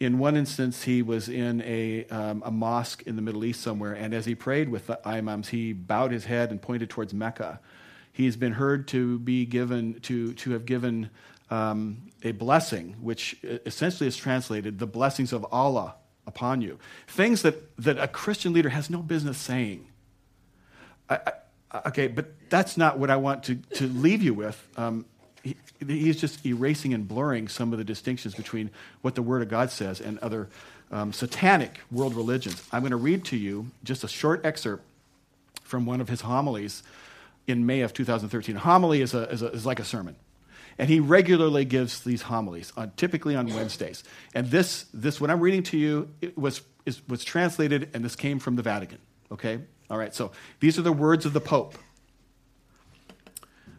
In 0.00 0.18
one 0.18 0.36
instance, 0.36 0.84
he 0.84 1.02
was 1.02 1.28
in 1.28 1.60
a, 1.62 2.06
um, 2.06 2.42
a 2.46 2.50
mosque 2.50 3.02
in 3.02 3.16
the 3.16 3.22
Middle 3.22 3.44
East 3.44 3.60
somewhere, 3.60 3.94
and 3.94 4.14
as 4.14 4.26
he 4.26 4.34
prayed 4.34 4.68
with 4.68 4.86
the 4.86 5.06
imams, 5.06 5.48
he 5.48 5.72
bowed 5.72 6.12
his 6.12 6.24
head 6.24 6.50
and 6.50 6.62
pointed 6.62 6.88
towards 6.88 7.12
Mecca. 7.12 7.60
He's 8.12 8.36
been 8.36 8.52
heard 8.52 8.86
to 8.88 9.18
be 9.18 9.44
given 9.44 10.00
to, 10.02 10.34
to 10.34 10.50
have 10.52 10.66
given 10.66 11.10
um, 11.50 12.02
a 12.22 12.32
blessing, 12.32 12.96
which 13.00 13.36
essentially 13.42 14.06
is 14.06 14.16
translated 14.16 14.78
the 14.78 14.86
blessings 14.86 15.32
of 15.32 15.44
Allah 15.50 15.96
upon 16.26 16.60
you. 16.60 16.78
Things 17.08 17.42
that, 17.42 17.76
that 17.78 17.98
a 17.98 18.06
Christian 18.06 18.52
leader 18.52 18.68
has 18.68 18.90
no 18.90 19.02
business 19.02 19.38
saying. 19.38 19.88
I, 21.10 21.32
Okay, 21.86 22.08
but 22.08 22.32
that's 22.48 22.76
not 22.76 22.98
what 22.98 23.10
I 23.10 23.16
want 23.16 23.42
to, 23.44 23.56
to 23.74 23.86
leave 23.86 24.22
you 24.22 24.32
with. 24.32 24.66
Um, 24.76 25.04
he, 25.48 25.56
he's 25.86 26.20
just 26.20 26.44
erasing 26.44 26.94
and 26.94 27.06
blurring 27.06 27.48
some 27.48 27.72
of 27.72 27.78
the 27.78 27.84
distinctions 27.84 28.34
between 28.34 28.70
what 29.02 29.14
the 29.14 29.22
Word 29.22 29.42
of 29.42 29.48
God 29.48 29.70
says 29.70 30.00
and 30.00 30.18
other 30.18 30.48
um, 30.90 31.12
satanic 31.12 31.80
world 31.90 32.14
religions. 32.14 32.62
I'm 32.72 32.80
going 32.82 32.90
to 32.90 32.96
read 32.96 33.24
to 33.26 33.36
you 33.36 33.66
just 33.84 34.04
a 34.04 34.08
short 34.08 34.44
excerpt 34.44 34.84
from 35.62 35.86
one 35.86 36.00
of 36.00 36.08
his 36.08 36.22
homilies 36.22 36.82
in 37.46 37.66
May 37.66 37.80
of 37.80 37.92
2013. 37.92 38.56
A 38.56 38.58
homily 38.58 39.00
is, 39.00 39.14
a, 39.14 39.28
is, 39.30 39.42
a, 39.42 39.48
is 39.48 39.66
like 39.66 39.80
a 39.80 39.84
sermon. 39.84 40.16
And 40.78 40.88
he 40.88 41.00
regularly 41.00 41.64
gives 41.64 42.00
these 42.00 42.22
homilies, 42.22 42.72
on, 42.76 42.92
typically 42.96 43.34
on 43.34 43.52
Wednesdays. 43.52 44.04
And 44.32 44.48
this, 44.50 44.86
this, 44.94 45.20
what 45.20 45.30
I'm 45.30 45.40
reading 45.40 45.64
to 45.64 45.76
you, 45.76 46.08
was, 46.36 46.62
is, 46.86 47.06
was 47.08 47.24
translated, 47.24 47.90
and 47.94 48.04
this 48.04 48.14
came 48.14 48.38
from 48.38 48.56
the 48.56 48.62
Vatican. 48.62 48.98
Okay? 49.32 49.58
All 49.90 49.98
right, 49.98 50.14
so 50.14 50.30
these 50.60 50.78
are 50.78 50.82
the 50.82 50.92
words 50.92 51.26
of 51.26 51.32
the 51.32 51.40
Pope. 51.40 51.76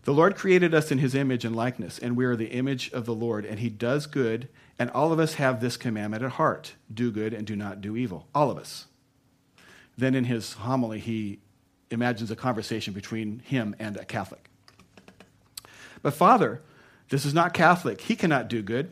The 0.03 0.13
Lord 0.13 0.35
created 0.35 0.73
us 0.73 0.91
in 0.91 0.97
his 0.97 1.13
image 1.13 1.45
and 1.45 1.55
likeness, 1.55 1.99
and 1.99 2.15
we 2.15 2.25
are 2.25 2.35
the 2.35 2.51
image 2.51 2.91
of 2.91 3.05
the 3.05 3.13
Lord, 3.13 3.45
and 3.45 3.59
he 3.59 3.69
does 3.69 4.05
good, 4.05 4.47
and 4.77 4.89
all 4.91 5.11
of 5.11 5.19
us 5.19 5.35
have 5.35 5.59
this 5.59 5.77
commandment 5.77 6.23
at 6.23 6.31
heart 6.31 6.73
do 6.93 7.11
good 7.11 7.33
and 7.33 7.45
do 7.45 7.55
not 7.55 7.81
do 7.81 7.97
evil. 7.97 8.27
All 8.33 8.49
of 8.49 8.57
us. 8.57 8.85
Then 9.97 10.15
in 10.15 10.25
his 10.25 10.53
homily, 10.53 10.99
he 10.99 11.39
imagines 11.91 12.31
a 12.31 12.35
conversation 12.35 12.93
between 12.93 13.39
him 13.39 13.75
and 13.79 13.97
a 13.97 14.05
Catholic. 14.05 14.49
But, 16.01 16.13
Father, 16.13 16.61
this 17.09 17.25
is 17.25 17.33
not 17.33 17.53
Catholic. 17.53 18.01
He 18.01 18.15
cannot 18.15 18.47
do 18.47 18.61
good. 18.61 18.91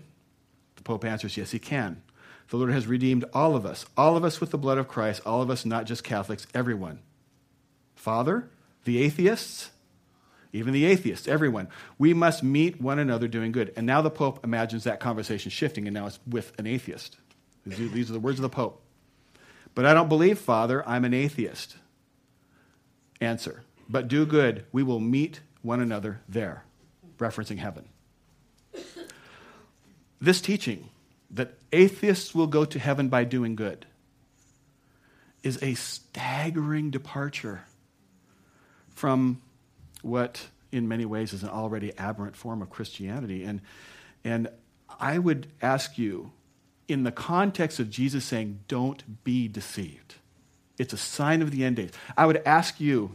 The 0.76 0.84
Pope 0.84 1.06
answers, 1.06 1.38
Yes, 1.38 1.52
he 1.52 1.60
can. 1.60 2.02
The 2.50 2.58
Lord 2.58 2.72
has 2.72 2.88
redeemed 2.88 3.26
all 3.34 3.56
of 3.56 3.66
us, 3.66 3.86
all 3.96 4.18
of 4.18 4.24
us 4.24 4.40
with 4.40 4.52
the 4.52 4.58
blood 4.58 4.78
of 4.78 4.88
Christ, 4.88 5.22
all 5.26 5.42
of 5.42 5.50
us, 5.50 5.66
not 5.66 5.86
just 5.86 6.04
Catholics, 6.04 6.48
everyone. 6.54 7.00
Father, 7.96 8.50
the 8.86 9.02
atheists, 9.02 9.72
even 10.54 10.74
the 10.74 10.86
atheists, 10.86 11.28
everyone. 11.28 11.68
We 11.98 12.14
must 12.14 12.44
meet 12.44 12.82
one 12.82 13.00
another 13.00 13.28
doing 13.28 13.52
good. 13.52 13.74
And 13.76 13.86
now 13.86 14.02
the 14.02 14.10
Pope 14.10 14.44
imagines 14.44 14.86
that 14.86 15.00
conversation 15.00 15.52
shifting, 15.52 15.88
and 15.88 15.94
now 15.94 16.08
it's 16.08 16.20
with 16.28 16.58
an 16.58 16.68
atheist. 16.68 17.18
These 17.66 18.10
are 18.10 18.14
the 18.14 18.20
words 18.20 18.40
of 18.40 18.44
the 18.44 18.50
Pope. 18.50 18.82
But 19.76 19.86
I 19.86 19.94
don't 19.94 20.10
believe, 20.10 20.40
Father, 20.40 20.88
I'm 20.88 21.06
an 21.06 21.14
atheist. 21.14 21.76
Answer. 23.22 23.64
But 23.90 24.08
do 24.08 24.26
good. 24.26 24.66
We 24.72 24.84
will 24.84 25.00
meet 25.00 25.42
one 25.62 25.82
another 25.82 26.22
there, 26.28 26.64
referencing 27.18 27.58
heaven. 27.58 27.90
This 30.20 30.42
teaching 30.42 30.90
that 31.30 31.56
atheists 31.72 32.34
will 32.34 32.48
go 32.48 32.66
to 32.66 32.80
heaven 32.80 33.10
by 33.10 33.24
doing 33.24 33.56
good 33.56 33.86
is 35.44 35.62
a 35.62 35.76
staggering 35.76 36.90
departure 36.90 37.62
from 38.90 39.42
what, 40.02 40.48
in 40.72 40.88
many 40.88 41.06
ways, 41.06 41.34
is 41.34 41.44
an 41.44 41.50
already 41.50 41.92
aberrant 41.98 42.36
form 42.36 42.62
of 42.62 42.70
Christianity. 42.70 43.44
And, 43.44 43.62
and 44.24 44.50
I 45.00 45.18
would 45.18 45.48
ask 45.62 45.98
you, 45.98 46.32
in 46.88 47.04
the 47.04 47.12
context 47.12 47.80
of 47.80 47.90
Jesus 47.90 48.24
saying, 48.24 48.60
don't 48.68 49.24
be 49.24 49.48
deceived, 49.48 50.16
it's 50.78 50.94
a 50.94 50.98
sign 50.98 51.42
of 51.42 51.52
the 51.52 51.64
end 51.64 51.78
days. 51.78 51.92
I 52.16 52.26
would 52.26 52.42
ask 52.46 52.80
you 52.80 53.12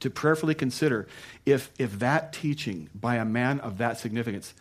to 0.00 0.10
prayerfully 0.10 0.54
consider 0.54 1.06
if, 1.46 1.70
if 1.78 2.00
that 2.00 2.32
teaching 2.32 2.88
by 2.94 3.16
a 3.16 3.24
man 3.24 3.60
of 3.60 3.78
that 3.78 3.98
significance 3.98 4.52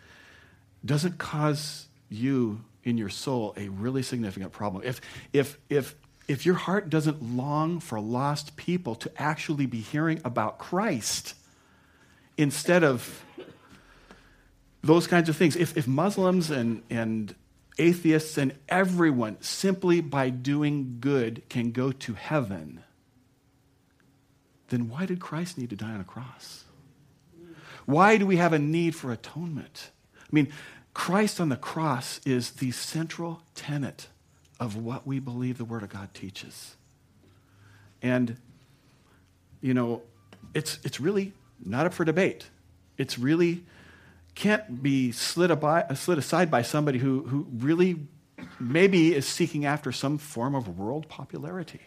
doesn't 0.86 1.18
cause 1.18 1.88
you 2.10 2.62
in 2.84 2.98
your 2.98 3.10
soul 3.10 3.54
a 3.58 3.70
really 3.70 4.04
significant 4.04 4.52
problem. 4.52 4.84
If, 4.86 5.02
if, 5.34 5.58
if 5.70 5.96
if 6.32 6.46
your 6.46 6.56
heart 6.56 6.90
doesn't 6.90 7.22
long 7.22 7.82
for 7.82 8.00
lost 8.00 8.56
people 8.56 8.96
to 8.96 9.12
actually 9.18 9.66
be 9.66 9.82
hearing 9.82 10.22
about 10.24 10.60
Christ 10.60 11.36
instead 12.38 12.86
of 12.86 13.26
those 14.82 15.08
kinds 15.08 15.28
of 15.28 15.36
things, 15.36 15.58
if, 15.58 15.76
if 15.76 15.88
Muslims 15.88 16.50
and, 16.50 16.84
and 16.90 17.36
atheists 17.78 18.38
and 18.38 18.56
everyone 18.70 19.42
simply 19.42 20.00
by 20.00 20.30
doing 20.30 20.98
good 21.02 21.44
can 21.50 21.72
go 21.72 21.92
to 21.92 22.14
heaven, 22.14 22.82
then 24.70 24.88
why 24.88 25.06
did 25.06 25.20
Christ 25.20 25.58
need 25.58 25.70
to 25.72 25.76
die 25.76 25.92
on 25.92 26.00
a 26.00 26.06
cross? 26.06 26.64
Why 27.86 28.16
do 28.16 28.26
we 28.26 28.38
have 28.38 28.54
a 28.54 28.60
need 28.60 28.96
for 28.96 29.12
atonement? 29.12 29.92
I 30.16 30.30
mean, 30.32 30.48
Christ 30.94 31.42
on 31.42 31.50
the 31.50 31.58
cross 31.58 32.22
is 32.26 32.52
the 32.52 32.72
central 32.72 33.42
tenet 33.54 34.08
of 34.62 34.78
what 34.78 35.08
we 35.08 35.20
believe 35.20 35.58
the 35.58 35.66
Word 35.66 35.82
of 35.82 35.90
God 35.90 36.14
teaches. 36.14 36.76
And, 38.02 38.38
you 39.60 39.74
know, 39.74 40.04
it's, 40.54 40.78
it's 40.84 41.02
really 41.02 41.34
not 41.66 41.88
up 41.88 41.94
for 41.94 42.06
debate. 42.06 42.46
It's 42.96 43.18
really 43.18 43.64
can't 44.36 44.82
be 44.82 45.12
slid, 45.12 45.50
aby, 45.50 45.66
uh, 45.66 45.96
slid 45.96 46.20
aside 46.20 46.52
by 46.52 46.62
somebody 46.62 47.00
who, 47.00 47.24
who 47.24 47.48
really 47.58 47.98
maybe 48.60 49.16
is 49.16 49.28
seeking 49.28 49.66
after 49.66 49.92
some 49.92 50.20
form 50.20 50.54
of 50.54 50.78
world 50.78 51.10
popularity. 51.10 51.82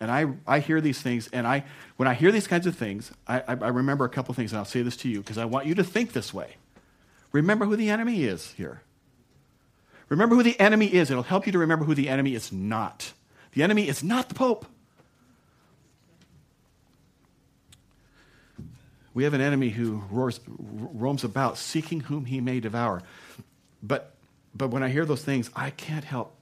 And 0.00 0.10
I, 0.10 0.26
I 0.46 0.58
hear 0.58 0.80
these 0.80 1.00
things, 1.00 1.28
and 1.32 1.46
I, 1.46 1.64
when 1.96 2.08
I 2.08 2.14
hear 2.14 2.32
these 2.32 2.48
kinds 2.48 2.66
of 2.66 2.76
things, 2.76 3.12
I, 3.28 3.38
I, 3.40 3.52
I 3.52 3.68
remember 3.68 4.04
a 4.04 4.08
couple 4.08 4.34
things, 4.34 4.50
and 4.52 4.58
I'll 4.58 4.64
say 4.64 4.82
this 4.82 4.96
to 4.98 5.08
you 5.08 5.20
because 5.20 5.38
I 5.38 5.44
want 5.44 5.66
you 5.66 5.76
to 5.76 5.84
think 5.84 6.12
this 6.12 6.34
way. 6.34 6.56
Remember 7.30 7.64
who 7.64 7.76
the 7.76 7.90
enemy 7.90 8.24
is 8.24 8.52
here. 8.56 8.82
Remember 10.14 10.36
who 10.36 10.44
the 10.44 10.58
enemy 10.60 10.86
is. 10.86 11.10
It'll 11.10 11.24
help 11.24 11.44
you 11.44 11.50
to 11.50 11.58
remember 11.58 11.84
who 11.84 11.92
the 11.92 12.08
enemy 12.08 12.36
is 12.36 12.52
not. 12.52 13.12
The 13.50 13.64
enemy 13.64 13.88
is 13.88 14.04
not 14.04 14.28
the 14.28 14.36
Pope. 14.36 14.64
We 19.12 19.24
have 19.24 19.34
an 19.34 19.40
enemy 19.40 19.70
who 19.70 20.04
roars, 20.12 20.38
roams 20.46 21.24
about 21.24 21.58
seeking 21.58 21.98
whom 21.98 22.26
he 22.26 22.40
may 22.40 22.60
devour. 22.60 23.02
But, 23.82 24.14
but 24.54 24.68
when 24.68 24.84
I 24.84 24.88
hear 24.88 25.04
those 25.04 25.24
things, 25.24 25.50
I 25.56 25.70
can't 25.70 26.04
help 26.04 26.36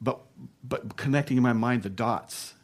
but, 0.00 0.20
but 0.62 0.96
connecting 0.96 1.36
in 1.36 1.42
my 1.42 1.54
mind 1.54 1.82
the 1.82 1.90
dots. 1.90 2.54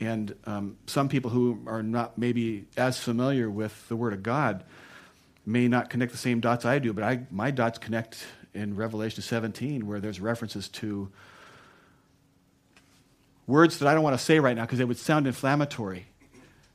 And 0.00 0.34
um, 0.46 0.78
some 0.86 1.08
people 1.08 1.30
who 1.30 1.60
are 1.68 1.82
not 1.82 2.18
maybe 2.18 2.64
as 2.76 2.98
familiar 2.98 3.48
with 3.48 3.88
the 3.88 3.94
Word 3.94 4.14
of 4.14 4.24
God 4.24 4.64
may 5.46 5.68
not 5.68 5.90
connect 5.90 6.10
the 6.10 6.18
same 6.18 6.40
dots 6.40 6.64
I 6.64 6.80
do, 6.80 6.92
but 6.92 7.04
I, 7.04 7.20
my 7.30 7.52
dots 7.52 7.78
connect 7.78 8.24
in 8.54 8.76
Revelation 8.76 9.22
17 9.22 9.86
where 9.86 10.00
there's 10.00 10.20
references 10.20 10.68
to 10.68 11.10
words 13.46 13.78
that 13.78 13.88
I 13.88 13.94
don't 13.94 14.02
want 14.02 14.18
to 14.18 14.24
say 14.24 14.38
right 14.38 14.56
now 14.56 14.62
because 14.62 14.78
they 14.78 14.84
would 14.84 14.98
sound 14.98 15.26
inflammatory. 15.26 16.06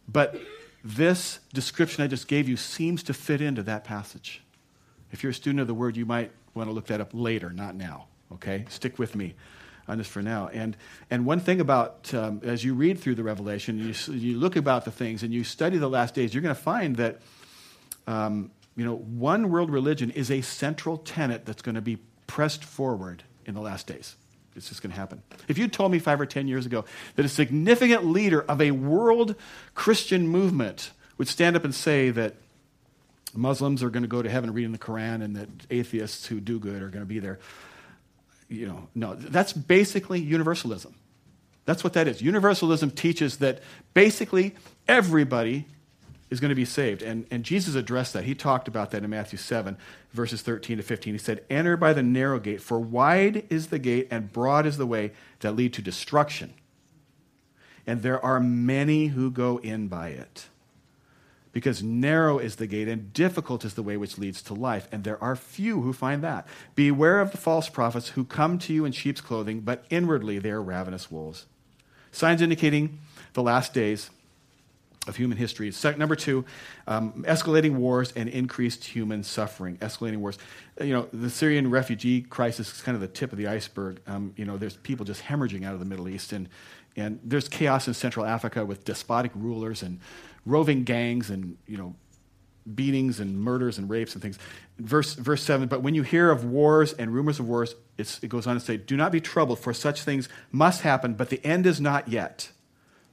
But 0.07 0.39
this 0.83 1.39
description 1.53 2.03
I 2.03 2.07
just 2.07 2.27
gave 2.27 2.47
you 2.47 2.57
seems 2.57 3.03
to 3.03 3.13
fit 3.13 3.41
into 3.41 3.63
that 3.63 3.83
passage. 3.83 4.41
If 5.11 5.23
you're 5.23 5.31
a 5.31 5.35
student 5.35 5.61
of 5.61 5.67
the 5.67 5.73
word, 5.73 5.97
you 5.97 6.05
might 6.05 6.31
want 6.53 6.69
to 6.69 6.73
look 6.73 6.87
that 6.87 7.01
up 7.01 7.09
later, 7.13 7.51
not 7.51 7.75
now. 7.75 8.05
Okay? 8.33 8.65
Stick 8.69 8.99
with 8.99 9.15
me 9.15 9.35
on 9.87 9.97
this 9.97 10.07
for 10.07 10.21
now. 10.21 10.49
And, 10.53 10.77
and 11.09 11.25
one 11.25 11.39
thing 11.39 11.59
about, 11.59 12.13
um, 12.13 12.41
as 12.43 12.63
you 12.63 12.75
read 12.75 12.99
through 12.99 13.15
the 13.15 13.23
Revelation, 13.23 13.79
you, 13.79 14.13
you 14.13 14.37
look 14.37 14.55
about 14.55 14.85
the 14.85 14.91
things 14.91 15.23
and 15.23 15.33
you 15.33 15.43
study 15.43 15.77
the 15.77 15.89
last 15.89 16.13
days, 16.13 16.33
you're 16.33 16.43
going 16.43 16.55
to 16.55 16.61
find 16.61 16.95
that 16.97 17.19
um, 18.05 18.51
you 18.79 18.85
know, 18.85 18.95
one 18.95 19.49
world 19.49 19.69
religion 19.69 20.09
is 20.09 20.31
a 20.31 20.39
central 20.39 20.97
tenet 20.97 21.45
that's 21.45 21.61
going 21.61 21.75
to 21.75 21.81
be 21.81 21.97
pressed 22.27 22.63
forward 22.63 23.23
in 23.45 23.53
the 23.53 23.59
last 23.59 23.87
days. 23.87 24.15
It's 24.55 24.69
just 24.69 24.81
going 24.81 24.91
to 24.91 24.97
happen. 24.97 25.21
If 25.49 25.57
you 25.57 25.67
told 25.67 25.91
me 25.91 25.99
five 25.99 26.21
or 26.21 26.25
ten 26.25 26.47
years 26.47 26.65
ago 26.65 26.85
that 27.17 27.25
a 27.25 27.29
significant 27.29 28.05
leader 28.05 28.41
of 28.41 28.61
a 28.61 28.71
world 28.71 29.35
Christian 29.75 30.29
movement 30.29 30.91
would 31.17 31.27
stand 31.27 31.57
up 31.57 31.65
and 31.65 31.75
say 31.75 32.09
that 32.11 32.35
Muslims 33.33 33.83
are 33.83 33.89
going 33.89 34.03
to 34.03 34.07
go 34.07 34.21
to 34.21 34.29
heaven 34.29 34.53
reading 34.53 34.71
the 34.71 34.77
Quran, 34.77 35.23
and 35.25 35.35
that 35.35 35.49
atheists 35.69 36.25
who 36.27 36.39
do 36.39 36.57
good 36.57 36.81
are 36.81 36.87
going 36.87 37.03
to 37.03 37.05
be 37.05 37.19
there. 37.19 37.37
You 38.47 38.65
know, 38.65 38.87
no, 38.95 39.13
that's 39.13 39.51
basically 39.51 40.21
universalism. 40.21 40.95
That's 41.65 41.83
what 41.83 41.93
that 41.93 42.07
is. 42.07 42.21
Universalism 42.21 42.91
teaches 42.91 43.39
that 43.39 43.61
basically 43.93 44.55
everybody 44.87 45.65
is 46.29 46.39
going 46.39 46.49
to 46.49 46.55
be 46.55 46.65
saved. 46.65 47.01
And, 47.01 47.25
and 47.31 47.43
Jesus 47.43 47.75
addressed 47.75 48.13
that. 48.13 48.25
He 48.25 48.35
talked 48.35 48.67
about 48.67 48.91
that 48.91 49.03
in 49.03 49.09
Matthew 49.09 49.39
7, 49.39 49.77
verses 50.11 50.41
13 50.41 50.77
to 50.77 50.83
15. 50.83 51.13
He 51.13 51.17
said, 51.17 51.43
Enter 51.49 51.75
by 51.75 51.93
the 51.93 52.03
narrow 52.03 52.39
gate, 52.39 52.61
for 52.61 52.79
wide 52.79 53.45
is 53.49 53.67
the 53.67 53.79
gate 53.79 54.07
and 54.11 54.31
broad 54.31 54.65
is 54.65 54.77
the 54.77 54.85
way 54.85 55.11
that 55.39 55.55
lead 55.55 55.73
to 55.73 55.81
destruction. 55.81 56.53
And 57.87 58.03
there 58.03 58.23
are 58.23 58.39
many 58.39 59.07
who 59.07 59.31
go 59.31 59.57
in 59.57 59.87
by 59.87 60.09
it. 60.09 60.47
Because 61.51 61.81
narrow 61.81 62.37
is 62.37 62.57
the 62.57 62.67
gate 62.67 62.87
and 62.87 63.11
difficult 63.11 63.65
is 63.65 63.73
the 63.73 63.81
way 63.81 63.97
which 63.97 64.19
leads 64.19 64.43
to 64.43 64.53
life. 64.53 64.87
And 64.91 65.03
there 65.03 65.21
are 65.23 65.35
few 65.35 65.81
who 65.81 65.93
find 65.93 66.23
that. 66.23 66.47
Beware 66.75 67.19
of 67.19 67.31
the 67.31 67.37
false 67.37 67.69
prophets 67.69 68.09
who 68.09 68.23
come 68.23 68.59
to 68.59 68.73
you 68.73 68.85
in 68.85 68.91
sheep's 68.91 69.21
clothing, 69.21 69.61
but 69.61 69.83
inwardly 69.89 70.37
they 70.37 70.51
are 70.51 70.61
ravenous 70.61 71.09
wolves. 71.09 71.47
Signs 72.11 72.43
indicating 72.43 72.99
the 73.33 73.41
last 73.41 73.73
days 73.73 74.11
of 75.07 75.15
human 75.15 75.37
history. 75.37 75.73
number 75.97 76.15
two, 76.15 76.45
um, 76.87 77.23
escalating 77.23 77.75
wars 77.75 78.11
and 78.15 78.29
increased 78.29 78.83
human 78.83 79.23
suffering. 79.23 79.77
Escalating 79.77 80.17
wars. 80.17 80.37
Uh, 80.79 80.83
you 80.83 80.93
know, 80.93 81.07
the 81.13 81.29
Syrian 81.29 81.69
refugee 81.69 82.21
crisis 82.21 82.73
is 82.73 82.81
kind 82.81 82.95
of 82.95 83.01
the 83.01 83.07
tip 83.07 83.31
of 83.31 83.37
the 83.37 83.47
iceberg. 83.47 84.01
Um, 84.07 84.33
you 84.35 84.45
know, 84.45 84.57
there's 84.57 84.77
people 84.77 85.05
just 85.05 85.23
hemorrhaging 85.23 85.65
out 85.65 85.73
of 85.73 85.79
the 85.79 85.85
Middle 85.85 86.09
East, 86.09 86.33
and, 86.33 86.49
and 86.95 87.19
there's 87.23 87.47
chaos 87.47 87.87
in 87.87 87.93
Central 87.93 88.25
Africa 88.25 88.65
with 88.65 88.83
despotic 88.83 89.31
rulers 89.35 89.81
and 89.81 89.99
roving 90.45 90.83
gangs 90.83 91.29
and, 91.29 91.57
you 91.65 91.77
know, 91.77 91.95
beatings 92.75 93.19
and 93.19 93.39
murders 93.39 93.77
and 93.77 93.89
rapes 93.89 94.13
and 94.13 94.21
things. 94.21 94.37
Verse, 94.77 95.13
verse 95.13 95.43
7 95.43 95.67
But 95.67 95.81
when 95.81 95.95
you 95.95 96.03
hear 96.03 96.29
of 96.29 96.45
wars 96.45 96.93
and 96.93 97.13
rumors 97.13 97.39
of 97.39 97.47
wars, 97.47 97.75
it 97.97 98.29
goes 98.29 98.47
on 98.47 98.55
to 98.55 98.59
say, 98.59 98.77
Do 98.77 98.95
not 98.95 99.11
be 99.11 99.21
troubled, 99.21 99.59
for 99.59 99.73
such 99.73 100.03
things 100.03 100.29
must 100.51 100.81
happen, 100.81 101.13
but 101.13 101.29
the 101.29 101.43
end 101.45 101.65
is 101.65 101.81
not 101.81 102.07
yet. 102.09 102.51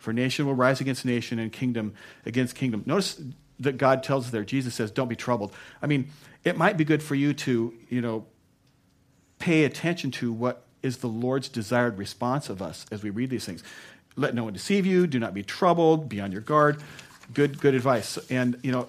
For 0.06 0.12
nation 0.12 0.46
will 0.46 0.54
rise 0.54 0.80
against 0.80 1.04
nation 1.04 1.40
and 1.40 1.52
kingdom 1.52 1.92
against 2.24 2.54
kingdom. 2.54 2.84
Notice 2.86 3.20
that 3.58 3.76
God 3.76 4.04
tells 4.04 4.30
there, 4.30 4.44
Jesus 4.44 4.72
says, 4.72 4.92
don't 4.92 5.08
be 5.08 5.16
troubled. 5.16 5.52
I 5.82 5.88
mean, 5.88 6.10
it 6.44 6.56
might 6.56 6.76
be 6.76 6.84
good 6.84 7.02
for 7.02 7.16
you 7.16 7.34
to, 7.34 7.74
you 7.88 8.00
know, 8.00 8.24
pay 9.40 9.64
attention 9.64 10.12
to 10.12 10.32
what 10.32 10.62
is 10.80 10.98
the 10.98 11.08
Lord's 11.08 11.48
desired 11.48 11.98
response 11.98 12.48
of 12.48 12.62
us 12.62 12.86
as 12.92 13.02
we 13.02 13.10
read 13.10 13.30
these 13.30 13.44
things. 13.44 13.64
Let 14.14 14.32
no 14.32 14.44
one 14.44 14.52
deceive 14.52 14.86
you, 14.86 15.08
do 15.08 15.18
not 15.18 15.34
be 15.34 15.42
troubled, 15.42 16.08
be 16.08 16.20
on 16.20 16.30
your 16.30 16.40
guard. 16.40 16.80
Good, 17.34 17.60
good 17.60 17.74
advice. 17.74 18.16
And, 18.30 18.60
you 18.62 18.70
know, 18.70 18.86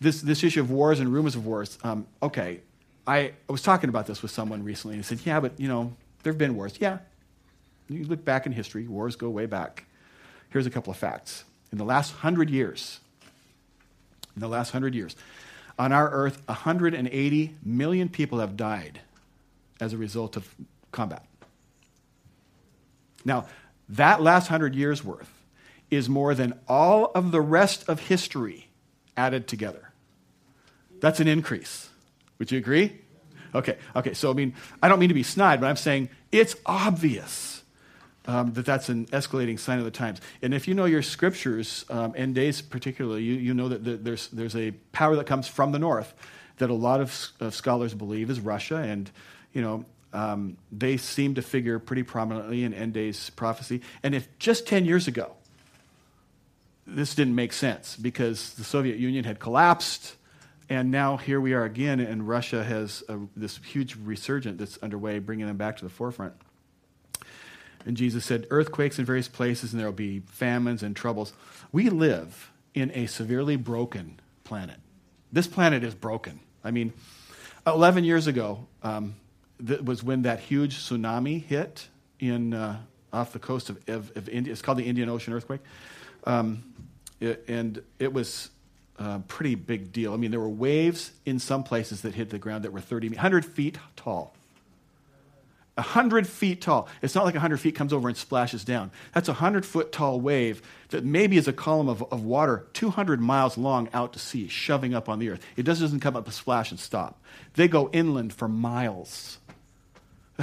this, 0.00 0.22
this 0.22 0.42
issue 0.42 0.62
of 0.62 0.70
wars 0.70 1.00
and 1.00 1.12
rumors 1.12 1.34
of 1.34 1.44
wars, 1.44 1.76
um, 1.84 2.06
okay, 2.22 2.60
I, 3.06 3.18
I 3.18 3.52
was 3.52 3.60
talking 3.60 3.90
about 3.90 4.06
this 4.06 4.22
with 4.22 4.30
someone 4.30 4.64
recently 4.64 4.96
and 4.96 5.04
he 5.04 5.06
said, 5.06 5.26
yeah, 5.26 5.38
but, 5.38 5.60
you 5.60 5.68
know, 5.68 5.92
there 6.22 6.32
have 6.32 6.38
been 6.38 6.56
wars. 6.56 6.76
Yeah. 6.80 7.00
You 7.90 8.04
look 8.04 8.24
back 8.24 8.46
in 8.46 8.52
history, 8.52 8.88
wars 8.88 9.16
go 9.16 9.28
way 9.28 9.44
back. 9.44 9.85
Here's 10.56 10.64
a 10.64 10.70
couple 10.70 10.90
of 10.90 10.96
facts. 10.96 11.44
In 11.70 11.76
the 11.76 11.84
last 11.84 12.12
hundred 12.12 12.48
years, 12.48 13.00
in 14.34 14.40
the 14.40 14.48
last 14.48 14.70
hundred 14.70 14.94
years, 14.94 15.14
on 15.78 15.92
our 15.92 16.08
earth, 16.08 16.40
180 16.46 17.54
million 17.62 18.08
people 18.08 18.38
have 18.38 18.56
died 18.56 19.00
as 19.82 19.92
a 19.92 19.98
result 19.98 20.34
of 20.34 20.48
combat. 20.92 21.26
Now, 23.22 23.48
that 23.90 24.22
last 24.22 24.46
hundred 24.46 24.74
years 24.74 25.04
worth 25.04 25.30
is 25.90 26.08
more 26.08 26.34
than 26.34 26.58
all 26.66 27.10
of 27.14 27.32
the 27.32 27.42
rest 27.42 27.86
of 27.86 28.00
history 28.00 28.68
added 29.14 29.46
together. 29.46 29.90
That's 31.00 31.20
an 31.20 31.28
increase. 31.28 31.90
Would 32.38 32.50
you 32.50 32.56
agree? 32.56 32.98
Okay, 33.54 33.76
okay. 33.94 34.14
So, 34.14 34.30
I 34.30 34.32
mean, 34.32 34.54
I 34.82 34.88
don't 34.88 35.00
mean 35.00 35.10
to 35.10 35.14
be 35.14 35.22
snide, 35.22 35.60
but 35.60 35.66
I'm 35.66 35.76
saying 35.76 36.08
it's 36.32 36.56
obvious 36.64 37.56
um, 38.26 38.52
that 38.54 38.66
that's 38.66 38.88
an 38.88 39.06
escalating 39.06 39.58
sign 39.58 39.78
of 39.78 39.84
the 39.84 39.90
times. 39.90 40.20
And 40.42 40.52
if 40.52 40.66
you 40.66 40.74
know 40.74 40.84
your 40.84 41.02
scriptures, 41.02 41.84
um, 41.90 42.12
end 42.16 42.34
days 42.34 42.60
particularly, 42.60 43.22
you, 43.22 43.34
you 43.34 43.54
know 43.54 43.68
that 43.68 43.84
the, 43.84 43.96
there's, 43.96 44.28
there's 44.28 44.56
a 44.56 44.72
power 44.92 45.16
that 45.16 45.26
comes 45.26 45.46
from 45.46 45.72
the 45.72 45.78
north 45.78 46.12
that 46.58 46.70
a 46.70 46.74
lot 46.74 47.00
of, 47.00 47.28
of 47.40 47.54
scholars 47.54 47.94
believe 47.94 48.30
is 48.30 48.40
Russia. 48.40 48.76
And, 48.76 49.10
you 49.52 49.62
know, 49.62 49.84
um, 50.12 50.56
they 50.72 50.96
seem 50.96 51.34
to 51.34 51.42
figure 51.42 51.78
pretty 51.78 52.02
prominently 52.02 52.64
in 52.64 52.72
end 52.72 52.94
days 52.94 53.30
prophecy. 53.30 53.82
And 54.02 54.14
if 54.14 54.38
just 54.38 54.66
10 54.66 54.84
years 54.84 55.08
ago, 55.08 55.32
this 56.86 57.14
didn't 57.14 57.34
make 57.34 57.52
sense 57.52 57.96
because 57.96 58.54
the 58.54 58.64
Soviet 58.64 58.98
Union 58.98 59.24
had 59.24 59.38
collapsed. 59.38 60.16
And 60.68 60.90
now 60.90 61.16
here 61.16 61.40
we 61.40 61.52
are 61.52 61.64
again, 61.64 62.00
and 62.00 62.26
Russia 62.26 62.64
has 62.64 63.04
a, 63.08 63.18
this 63.36 63.58
huge 63.58 63.96
resurgence 63.96 64.58
that's 64.58 64.78
underway, 64.78 65.18
bringing 65.18 65.46
them 65.46 65.56
back 65.56 65.76
to 65.78 65.84
the 65.84 65.90
forefront. 65.90 66.34
And 67.86 67.96
Jesus 67.96 68.24
said, 68.24 68.46
earthquakes 68.50 68.98
in 68.98 69.04
various 69.04 69.28
places, 69.28 69.72
and 69.72 69.80
there 69.80 69.86
will 69.86 69.94
be 69.94 70.20
famines 70.26 70.82
and 70.82 70.94
troubles. 70.94 71.32
We 71.70 71.88
live 71.88 72.50
in 72.74 72.90
a 72.94 73.06
severely 73.06 73.56
broken 73.56 74.20
planet. 74.44 74.76
This 75.32 75.46
planet 75.46 75.84
is 75.84 75.94
broken. 75.94 76.40
I 76.64 76.72
mean, 76.72 76.92
11 77.66 78.04
years 78.04 78.26
ago 78.26 78.66
um, 78.82 79.14
that 79.60 79.84
was 79.84 80.02
when 80.02 80.22
that 80.22 80.40
huge 80.40 80.76
tsunami 80.76 81.42
hit 81.42 81.88
in, 82.18 82.54
uh, 82.54 82.78
off 83.12 83.32
the 83.32 83.38
coast 83.38 83.70
of, 83.70 83.88
of, 83.88 84.16
of, 84.16 84.28
India. 84.28 84.52
It's 84.52 84.62
called 84.62 84.78
the 84.78 84.84
Indian 84.84 85.08
Ocean 85.08 85.32
earthquake. 85.32 85.60
Um, 86.24 86.64
it, 87.20 87.44
and 87.48 87.82
it 87.98 88.12
was 88.12 88.50
a 88.98 89.20
pretty 89.20 89.54
big 89.54 89.92
deal. 89.92 90.12
I 90.12 90.16
mean, 90.16 90.30
there 90.30 90.40
were 90.40 90.48
waves 90.48 91.12
in 91.24 91.38
some 91.38 91.62
places 91.62 92.02
that 92.02 92.14
hit 92.14 92.30
the 92.30 92.38
ground 92.38 92.64
that 92.64 92.72
were 92.72 92.80
30, 92.80 93.10
100 93.10 93.44
feet 93.44 93.78
tall. 93.94 94.34
100 95.76 96.26
feet 96.26 96.62
tall. 96.62 96.88
It's 97.02 97.14
not 97.14 97.24
like 97.24 97.34
100 97.34 97.58
feet 97.58 97.74
comes 97.74 97.92
over 97.92 98.08
and 98.08 98.16
splashes 98.16 98.64
down. 98.64 98.90
That's 99.12 99.28
a 99.28 99.32
100 99.32 99.66
foot 99.66 99.92
tall 99.92 100.20
wave 100.20 100.62
that 100.88 101.04
maybe 101.04 101.36
is 101.36 101.48
a 101.48 101.52
column 101.52 101.88
of, 101.88 102.02
of 102.10 102.24
water 102.24 102.66
200 102.72 103.20
miles 103.20 103.58
long 103.58 103.88
out 103.92 104.14
to 104.14 104.18
sea, 104.18 104.48
shoving 104.48 104.94
up 104.94 105.08
on 105.08 105.18
the 105.18 105.28
earth. 105.28 105.44
It 105.54 105.64
just 105.64 105.82
doesn't 105.82 106.00
come 106.00 106.16
up 106.16 106.26
a 106.26 106.32
splash 106.32 106.70
and 106.70 106.80
stop. 106.80 107.20
They 107.54 107.68
go 107.68 107.90
inland 107.92 108.32
for 108.32 108.48
miles. 108.48 109.38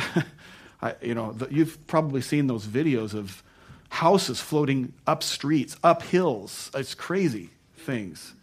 I, 0.81 0.95
you 1.01 1.15
know, 1.15 1.31
the, 1.31 1.47
you've 1.49 1.87
probably 1.87 2.21
seen 2.21 2.45
those 2.45 2.67
videos 2.67 3.15
of 3.15 3.41
houses 3.89 4.39
floating 4.39 4.93
up 5.07 5.23
streets, 5.23 5.77
up 5.83 6.03
hills. 6.03 6.69
It's 6.75 6.93
crazy 6.93 7.49
things. 7.77 8.33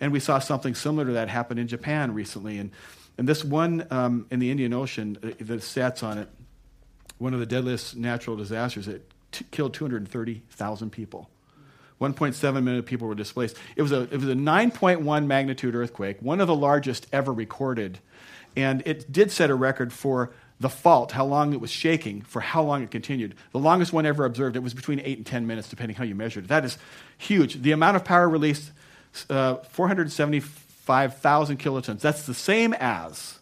And 0.00 0.12
we 0.12 0.18
saw 0.18 0.38
something 0.40 0.74
similar 0.74 1.04
to 1.04 1.12
that 1.12 1.28
happen 1.28 1.58
in 1.58 1.68
Japan 1.68 2.14
recently. 2.14 2.58
And, 2.58 2.70
and 3.18 3.28
this 3.28 3.44
one 3.44 3.86
um, 3.90 4.26
in 4.30 4.38
the 4.38 4.50
Indian 4.50 4.72
Ocean, 4.72 5.18
uh, 5.22 5.28
the 5.38 5.56
stats 5.56 6.02
on 6.02 6.18
it, 6.18 6.28
one 7.20 7.34
of 7.34 7.40
the 7.40 7.46
deadliest 7.46 7.96
natural 7.96 8.34
disasters 8.34 8.86
that 8.86 9.02
t- 9.30 9.44
killed 9.50 9.74
230,000 9.74 10.90
people. 10.90 11.28
1.7 12.00 12.62
million 12.62 12.82
people 12.82 13.06
were 13.06 13.14
displaced. 13.14 13.56
It 13.76 13.82
was, 13.82 13.92
a, 13.92 14.04
it 14.04 14.14
was 14.14 14.28
a 14.28 14.34
9.1 14.34 15.26
magnitude 15.26 15.74
earthquake, 15.74 16.16
one 16.20 16.40
of 16.40 16.46
the 16.46 16.54
largest 16.54 17.06
ever 17.12 17.32
recorded. 17.32 17.98
And 18.56 18.82
it 18.86 19.12
did 19.12 19.30
set 19.30 19.50
a 19.50 19.54
record 19.54 19.92
for 19.92 20.32
the 20.58 20.70
fault, 20.70 21.12
how 21.12 21.26
long 21.26 21.52
it 21.52 21.60
was 21.60 21.70
shaking, 21.70 22.22
for 22.22 22.40
how 22.40 22.62
long 22.62 22.82
it 22.82 22.90
continued. 22.90 23.34
The 23.52 23.58
longest 23.58 23.92
one 23.92 24.06
ever 24.06 24.24
observed, 24.24 24.56
it 24.56 24.62
was 24.62 24.72
between 24.72 25.00
8 25.00 25.18
and 25.18 25.26
10 25.26 25.46
minutes, 25.46 25.68
depending 25.68 25.96
how 25.96 26.04
you 26.04 26.14
measured 26.14 26.44
it. 26.44 26.48
That 26.48 26.64
is 26.64 26.78
huge. 27.18 27.60
The 27.60 27.72
amount 27.72 27.96
of 27.96 28.04
power 28.04 28.28
released, 28.28 28.70
uh, 29.28 29.56
475,000 29.56 31.58
kilotons. 31.58 32.00
That's 32.00 32.24
the 32.24 32.34
same 32.34 32.72
as 32.74 33.40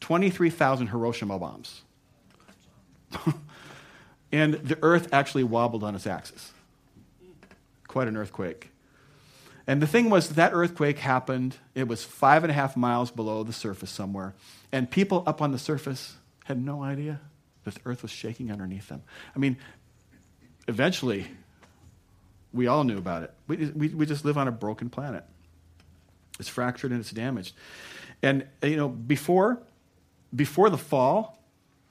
23,000 0.00 0.86
Hiroshima 0.86 1.38
bombs. 1.38 1.82
and 4.32 4.54
the 4.54 4.78
earth 4.82 5.08
actually 5.12 5.44
wobbled 5.44 5.84
on 5.84 5.94
its 5.94 6.06
axis. 6.06 6.52
Quite 7.86 8.08
an 8.08 8.16
earthquake. 8.16 8.70
And 9.66 9.82
the 9.82 9.86
thing 9.86 10.08
was, 10.08 10.30
that 10.30 10.52
earthquake 10.54 10.98
happened, 10.98 11.56
it 11.74 11.86
was 11.86 12.02
five 12.02 12.42
and 12.42 12.50
a 12.50 12.54
half 12.54 12.76
miles 12.76 13.10
below 13.10 13.42
the 13.42 13.52
surface 13.52 13.90
somewhere. 13.90 14.34
And 14.72 14.90
people 14.90 15.22
up 15.26 15.42
on 15.42 15.52
the 15.52 15.58
surface 15.58 16.16
had 16.44 16.62
no 16.62 16.82
idea 16.82 17.20
that 17.64 17.74
the 17.74 17.80
earth 17.84 18.02
was 18.02 18.10
shaking 18.10 18.50
underneath 18.50 18.88
them. 18.88 19.02
I 19.36 19.38
mean, 19.38 19.58
eventually, 20.66 21.26
we 22.52 22.66
all 22.66 22.84
knew 22.84 22.96
about 22.96 23.24
it. 23.24 23.34
We, 23.46 23.56
we, 23.56 23.88
we 23.88 24.06
just 24.06 24.24
live 24.24 24.38
on 24.38 24.48
a 24.48 24.52
broken 24.52 24.88
planet. 24.88 25.24
It's 26.38 26.48
fractured 26.48 26.90
and 26.90 27.00
it's 27.00 27.10
damaged. 27.10 27.54
And, 28.22 28.46
you 28.62 28.76
know, 28.76 28.88
before, 28.88 29.60
before 30.34 30.70
the 30.70 30.78
fall, 30.78 31.38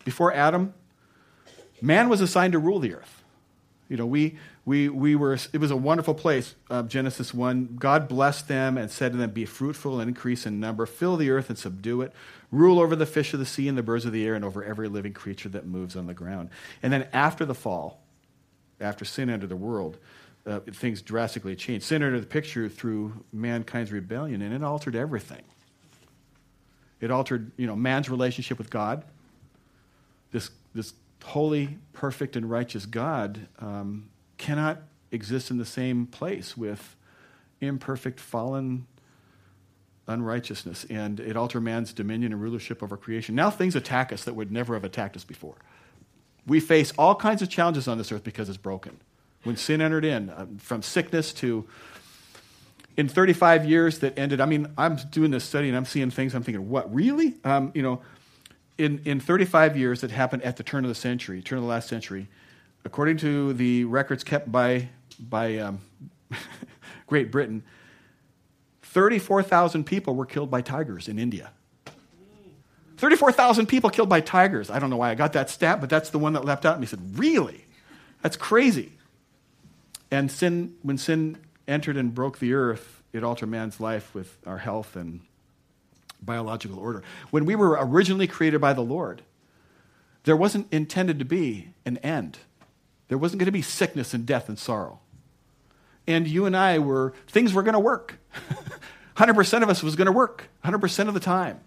before 0.03 0.33
Adam 0.33 0.73
Man 1.81 2.09
was 2.09 2.21
assigned 2.21 2.53
to 2.53 2.59
rule 2.59 2.79
the 2.79 2.95
earth. 2.95 3.23
You 3.89 3.95
know, 3.95 4.05
we, 4.05 4.37
we, 4.65 4.89
we 4.89 5.15
were, 5.15 5.37
it 5.53 5.59
was 5.59 5.71
a 5.71 5.77
wonderful 5.77 6.13
place, 6.13 6.55
uh, 6.69 6.83
Genesis 6.83 7.33
1. 7.33 7.77
God 7.79 8.09
blessed 8.09 8.47
them 8.47 8.77
and 8.77 8.91
said 8.91 9.13
to 9.13 9.17
them, 9.17 9.31
Be 9.31 9.45
fruitful 9.45 9.99
and 9.99 10.09
increase 10.09 10.45
in 10.45 10.59
number, 10.59 10.85
fill 10.85 11.15
the 11.15 11.29
earth 11.29 11.49
and 11.49 11.57
subdue 11.57 12.01
it, 12.01 12.11
rule 12.51 12.79
over 12.79 12.95
the 12.95 13.05
fish 13.05 13.33
of 13.33 13.39
the 13.39 13.45
sea 13.45 13.69
and 13.69 13.77
the 13.77 13.83
birds 13.83 14.05
of 14.05 14.11
the 14.11 14.25
air, 14.25 14.35
and 14.35 14.43
over 14.43 14.63
every 14.63 14.89
living 14.89 15.13
creature 15.13 15.47
that 15.49 15.65
moves 15.65 15.95
on 15.95 16.05
the 16.07 16.13
ground. 16.13 16.49
And 16.83 16.91
then 16.91 17.07
after 17.13 17.45
the 17.45 17.55
fall, 17.55 18.01
after 18.81 19.05
sin 19.05 19.29
entered 19.29 19.49
the 19.49 19.55
world, 19.55 19.97
uh, 20.45 20.59
things 20.59 21.01
drastically 21.01 21.55
changed. 21.55 21.85
Sin 21.85 22.03
entered 22.03 22.21
the 22.21 22.27
picture 22.27 22.67
through 22.67 23.23
mankind's 23.31 23.91
rebellion, 23.91 24.41
and 24.41 24.53
it 24.53 24.63
altered 24.63 24.95
everything. 24.95 25.43
It 26.99 27.11
altered, 27.11 27.51
you 27.57 27.67
know, 27.67 27.75
man's 27.75 28.09
relationship 28.09 28.57
with 28.57 28.69
God. 28.69 29.03
This, 30.31 30.49
this 30.73 30.93
holy, 31.23 31.77
perfect, 31.93 32.35
and 32.35 32.49
righteous 32.49 32.85
God 32.85 33.47
um, 33.59 34.09
cannot 34.37 34.81
exist 35.11 35.51
in 35.51 35.57
the 35.57 35.65
same 35.65 36.05
place 36.05 36.55
with 36.55 36.95
imperfect, 37.61 38.19
fallen 38.19 38.87
unrighteousness. 40.07 40.85
And 40.89 41.19
it 41.19 41.35
altered 41.35 41.61
man's 41.61 41.93
dominion 41.93 42.31
and 42.31 42.41
rulership 42.41 42.81
over 42.81 42.97
creation. 42.97 43.35
Now 43.35 43.49
things 43.49 43.75
attack 43.75 44.13
us 44.13 44.23
that 44.23 44.35
would 44.35 44.51
never 44.51 44.73
have 44.73 44.83
attacked 44.83 45.15
us 45.15 45.23
before. 45.23 45.55
We 46.45 46.59
face 46.59 46.93
all 46.97 47.15
kinds 47.15 47.41
of 47.41 47.49
challenges 47.49 47.87
on 47.87 47.97
this 47.97 48.11
earth 48.11 48.23
because 48.23 48.47
it's 48.47 48.57
broken. 48.57 48.99
When 49.43 49.57
sin 49.57 49.81
entered 49.81 50.05
in, 50.05 50.29
uh, 50.29 50.45
from 50.57 50.81
sickness 50.81 51.33
to 51.33 51.67
in 52.95 53.07
35 53.07 53.65
years 53.65 53.99
that 53.99 54.17
ended, 54.17 54.41
I 54.41 54.45
mean, 54.45 54.73
I'm 54.77 54.95
doing 55.11 55.31
this 55.31 55.43
study 55.43 55.67
and 55.67 55.77
I'm 55.77 55.85
seeing 55.85 56.09
things, 56.09 56.33
I'm 56.33 56.41
thinking, 56.41 56.69
what, 56.69 56.93
really? 56.93 57.35
Um, 57.43 57.71
you 57.75 57.83
know, 57.83 58.01
in, 58.77 59.01
in 59.05 59.19
35 59.19 59.77
years 59.77 60.01
that 60.01 60.11
happened 60.11 60.43
at 60.43 60.57
the 60.57 60.63
turn 60.63 60.83
of 60.85 60.89
the 60.89 60.95
century, 60.95 61.41
turn 61.41 61.57
of 61.57 61.63
the 61.63 61.69
last 61.69 61.89
century, 61.89 62.27
according 62.85 63.17
to 63.17 63.53
the 63.53 63.85
records 63.85 64.23
kept 64.23 64.51
by, 64.51 64.89
by 65.19 65.57
um, 65.57 65.79
Great 67.07 67.31
Britain, 67.31 67.63
34,000 68.83 69.83
people 69.83 70.15
were 70.15 70.25
killed 70.25 70.49
by 70.49 70.61
tigers 70.61 71.07
in 71.07 71.19
India. 71.19 71.51
34,000 72.97 73.67
people 73.67 73.89
killed 73.89 74.09
by 74.09 74.21
tigers. 74.21 74.71
I 74.71 74.79
don't 74.79 74.89
know 74.89 74.97
why 74.97 75.11
I 75.11 75.15
got 75.15 75.33
that 75.33 75.49
stat, 75.49 75.79
but 75.79 75.89
that's 75.89 76.09
the 76.09 76.17
one 76.17 76.33
that 76.33 76.45
leapt 76.45 76.65
out 76.65 76.75
at 76.75 76.79
me. 76.79 76.87
said, 76.87 77.19
Really? 77.19 77.65
That's 78.23 78.35
crazy. 78.35 78.93
And 80.09 80.31
sin, 80.31 80.75
when 80.81 80.97
sin 80.97 81.37
entered 81.67 81.97
and 81.97 82.13
broke 82.13 82.39
the 82.39 82.53
earth, 82.53 83.03
it 83.13 83.23
altered 83.23 83.49
man's 83.49 83.79
life 83.79 84.15
with 84.15 84.37
our 84.47 84.57
health 84.57 84.95
and 84.95 85.21
biological 86.21 86.79
order. 86.79 87.03
When 87.29 87.45
we 87.45 87.55
were 87.55 87.77
originally 87.79 88.27
created 88.27 88.59
by 88.61 88.73
the 88.73 88.81
Lord, 88.81 89.21
there 90.23 90.35
wasn't 90.35 90.71
intended 90.71 91.19
to 91.19 91.25
be 91.25 91.69
an 91.85 91.97
end. 91.97 92.39
There 93.07 93.17
wasn't 93.17 93.39
going 93.39 93.45
to 93.45 93.51
be 93.51 93.61
sickness 93.61 94.13
and 94.13 94.25
death 94.25 94.49
and 94.49 94.59
sorrow. 94.59 94.99
And 96.05 96.27
you 96.27 96.45
and 96.45 96.55
I 96.55 96.79
were, 96.79 97.13
things 97.27 97.53
were 97.53 97.63
going 97.63 97.73
to 97.73 97.79
work. 97.79 98.19
100% 99.17 99.63
of 99.63 99.69
us 99.69 99.81
was 99.81 99.95
going 99.95 100.05
to 100.05 100.11
work, 100.11 100.49
100% 100.63 101.07
of 101.07 101.13
the 101.13 101.19
time. 101.19 101.59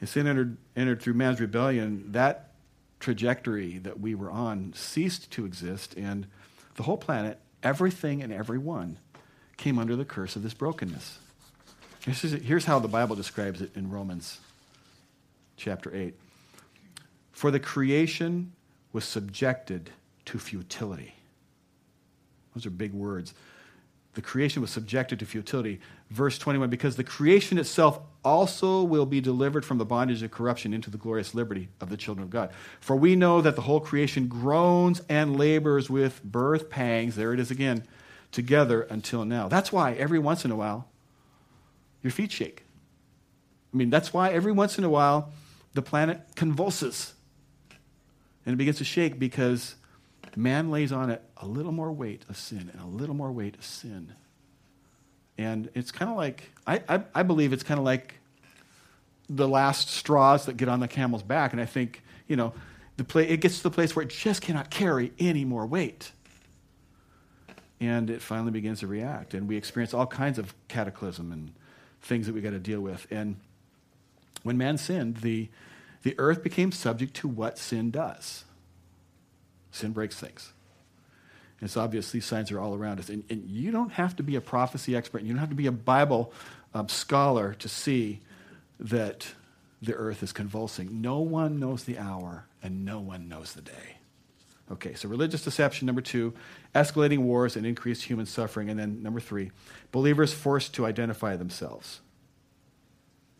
And 0.00 0.08
sin 0.08 0.26
entered, 0.26 0.56
entered 0.76 1.00
through 1.00 1.14
man's 1.14 1.40
rebellion. 1.40 2.12
That 2.12 2.52
trajectory 3.00 3.78
that 3.78 4.00
we 4.00 4.14
were 4.14 4.30
on 4.30 4.72
ceased 4.74 5.30
to 5.32 5.44
exist, 5.44 5.94
and 5.96 6.26
the 6.74 6.82
whole 6.84 6.96
planet, 6.96 7.38
everything 7.62 8.22
and 8.22 8.32
everyone, 8.32 8.98
came 9.56 9.78
under 9.78 9.96
the 9.96 10.04
curse 10.04 10.36
of 10.36 10.42
this 10.42 10.54
brokenness. 10.54 11.18
Here's 12.08 12.64
how 12.64 12.78
the 12.78 12.88
Bible 12.88 13.16
describes 13.16 13.60
it 13.60 13.76
in 13.76 13.90
Romans 13.90 14.38
chapter 15.56 15.94
8. 15.94 16.14
For 17.32 17.50
the 17.50 17.60
creation 17.60 18.52
was 18.92 19.04
subjected 19.04 19.90
to 20.24 20.38
futility. 20.38 21.14
Those 22.54 22.64
are 22.64 22.70
big 22.70 22.94
words. 22.94 23.34
The 24.14 24.22
creation 24.22 24.62
was 24.62 24.70
subjected 24.70 25.18
to 25.18 25.26
futility. 25.26 25.80
Verse 26.10 26.38
21 26.38 26.70
because 26.70 26.96
the 26.96 27.04
creation 27.04 27.58
itself 27.58 28.00
also 28.24 28.82
will 28.82 29.06
be 29.06 29.20
delivered 29.20 29.64
from 29.64 29.76
the 29.76 29.84
bondage 29.84 30.22
of 30.22 30.30
corruption 30.30 30.72
into 30.72 30.90
the 30.90 30.98
glorious 30.98 31.34
liberty 31.34 31.68
of 31.80 31.90
the 31.90 31.96
children 31.96 32.24
of 32.24 32.30
God. 32.30 32.50
For 32.80 32.96
we 32.96 33.16
know 33.16 33.42
that 33.42 33.54
the 33.54 33.62
whole 33.62 33.80
creation 33.80 34.28
groans 34.28 35.02
and 35.10 35.36
labors 35.36 35.90
with 35.90 36.24
birth 36.24 36.70
pangs, 36.70 37.16
there 37.16 37.34
it 37.34 37.38
is 37.38 37.50
again, 37.50 37.84
together 38.32 38.82
until 38.82 39.26
now. 39.26 39.46
That's 39.46 39.70
why 39.70 39.92
every 39.92 40.18
once 40.18 40.44
in 40.44 40.50
a 40.50 40.56
while 40.56 40.88
your 42.08 42.14
feet 42.14 42.32
shake. 42.32 42.64
I 43.74 43.76
mean, 43.76 43.90
that's 43.90 44.14
why 44.14 44.30
every 44.30 44.50
once 44.50 44.78
in 44.78 44.84
a 44.84 44.88
while 44.88 45.30
the 45.74 45.82
planet 45.82 46.22
convulses 46.36 47.12
and 48.46 48.54
it 48.54 48.56
begins 48.56 48.78
to 48.78 48.84
shake 48.84 49.18
because 49.18 49.74
man 50.34 50.70
lays 50.70 50.90
on 50.90 51.10
it 51.10 51.22
a 51.36 51.46
little 51.46 51.70
more 51.72 51.92
weight 51.92 52.24
of 52.30 52.38
sin 52.38 52.70
and 52.72 52.80
a 52.80 52.86
little 52.86 53.14
more 53.14 53.30
weight 53.30 53.56
of 53.56 53.64
sin. 53.64 54.14
And 55.36 55.68
it's 55.74 55.90
kind 55.90 56.10
of 56.10 56.16
like, 56.16 56.50
I, 56.66 56.82
I, 56.88 57.02
I 57.14 57.22
believe 57.24 57.52
it's 57.52 57.62
kind 57.62 57.78
of 57.78 57.84
like 57.84 58.14
the 59.28 59.46
last 59.46 59.90
straws 59.90 60.46
that 60.46 60.56
get 60.56 60.70
on 60.70 60.80
the 60.80 60.88
camel's 60.88 61.22
back. 61.22 61.52
And 61.52 61.60
I 61.60 61.66
think, 61.66 62.02
you 62.26 62.36
know, 62.36 62.54
the 62.96 63.04
pla- 63.04 63.20
it 63.20 63.42
gets 63.42 63.58
to 63.58 63.64
the 63.64 63.70
place 63.70 63.94
where 63.94 64.02
it 64.02 64.08
just 64.08 64.40
cannot 64.40 64.70
carry 64.70 65.12
any 65.18 65.44
more 65.44 65.66
weight 65.66 66.12
and 67.80 68.10
it 68.10 68.22
finally 68.22 68.50
begins 68.50 68.80
to 68.80 68.86
react. 68.86 69.34
And 69.34 69.46
we 69.46 69.56
experience 69.56 69.92
all 69.92 70.06
kinds 70.06 70.38
of 70.38 70.54
cataclysm 70.68 71.30
and 71.30 71.52
things 72.02 72.26
that 72.26 72.34
we 72.34 72.40
got 72.40 72.50
to 72.50 72.58
deal 72.58 72.80
with. 72.80 73.06
And 73.10 73.36
when 74.42 74.56
man 74.56 74.78
sinned, 74.78 75.18
the, 75.18 75.48
the 76.02 76.14
earth 76.18 76.42
became 76.42 76.72
subject 76.72 77.14
to 77.14 77.28
what 77.28 77.58
sin 77.58 77.90
does. 77.90 78.44
Sin 79.70 79.92
breaks 79.92 80.18
things. 80.18 80.52
And 81.60 81.76
obvious; 81.76 82.12
these 82.12 82.24
signs 82.24 82.52
are 82.52 82.60
all 82.60 82.74
around 82.74 83.00
us. 83.00 83.08
And, 83.08 83.24
and 83.28 83.44
you 83.48 83.72
don't 83.72 83.92
have 83.92 84.14
to 84.16 84.22
be 84.22 84.36
a 84.36 84.40
prophecy 84.40 84.94
expert. 84.94 85.22
You 85.22 85.32
don't 85.32 85.40
have 85.40 85.48
to 85.48 85.56
be 85.56 85.66
a 85.66 85.72
Bible 85.72 86.32
um, 86.72 86.88
scholar 86.88 87.54
to 87.54 87.68
see 87.68 88.20
that 88.78 89.34
the 89.82 89.94
earth 89.94 90.22
is 90.22 90.32
convulsing. 90.32 91.00
No 91.00 91.18
one 91.18 91.58
knows 91.58 91.84
the 91.84 91.98
hour, 91.98 92.46
and 92.62 92.84
no 92.84 93.00
one 93.00 93.28
knows 93.28 93.54
the 93.54 93.62
day. 93.62 93.97
Okay, 94.70 94.94
so 94.94 95.08
religious 95.08 95.42
deception, 95.42 95.86
number 95.86 96.02
two, 96.02 96.34
escalating 96.74 97.20
wars 97.20 97.56
and 97.56 97.64
increased 97.64 98.04
human 98.04 98.26
suffering. 98.26 98.68
And 98.68 98.78
then 98.78 99.02
number 99.02 99.20
three, 99.20 99.50
believers 99.92 100.34
forced 100.34 100.74
to 100.74 100.84
identify 100.84 101.36
themselves. 101.36 102.00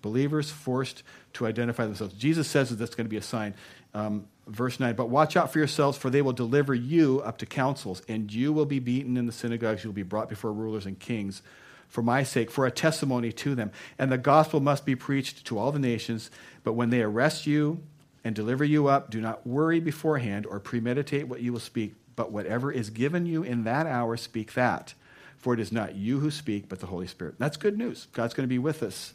Believers 0.00 0.50
forced 0.50 1.02
to 1.34 1.46
identify 1.46 1.84
themselves. 1.84 2.14
Jesus 2.14 2.48
says 2.48 2.70
that 2.70 2.76
that's 2.76 2.94
going 2.94 3.04
to 3.06 3.10
be 3.10 3.16
a 3.16 3.22
sign. 3.22 3.54
Um, 3.94 4.26
verse 4.46 4.80
9, 4.80 4.94
but 4.94 5.10
watch 5.10 5.36
out 5.36 5.52
for 5.52 5.58
yourselves, 5.58 5.98
for 5.98 6.08
they 6.08 6.22
will 6.22 6.32
deliver 6.32 6.74
you 6.74 7.20
up 7.24 7.38
to 7.38 7.46
councils, 7.46 8.00
and 8.08 8.32
you 8.32 8.52
will 8.52 8.64
be 8.64 8.78
beaten 8.78 9.16
in 9.16 9.26
the 9.26 9.32
synagogues. 9.32 9.84
You 9.84 9.90
will 9.90 9.94
be 9.94 10.02
brought 10.02 10.28
before 10.28 10.52
rulers 10.52 10.86
and 10.86 10.98
kings 10.98 11.42
for 11.88 12.02
my 12.02 12.22
sake, 12.22 12.50
for 12.50 12.66
a 12.66 12.70
testimony 12.70 13.32
to 13.32 13.54
them. 13.54 13.72
And 13.98 14.12
the 14.12 14.18
gospel 14.18 14.60
must 14.60 14.84
be 14.84 14.94
preached 14.94 15.46
to 15.46 15.58
all 15.58 15.72
the 15.72 15.78
nations. 15.78 16.30
But 16.62 16.74
when 16.74 16.90
they 16.90 17.02
arrest 17.02 17.46
you, 17.46 17.82
and 18.24 18.34
deliver 18.34 18.64
you 18.64 18.88
up. 18.88 19.10
Do 19.10 19.20
not 19.20 19.46
worry 19.46 19.80
beforehand 19.80 20.46
or 20.46 20.60
premeditate 20.60 21.28
what 21.28 21.40
you 21.40 21.52
will 21.52 21.60
speak, 21.60 21.94
but 22.16 22.32
whatever 22.32 22.70
is 22.72 22.90
given 22.90 23.26
you 23.26 23.42
in 23.42 23.64
that 23.64 23.86
hour, 23.86 24.16
speak 24.16 24.54
that. 24.54 24.94
For 25.38 25.54
it 25.54 25.60
is 25.60 25.70
not 25.70 25.94
you 25.94 26.18
who 26.18 26.30
speak, 26.30 26.68
but 26.68 26.80
the 26.80 26.86
Holy 26.86 27.06
Spirit. 27.06 27.36
That's 27.38 27.56
good 27.56 27.78
news. 27.78 28.08
God's 28.12 28.34
going 28.34 28.44
to 28.44 28.48
be 28.48 28.58
with 28.58 28.82
us 28.82 29.14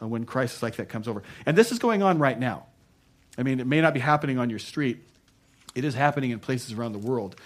uh, 0.00 0.08
when 0.08 0.24
crisis 0.24 0.62
like 0.62 0.76
that 0.76 0.88
comes 0.88 1.08
over. 1.08 1.22
And 1.44 1.56
this 1.56 1.72
is 1.72 1.78
going 1.78 2.02
on 2.02 2.18
right 2.18 2.38
now. 2.38 2.66
I 3.36 3.42
mean, 3.42 3.60
it 3.60 3.66
may 3.66 3.80
not 3.80 3.94
be 3.94 4.00
happening 4.00 4.38
on 4.38 4.50
your 4.50 4.58
street, 4.58 4.98
it 5.74 5.84
is 5.84 5.94
happening 5.94 6.30
in 6.30 6.40
places 6.40 6.72
around 6.72 6.92
the 6.92 6.98
world. 6.98 7.36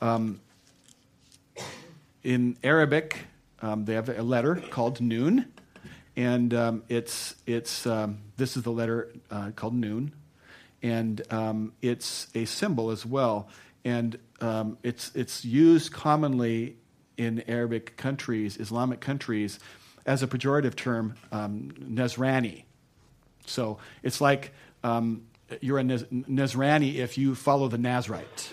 Um, 0.00 0.40
in 2.22 2.56
Arabic, 2.62 3.18
um, 3.62 3.84
they 3.84 3.94
have 3.94 4.08
a 4.08 4.22
letter 4.22 4.56
called 4.56 5.00
Noon, 5.00 5.50
and 6.16 6.52
um, 6.52 6.82
it's, 6.88 7.34
it's, 7.46 7.86
um, 7.86 8.18
this 8.36 8.56
is 8.56 8.62
the 8.62 8.72
letter 8.72 9.08
uh, 9.30 9.52
called 9.56 9.74
Noon, 9.74 10.12
and 10.82 11.20
um, 11.32 11.72
it's 11.82 12.28
a 12.34 12.44
symbol 12.44 12.90
as 12.90 13.04
well. 13.04 13.48
And 13.84 14.18
um, 14.40 14.78
it's, 14.82 15.14
it's 15.14 15.44
used 15.44 15.92
commonly 15.92 16.76
in 17.16 17.42
Arabic 17.48 17.96
countries, 17.96 18.56
Islamic 18.58 19.00
countries, 19.00 19.58
as 20.06 20.22
a 20.22 20.26
pejorative 20.26 20.74
term, 20.74 21.14
um. 21.32 21.70
So 23.46 23.78
it's 24.02 24.20
like 24.20 24.52
um, 24.84 25.22
you're 25.60 25.78
a 25.78 25.82
Nazrani 25.82 26.96
if 26.96 27.18
you 27.18 27.34
follow 27.34 27.68
the 27.68 27.78
Nazarite. 27.78 28.52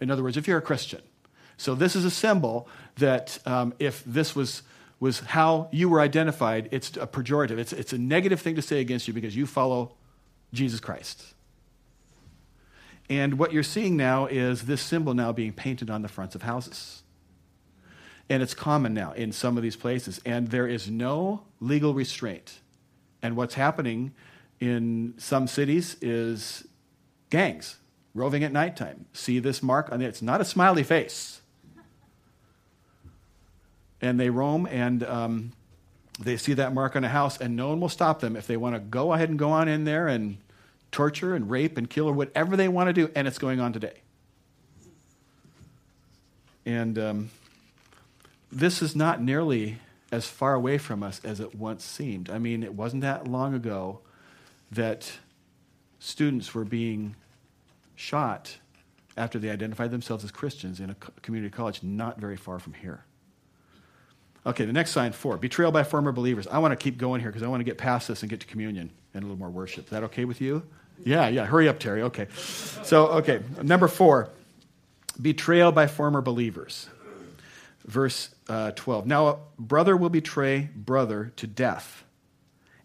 In 0.00 0.10
other 0.10 0.22
words, 0.22 0.36
if 0.36 0.48
you're 0.48 0.58
a 0.58 0.62
Christian. 0.62 1.02
So 1.56 1.74
this 1.74 1.94
is 1.94 2.04
a 2.04 2.10
symbol 2.10 2.68
that 2.96 3.38
um, 3.46 3.74
if 3.78 4.02
this 4.04 4.34
was 4.34 4.62
was 5.00 5.20
how 5.20 5.68
you 5.70 5.88
were 5.88 6.00
identified, 6.00 6.68
it's 6.70 6.96
a 6.96 7.06
pejorative. 7.06 7.58
It's, 7.58 7.72
it's 7.72 7.92
a 7.92 7.98
negative 7.98 8.40
thing 8.40 8.54
to 8.54 8.62
say 8.62 8.80
against 8.80 9.06
you 9.06 9.12
because 9.12 9.36
you 9.36 9.44
follow 9.46 9.96
Jesus 10.52 10.80
Christ. 10.80 11.33
And 13.08 13.38
what 13.38 13.52
you're 13.52 13.62
seeing 13.62 13.96
now 13.96 14.26
is 14.26 14.62
this 14.62 14.80
symbol 14.80 15.14
now 15.14 15.32
being 15.32 15.52
painted 15.52 15.90
on 15.90 16.02
the 16.02 16.08
fronts 16.08 16.34
of 16.34 16.42
houses. 16.42 17.02
And 18.30 18.42
it's 18.42 18.54
common 18.54 18.94
now 18.94 19.12
in 19.12 19.32
some 19.32 19.56
of 19.56 19.62
these 19.62 19.76
places. 19.76 20.20
And 20.24 20.48
there 20.48 20.66
is 20.66 20.90
no 20.90 21.42
legal 21.60 21.92
restraint. 21.92 22.60
And 23.22 23.36
what's 23.36 23.54
happening 23.54 24.14
in 24.60 25.14
some 25.18 25.46
cities 25.46 25.96
is 26.00 26.66
gangs 27.28 27.76
roving 28.14 28.44
at 28.44 28.52
nighttime. 28.52 29.06
See 29.12 29.38
this 29.38 29.62
mark 29.62 29.92
on 29.92 30.00
it? 30.00 30.06
It's 30.06 30.22
not 30.22 30.40
a 30.40 30.44
smiley 30.44 30.84
face. 30.84 31.40
And 34.00 34.18
they 34.18 34.30
roam 34.30 34.66
and 34.66 35.02
um, 35.02 35.52
they 36.20 36.36
see 36.36 36.54
that 36.54 36.72
mark 36.72 36.94
on 36.94 37.04
a 37.04 37.08
house, 37.08 37.40
and 37.40 37.56
no 37.56 37.68
one 37.70 37.80
will 37.80 37.88
stop 37.88 38.20
them 38.20 38.36
if 38.36 38.46
they 38.46 38.56
want 38.56 38.76
to 38.76 38.80
go 38.80 39.12
ahead 39.12 39.30
and 39.30 39.38
go 39.38 39.50
on 39.50 39.66
in 39.66 39.84
there 39.84 40.06
and 40.06 40.38
torture 40.94 41.34
and 41.34 41.50
rape 41.50 41.76
and 41.76 41.90
kill 41.90 42.08
or 42.08 42.12
whatever 42.12 42.56
they 42.56 42.68
want 42.68 42.88
to 42.88 42.92
do, 42.92 43.10
and 43.16 43.26
it's 43.26 43.38
going 43.38 43.60
on 43.60 43.72
today. 43.72 43.94
And 46.64 46.98
um, 46.98 47.30
this 48.50 48.80
is 48.80 48.94
not 48.94 49.20
nearly 49.20 49.78
as 50.12 50.26
far 50.26 50.54
away 50.54 50.78
from 50.78 51.02
us 51.02 51.20
as 51.24 51.40
it 51.40 51.54
once 51.56 51.84
seemed. 51.84 52.30
I 52.30 52.38
mean, 52.38 52.62
it 52.62 52.74
wasn't 52.74 53.02
that 53.02 53.26
long 53.26 53.54
ago 53.54 53.98
that 54.70 55.12
students 55.98 56.54
were 56.54 56.64
being 56.64 57.16
shot 57.96 58.58
after 59.16 59.38
they 59.38 59.50
identified 59.50 59.90
themselves 59.90 60.22
as 60.22 60.30
Christians 60.30 60.78
in 60.78 60.90
a 60.90 60.94
community 61.22 61.50
college 61.50 61.82
not 61.82 62.20
very 62.20 62.36
far 62.36 62.60
from 62.60 62.74
here. 62.74 63.04
Okay, 64.46 64.64
the 64.64 64.72
next 64.72 64.92
sign, 64.92 65.10
four 65.10 65.38
betrayal 65.38 65.72
by 65.72 65.82
former 65.82 66.12
believers. 66.12 66.46
I 66.46 66.58
want 66.58 66.70
to 66.70 66.76
keep 66.76 66.98
going 66.98 67.20
here 67.20 67.30
because 67.30 67.42
I 67.42 67.48
want 67.48 67.60
to 67.60 67.64
get 67.64 67.78
past 67.78 68.06
this 68.06 68.22
and 68.22 68.30
get 68.30 68.40
to 68.40 68.46
communion 68.46 68.92
and 69.12 69.24
a 69.24 69.26
little 69.26 69.38
more 69.38 69.50
worship. 69.50 69.86
Is 69.86 69.90
that 69.90 70.04
okay 70.04 70.24
with 70.24 70.40
you? 70.40 70.62
Yeah, 71.02 71.28
yeah. 71.28 71.44
Hurry 71.44 71.68
up, 71.68 71.78
Terry. 71.78 72.02
Okay. 72.02 72.28
So, 72.34 73.06
okay, 73.08 73.42
number 73.62 73.88
four 73.88 74.30
betrayal 75.20 75.72
by 75.72 75.86
former 75.86 76.20
believers. 76.20 76.88
Verse 77.84 78.34
uh, 78.48 78.70
12. 78.72 79.06
Now, 79.06 79.26
a 79.26 79.36
brother 79.58 79.96
will 79.96 80.08
betray 80.08 80.70
brother 80.74 81.32
to 81.36 81.46
death, 81.46 82.04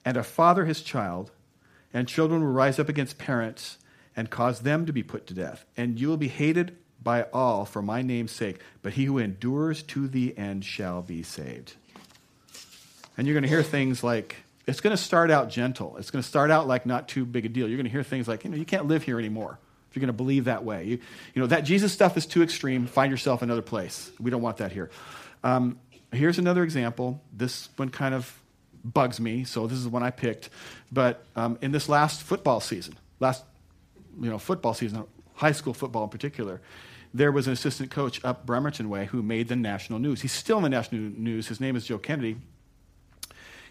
and 0.04 0.18
a 0.18 0.24
father 0.24 0.66
his 0.66 0.82
child, 0.82 1.32
and 1.94 2.08
children 2.08 2.42
will 2.44 2.52
rise 2.52 2.80
up 2.80 2.90
against 2.90 3.18
parents 3.18 3.78
and 4.16 4.30
cause 4.30 4.62
them 4.62 4.86
to 4.86 4.94
be 4.94 5.04
put 5.04 5.28
to 5.28 5.34
death. 5.34 5.66
And 5.78 6.00
you 6.00 6.10
will 6.10 6.18
be 6.18 6.28
hated 6.28 6.76
by 7.02 7.24
all 7.34 7.66
for 7.66 7.82
my 7.82 8.02
name's 8.02 8.34
sake, 8.34 8.60
but 8.82 8.94
he 8.94 9.06
who 9.06 9.18
endures 9.18 9.82
to 9.84 10.08
the 10.08 10.38
end 10.38 10.66
shall 10.66 11.02
be 11.02 11.24
saved. 11.24 11.74
And 13.18 13.26
you're 13.26 13.34
going 13.34 13.44
to 13.44 13.50
hear 13.50 13.64
things 13.64 14.04
like, 14.04 14.38
it's 14.70 14.82
going 14.82 14.96
to 14.96 15.02
start 15.02 15.32
out 15.32 15.50
gentle. 15.50 15.98
It's 15.98 16.12
going 16.12 16.22
to 16.22 16.28
start 16.28 16.52
out 16.52 16.68
like 16.68 16.86
not 16.86 17.08
too 17.08 17.26
big 17.26 17.46
a 17.46 17.50
deal. 17.50 17.68
You're 17.68 17.78
going 17.78 17.86
to 17.86 17.92
hear 17.92 18.04
things 18.04 18.28
like, 18.28 18.44
you 18.44 18.52
know, 18.52 18.58
you 18.58 18.66
can't 18.66 18.86
live 18.86 19.04
here 19.04 19.18
anymore 19.18 19.58
if 19.90 19.96
you're 19.96 20.02
going 20.02 20.08
to 20.08 20.14
believe 20.14 20.46
that 20.46 20.64
way. 20.64 20.86
You, 20.86 21.00
you 21.34 21.42
know, 21.42 21.48
that 21.48 21.62
Jesus 21.62 21.92
stuff 21.92 22.16
is 22.18 22.26
too 22.26 22.44
extreme. 22.44 22.86
Find 22.86 23.12
yourself 23.12 23.42
another 23.42 23.64
place. 23.64 24.12
We 24.20 24.30
don't 24.30 24.42
want 24.42 24.58
that 24.58 24.72
here. 24.72 24.92
Um, 25.44 25.80
here's 26.12 26.38
another 26.38 26.64
example. 26.64 27.22
This 27.34 27.70
one 27.78 27.90
kind 27.90 28.14
of 28.14 28.40
bugs 28.84 29.20
me, 29.20 29.44
so 29.44 29.68
this 29.68 29.78
is 29.78 29.86
the 29.86 29.90
one 29.90 30.04
I 30.04 30.12
picked. 30.12 30.50
But 30.92 31.26
um, 31.36 31.58
in 31.62 31.72
this 31.72 31.90
last 31.90 32.22
football 32.22 32.60
season, 32.60 32.96
last 33.20 33.44
you 34.22 34.30
know 34.30 34.38
football 34.38 34.74
season, 34.74 35.04
high 35.34 35.52
school 35.52 35.74
football 35.74 36.04
in 36.04 36.10
particular, 36.10 36.62
there 37.14 37.32
was 37.32 37.48
an 37.48 37.54
assistant 37.54 37.90
coach 37.90 38.24
up 38.24 38.46
Bremerton 38.46 38.90
Way 38.90 39.06
who 39.06 39.24
made 39.24 39.48
the 39.48 39.56
national 39.56 40.00
news. 40.00 40.22
He's 40.22 40.32
still 40.32 40.58
in 40.58 40.64
the 40.64 40.70
national 40.70 41.02
news. 41.02 41.48
His 41.48 41.60
name 41.60 41.76
is 41.76 41.86
Joe 41.86 41.98
Kennedy. 41.98 42.38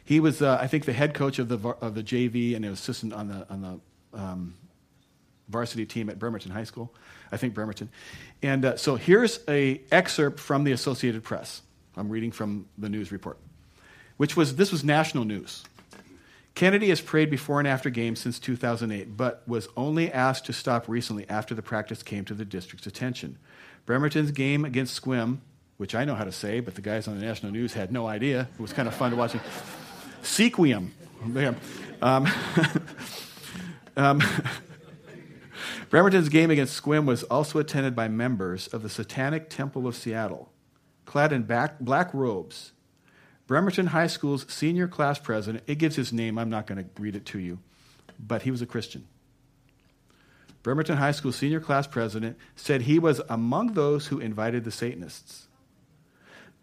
He 0.09 0.21
was, 0.21 0.41
uh, 0.41 0.57
I 0.59 0.69
think, 0.69 0.87
the 0.87 0.95
head 0.95 1.13
coach 1.13 1.39
of 1.39 1.51
the 1.51 1.59
of 1.83 1.95
the 1.95 2.03
JV 2.03 2.57
and 2.57 2.65
an 2.65 2.73
assistant 2.73 3.13
on 3.13 3.29
the 3.29 3.47
on 3.51 3.61
the 3.61 4.19
um, 4.19 4.55
varsity 5.51 5.85
team 5.85 6.09
at 6.09 6.19
Bremerton 6.19 6.51
High 6.51 6.65
School. 6.65 6.95
I 7.31 7.37
think 7.37 7.53
Bremerton. 7.53 7.91
And 8.43 8.65
uh, 8.65 8.77
so 8.79 8.97
here's 8.97 9.41
a 9.49 9.83
excerpt 9.93 10.41
from 10.41 10.65
the 10.65 10.73
Associated 10.73 11.25
Press. 11.25 11.61
I'm 11.95 12.09
reading 12.09 12.33
from 12.33 12.65
the 12.79 12.89
news 12.89 13.13
report, 13.13 13.37
which 14.17 14.35
was 14.35 14.57
this 14.57 14.73
was 14.73 14.83
national 14.83 15.27
news. 15.27 15.63
Kennedy 16.55 16.89
has 16.89 17.03
prayed 17.03 17.29
before 17.29 17.59
and 17.59 17.69
after 17.69 17.91
games 17.91 18.19
since 18.19 18.39
2008, 18.39 19.15
but 19.15 19.43
was 19.47 19.69
only 19.77 20.11
asked 20.11 20.47
to 20.47 20.55
stop 20.55 20.89
recently 20.89 21.29
after 21.29 21.55
the 21.55 21.61
practice 21.61 22.03
came 22.03 22.25
to 22.25 22.33
the 22.33 22.47
district's 22.47 22.87
attention. 22.87 23.37
Bremerton's 23.85 24.31
game 24.31 24.65
against 24.65 25.03
Sequim, 25.03 25.41
which 25.77 25.95
I 25.95 26.07
know 26.07 26.15
how 26.15 26.25
to 26.25 26.33
say, 26.33 26.61
but 26.61 26.77
the 26.77 26.81
guys 26.81 27.07
on 27.07 27.21
the 27.21 27.27
national 27.27 27.53
news 27.53 27.75
had 27.75 27.93
no 27.93 28.07
idea. 28.07 28.49
It 28.55 28.61
was 28.63 28.73
kind 28.73 28.89
of 28.89 28.95
fun 28.95 29.11
to 29.11 29.17
watch. 29.19 29.37
Sequim. 30.23 30.91
Um, 32.01 32.29
um, 33.97 34.23
Bremerton's 35.91 36.29
game 36.29 36.51
against 36.51 36.81
Sequim 36.81 37.07
was 37.07 37.23
also 37.25 37.59
attended 37.59 37.97
by 37.97 38.09
members 38.09 38.69
of 38.69 38.83
the 38.83 38.89
Satanic 38.89 39.51
Temple 39.51 39.87
of 39.87 39.97
Seattle, 39.97 40.51
clad 41.05 41.33
in 41.33 41.43
back, 41.43 41.81
black 41.81 42.13
robes 42.13 42.73
Bremerton 43.49 43.87
High 43.87 44.09
School's 44.09 44.45
senior 44.53 44.87
class 44.87 45.19
president, 45.19 45.65
it 45.67 45.77
gives 45.77 45.97
his 45.97 46.13
name, 46.13 46.39
I'm 46.39 46.51
not 46.51 46.67
going 46.67 46.85
to 46.85 47.03
read 47.03 47.17
it 47.17 47.25
to 47.27 47.39
you, 47.39 47.59
but 48.19 48.43
he 48.43 48.51
was 48.51 48.61
a 48.61 48.67
Christian. 48.67 49.09
Bremerton 50.63 50.99
High 50.99 51.13
School 51.13 51.33
senior 51.33 51.59
class 51.59 51.87
president 51.87 52.37
said 52.57 52.83
he 52.83 52.99
was 52.99 53.23
among 53.31 53.73
those 53.73 54.09
who 54.09 54.19
invited 54.19 54.65
the 54.65 54.71
Satanists. 54.71 55.48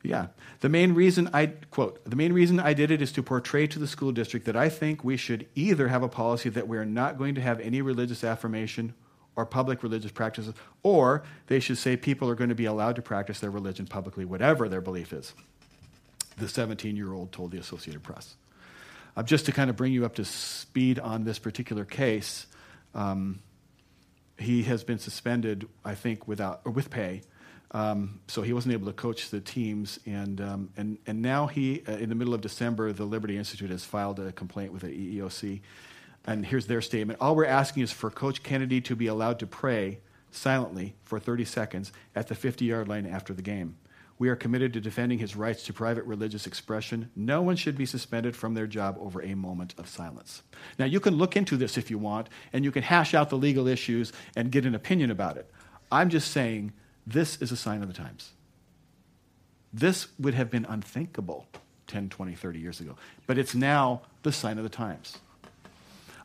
Yeah. 0.05 0.27
The 0.61 0.69
main 0.69 0.93
reason 0.93 1.29
I, 1.33 1.47
quote, 1.71 2.03
the 2.09 2.15
main 2.15 2.33
reason 2.33 2.59
I 2.59 2.73
did 2.73 2.91
it 2.91 3.01
is 3.01 3.11
to 3.13 3.23
portray 3.23 3.67
to 3.67 3.79
the 3.79 3.87
school 3.87 4.11
district 4.11 4.45
that 4.45 4.55
I 4.55 4.69
think 4.69 5.03
we 5.03 5.17
should 5.17 5.47
either 5.55 5.87
have 5.87 6.03
a 6.03 6.09
policy 6.09 6.49
that 6.49 6.67
we 6.67 6.77
are 6.77 6.85
not 6.85 7.17
going 7.17 7.35
to 7.35 7.41
have 7.41 7.59
any 7.59 7.81
religious 7.81 8.23
affirmation 8.23 8.93
or 9.35 9.45
public 9.45 9.83
religious 9.83 10.11
practices, 10.11 10.53
or 10.81 11.23
they 11.47 11.59
should 11.59 11.77
say 11.77 11.97
people 11.97 12.29
are 12.29 12.35
going 12.35 12.49
to 12.49 12.55
be 12.55 12.65
allowed 12.65 12.95
to 12.95 13.01
practice 13.01 13.39
their 13.39 13.51
religion 13.51 13.85
publicly, 13.85 14.23
whatever 14.23 14.69
their 14.69 14.81
belief 14.81 15.11
is 15.11 15.33
the 16.37 16.47
17 16.47 16.95
year 16.95 17.13
old 17.13 17.31
told 17.31 17.51
the 17.51 17.57
Associated 17.57 18.03
Press. 18.03 18.35
Uh, 19.15 19.23
just 19.23 19.45
to 19.45 19.51
kind 19.51 19.69
of 19.69 19.75
bring 19.75 19.93
you 19.93 20.05
up 20.05 20.15
to 20.15 20.25
speed 20.25 20.99
on 20.99 21.23
this 21.23 21.39
particular 21.39 21.85
case, 21.85 22.47
um, 22.93 23.39
he 24.37 24.63
has 24.63 24.83
been 24.83 24.99
suspended, 24.99 25.67
I 25.85 25.95
think, 25.95 26.27
without 26.27 26.61
or 26.65 26.71
with 26.71 26.89
pay. 26.89 27.21
Um, 27.75 28.21
so 28.29 28.41
he 28.41 28.53
wasn't 28.53 28.73
able 28.73 28.87
to 28.87 28.93
coach 28.93 29.31
the 29.31 29.41
teams, 29.41 29.99
and 30.05 30.39
um, 30.39 30.69
and 30.77 30.97
and 31.07 31.21
now 31.21 31.47
he, 31.47 31.83
uh, 31.85 31.91
in 31.91 32.07
the 32.07 32.15
middle 32.15 32.33
of 32.33 32.39
December, 32.39 32.93
the 32.93 33.03
Liberty 33.03 33.35
Institute 33.35 33.69
has 33.69 33.83
filed 33.83 34.17
a 34.17 34.31
complaint 34.31 34.71
with 34.71 34.83
the 34.83 34.87
EEOC, 34.87 35.59
and 36.23 36.45
here's 36.45 36.67
their 36.67 36.81
statement: 36.81 37.19
All 37.19 37.35
we're 37.35 37.43
asking 37.43 37.83
is 37.83 37.91
for 37.91 38.09
Coach 38.09 38.43
Kennedy 38.43 38.79
to 38.79 38.95
be 38.95 39.07
allowed 39.07 39.39
to 39.39 39.45
pray 39.45 39.99
silently 40.31 40.95
for 41.03 41.19
30 41.19 41.43
seconds 41.43 41.91
at 42.15 42.27
the 42.27 42.35
50-yard 42.35 42.87
line 42.87 43.05
after 43.05 43.33
the 43.33 43.41
game. 43.41 43.75
We 44.19 44.29
are 44.29 44.37
committed 44.37 44.71
to 44.73 44.79
defending 44.79 45.19
his 45.19 45.35
rights 45.35 45.63
to 45.63 45.73
private 45.73 46.05
religious 46.05 46.47
expression. 46.47 47.11
No 47.13 47.41
one 47.41 47.57
should 47.57 47.77
be 47.77 47.85
suspended 47.85 48.37
from 48.37 48.53
their 48.53 48.67
job 48.67 48.97
over 49.01 49.21
a 49.21 49.35
moment 49.35 49.75
of 49.77 49.89
silence. 49.89 50.43
Now, 50.79 50.85
you 50.85 51.01
can 51.01 51.15
look 51.15 51.35
into 51.35 51.57
this 51.57 51.77
if 51.77 51.91
you 51.91 51.97
want, 51.97 52.29
and 52.53 52.63
you 52.63 52.71
can 52.71 52.83
hash 52.83 53.13
out 53.13 53.29
the 53.29 53.37
legal 53.37 53.67
issues 53.67 54.13
and 54.37 54.49
get 54.49 54.65
an 54.65 54.75
opinion 54.75 55.11
about 55.11 55.35
it. 55.35 55.51
I'm 55.91 56.09
just 56.09 56.31
saying 56.31 56.71
this 57.05 57.41
is 57.41 57.51
a 57.51 57.57
sign 57.57 57.81
of 57.81 57.87
the 57.87 57.93
times. 57.93 58.31
This 59.73 60.07
would 60.19 60.33
have 60.33 60.49
been 60.49 60.65
unthinkable 60.65 61.47
10, 61.87 62.09
20, 62.09 62.35
30 62.35 62.59
years 62.59 62.79
ago, 62.79 62.95
but 63.27 63.37
it's 63.37 63.53
now 63.53 64.01
the 64.23 64.31
sign 64.31 64.57
of 64.57 64.63
the 64.63 64.69
times. 64.69 65.17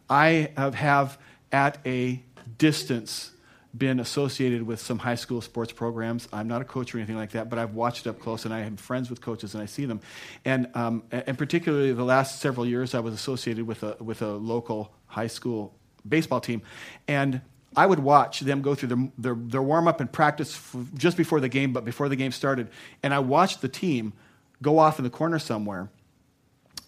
I 0.09 0.53
have 0.57 1.19
at 1.53 1.79
a 1.85 2.23
distance 2.59 3.33
been 3.77 4.01
associated 4.01 4.65
with 4.65 4.81
some 4.81 4.99
high 4.99 5.15
school 5.15 5.41
sports 5.41 5.73
programs. 5.73 6.29
I'm 6.33 6.49
not 6.49 6.61
a 6.61 6.65
coach 6.65 6.95
or 6.95 6.99
anything 6.99 7.17
like 7.17 7.31
that, 7.33 7.49
but 7.49 7.59
I've 7.59 7.75
watched 7.75 8.07
up 8.07 8.19
close, 8.19 8.45
and 8.45 8.53
I 8.53 8.61
have 8.61 8.81
friends 8.81 9.11
with 9.11 9.21
coaches, 9.21 9.55
and 9.55 9.63
I 9.63 9.67
see 9.67 9.85
them. 9.85 10.01
And 10.45 10.69
um, 10.75 11.05
and 11.13 11.39
particularly 11.39 11.93
the 11.93 12.05
last 12.05 12.41
several 12.41 12.67
years, 12.67 12.95
I 12.95 13.01
was 13.01 13.15
associated 13.15 13.67
with 13.67 13.83
a 13.83 13.97
with 14.01 14.23
a 14.23 14.33
local 14.33 14.93
high 15.07 15.29
school 15.29 15.75
baseball 16.09 16.41
team, 16.41 16.63
and 17.07 17.41
I 17.77 17.87
would 17.87 18.01
watch 18.01 18.41
them 18.41 18.63
go 18.63 18.75
through 18.75 18.89
their 18.89 19.09
their, 19.19 19.35
their 19.35 19.63
warm 19.63 19.87
up 19.87 20.01
and 20.01 20.11
practice 20.11 20.61
just 20.95 21.17
before 21.17 21.41
the 21.41 21.49
game, 21.49 21.73
but 21.73 21.85
before 21.85 22.09
the 22.09 22.17
game 22.17 22.33
started, 22.33 22.69
and 23.03 23.15
I 23.15 23.21
watched 23.21 23.61
the 23.61 23.69
team 23.69 24.13
go 24.61 24.79
off 24.79 24.99
in 24.99 25.05
the 25.05 25.11
corner 25.11 25.39
somewhere, 25.39 25.89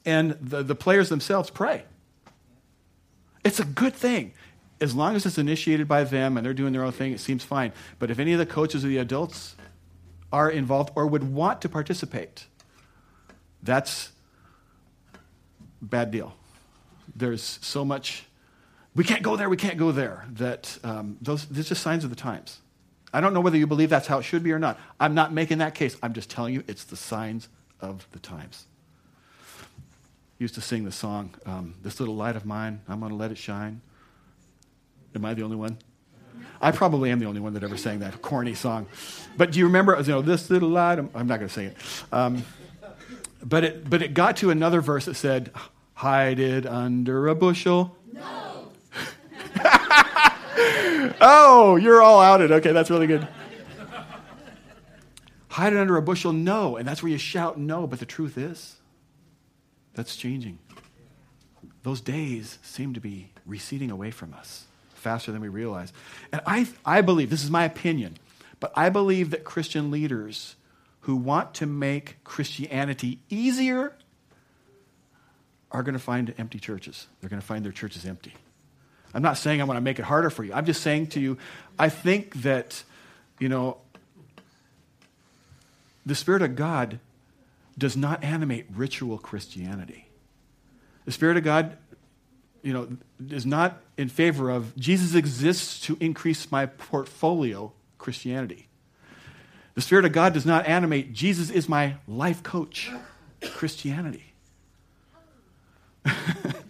and 0.04 0.32
the 0.40 0.62
the 0.62 0.74
players 0.74 1.08
themselves 1.08 1.50
pray. 1.50 1.84
It's 3.44 3.60
a 3.60 3.64
good 3.64 3.94
thing 3.94 4.32
as 4.82 4.96
long 4.96 5.14
as 5.14 5.24
it's 5.24 5.38
initiated 5.38 5.86
by 5.86 6.02
them 6.02 6.36
and 6.36 6.44
they're 6.44 6.52
doing 6.52 6.72
their 6.72 6.82
own 6.82 6.90
thing, 6.90 7.12
it 7.12 7.20
seems 7.20 7.44
fine. 7.44 7.72
But 8.00 8.10
if 8.10 8.18
any 8.18 8.32
of 8.32 8.40
the 8.40 8.46
coaches 8.46 8.84
or 8.84 8.88
the 8.88 8.98
adults 8.98 9.54
are 10.32 10.50
involved 10.50 10.90
or 10.96 11.06
would 11.06 11.32
want 11.32 11.62
to 11.62 11.68
participate, 11.68 12.46
that's 13.62 14.10
bad 15.80 16.10
deal. 16.10 16.34
There's 17.14 17.60
so 17.62 17.84
much, 17.84 18.24
we 18.94 19.04
can't 19.04 19.22
go 19.22 19.36
there, 19.36 19.48
we 19.48 19.56
can't 19.56 19.78
go 19.78 19.92
there, 19.92 20.26
that 20.32 20.78
um, 20.84 21.16
those, 21.20 21.46
these 21.46 21.66
are 21.66 21.68
just 21.70 21.82
signs 21.82 22.04
of 22.04 22.10
the 22.10 22.16
times. 22.16 22.60
I 23.12 23.20
don't 23.20 23.34
know 23.34 23.40
whether 23.40 23.56
you 23.56 23.66
believe 23.66 23.90
that's 23.90 24.06
how 24.06 24.18
it 24.18 24.22
should 24.22 24.42
be 24.42 24.52
or 24.52 24.58
not. 24.58 24.78
I'm 24.98 25.14
not 25.14 25.32
making 25.32 25.58
that 25.58 25.74
case. 25.74 25.96
I'm 26.02 26.12
just 26.12 26.30
telling 26.30 26.54
you 26.54 26.64
it's 26.66 26.84
the 26.84 26.96
signs 26.96 27.48
of 27.80 28.06
the 28.12 28.18
times. 28.18 28.66
Used 30.38 30.54
to 30.54 30.60
sing 30.60 30.84
the 30.84 30.92
song, 30.92 31.34
um, 31.46 31.74
This 31.82 32.00
Little 32.00 32.16
Light 32.16 32.36
of 32.36 32.44
Mine, 32.44 32.80
I'm 32.88 33.00
going 33.00 33.10
to 33.10 33.16
let 33.16 33.30
it 33.30 33.38
shine. 33.38 33.80
Am 35.14 35.24
I 35.24 35.34
the 35.34 35.42
only 35.42 35.56
one? 35.56 35.78
I 36.60 36.70
probably 36.70 37.10
am 37.10 37.18
the 37.18 37.26
only 37.26 37.40
one 37.40 37.54
that 37.54 37.62
ever 37.62 37.76
sang 37.76 37.98
that 38.00 38.22
corny 38.22 38.54
song. 38.54 38.86
But 39.36 39.52
do 39.52 39.58
you 39.58 39.66
remember, 39.66 39.98
you 40.00 40.08
know, 40.08 40.22
this 40.22 40.48
little 40.48 40.70
light? 40.70 40.98
I'm, 40.98 41.10
I'm 41.14 41.26
not 41.26 41.38
going 41.38 41.48
to 41.48 41.54
sing 41.54 41.66
it. 41.66 41.76
Um, 42.12 42.44
but, 43.42 43.64
it. 43.64 43.90
but 43.90 44.00
it 44.02 44.14
got 44.14 44.38
to 44.38 44.50
another 44.50 44.80
verse 44.80 45.04
that 45.04 45.14
said, 45.14 45.50
hide 45.94 46.38
it 46.38 46.66
under 46.66 47.28
a 47.28 47.34
bushel. 47.34 47.96
No. 48.12 48.51
Oh, 51.20 51.78
you're 51.80 52.02
all 52.02 52.20
outed. 52.20 52.52
Okay, 52.52 52.72
that's 52.72 52.90
really 52.90 53.06
good. 53.06 53.26
hide 55.48 55.72
it 55.72 55.78
under 55.78 55.96
a 55.96 56.02
bushel, 56.02 56.32
no. 56.32 56.76
And 56.76 56.86
that's 56.86 57.02
where 57.02 57.12
you 57.12 57.18
shout 57.18 57.58
no. 57.58 57.86
But 57.86 57.98
the 57.98 58.06
truth 58.06 58.36
is, 58.38 58.76
that's 59.94 60.16
changing. 60.16 60.58
Those 61.82 62.00
days 62.00 62.58
seem 62.62 62.94
to 62.94 63.00
be 63.00 63.30
receding 63.44 63.90
away 63.90 64.10
from 64.10 64.34
us 64.34 64.66
faster 64.94 65.32
than 65.32 65.40
we 65.40 65.48
realize. 65.48 65.92
And 66.32 66.40
I, 66.46 66.68
I 66.84 67.00
believe, 67.00 67.28
this 67.28 67.42
is 67.42 67.50
my 67.50 67.64
opinion, 67.64 68.18
But 68.60 68.72
I 68.76 68.90
believe 68.90 69.30
that 69.30 69.42
Christian 69.42 69.90
leaders 69.90 70.54
who 71.00 71.16
want 71.16 71.54
to 71.54 71.66
make 71.66 72.22
Christianity 72.22 73.18
easier 73.28 73.92
are 75.72 75.82
going 75.82 75.94
to 75.94 75.98
find 75.98 76.32
empty 76.38 76.60
churches. 76.60 77.08
They're 77.20 77.30
going 77.30 77.40
to 77.40 77.46
find 77.46 77.64
their 77.64 77.72
churches 77.72 78.06
empty. 78.06 78.34
I'm 79.14 79.22
not 79.22 79.36
saying 79.36 79.60
I 79.60 79.64
want 79.64 79.76
to 79.76 79.82
make 79.82 79.98
it 79.98 80.04
harder 80.04 80.30
for 80.30 80.44
you. 80.44 80.52
I'm 80.52 80.64
just 80.64 80.82
saying 80.82 81.08
to 81.08 81.20
you, 81.20 81.38
I 81.78 81.88
think 81.88 82.42
that, 82.42 82.82
you 83.38 83.48
know, 83.48 83.78
the 86.04 86.14
Spirit 86.14 86.42
of 86.42 86.56
God 86.56 86.98
does 87.78 87.96
not 87.96 88.22
animate 88.24 88.66
ritual 88.74 89.18
Christianity. 89.18 90.08
The 91.04 91.12
Spirit 91.12 91.36
of 91.36 91.44
God, 91.44 91.76
you 92.62 92.72
know, 92.72 92.96
is 93.30 93.46
not 93.46 93.80
in 93.96 94.08
favor 94.08 94.50
of 94.50 94.74
Jesus 94.76 95.14
exists 95.14 95.80
to 95.86 95.96
increase 96.00 96.50
my 96.50 96.66
portfolio 96.66 97.72
Christianity. 97.98 98.68
The 99.74 99.80
Spirit 99.80 100.04
of 100.04 100.12
God 100.12 100.34
does 100.34 100.44
not 100.44 100.66
animate 100.66 101.12
Jesus 101.12 101.50
is 101.50 101.68
my 101.68 101.94
life 102.06 102.42
coach 102.42 102.90
Christianity. 103.40 104.32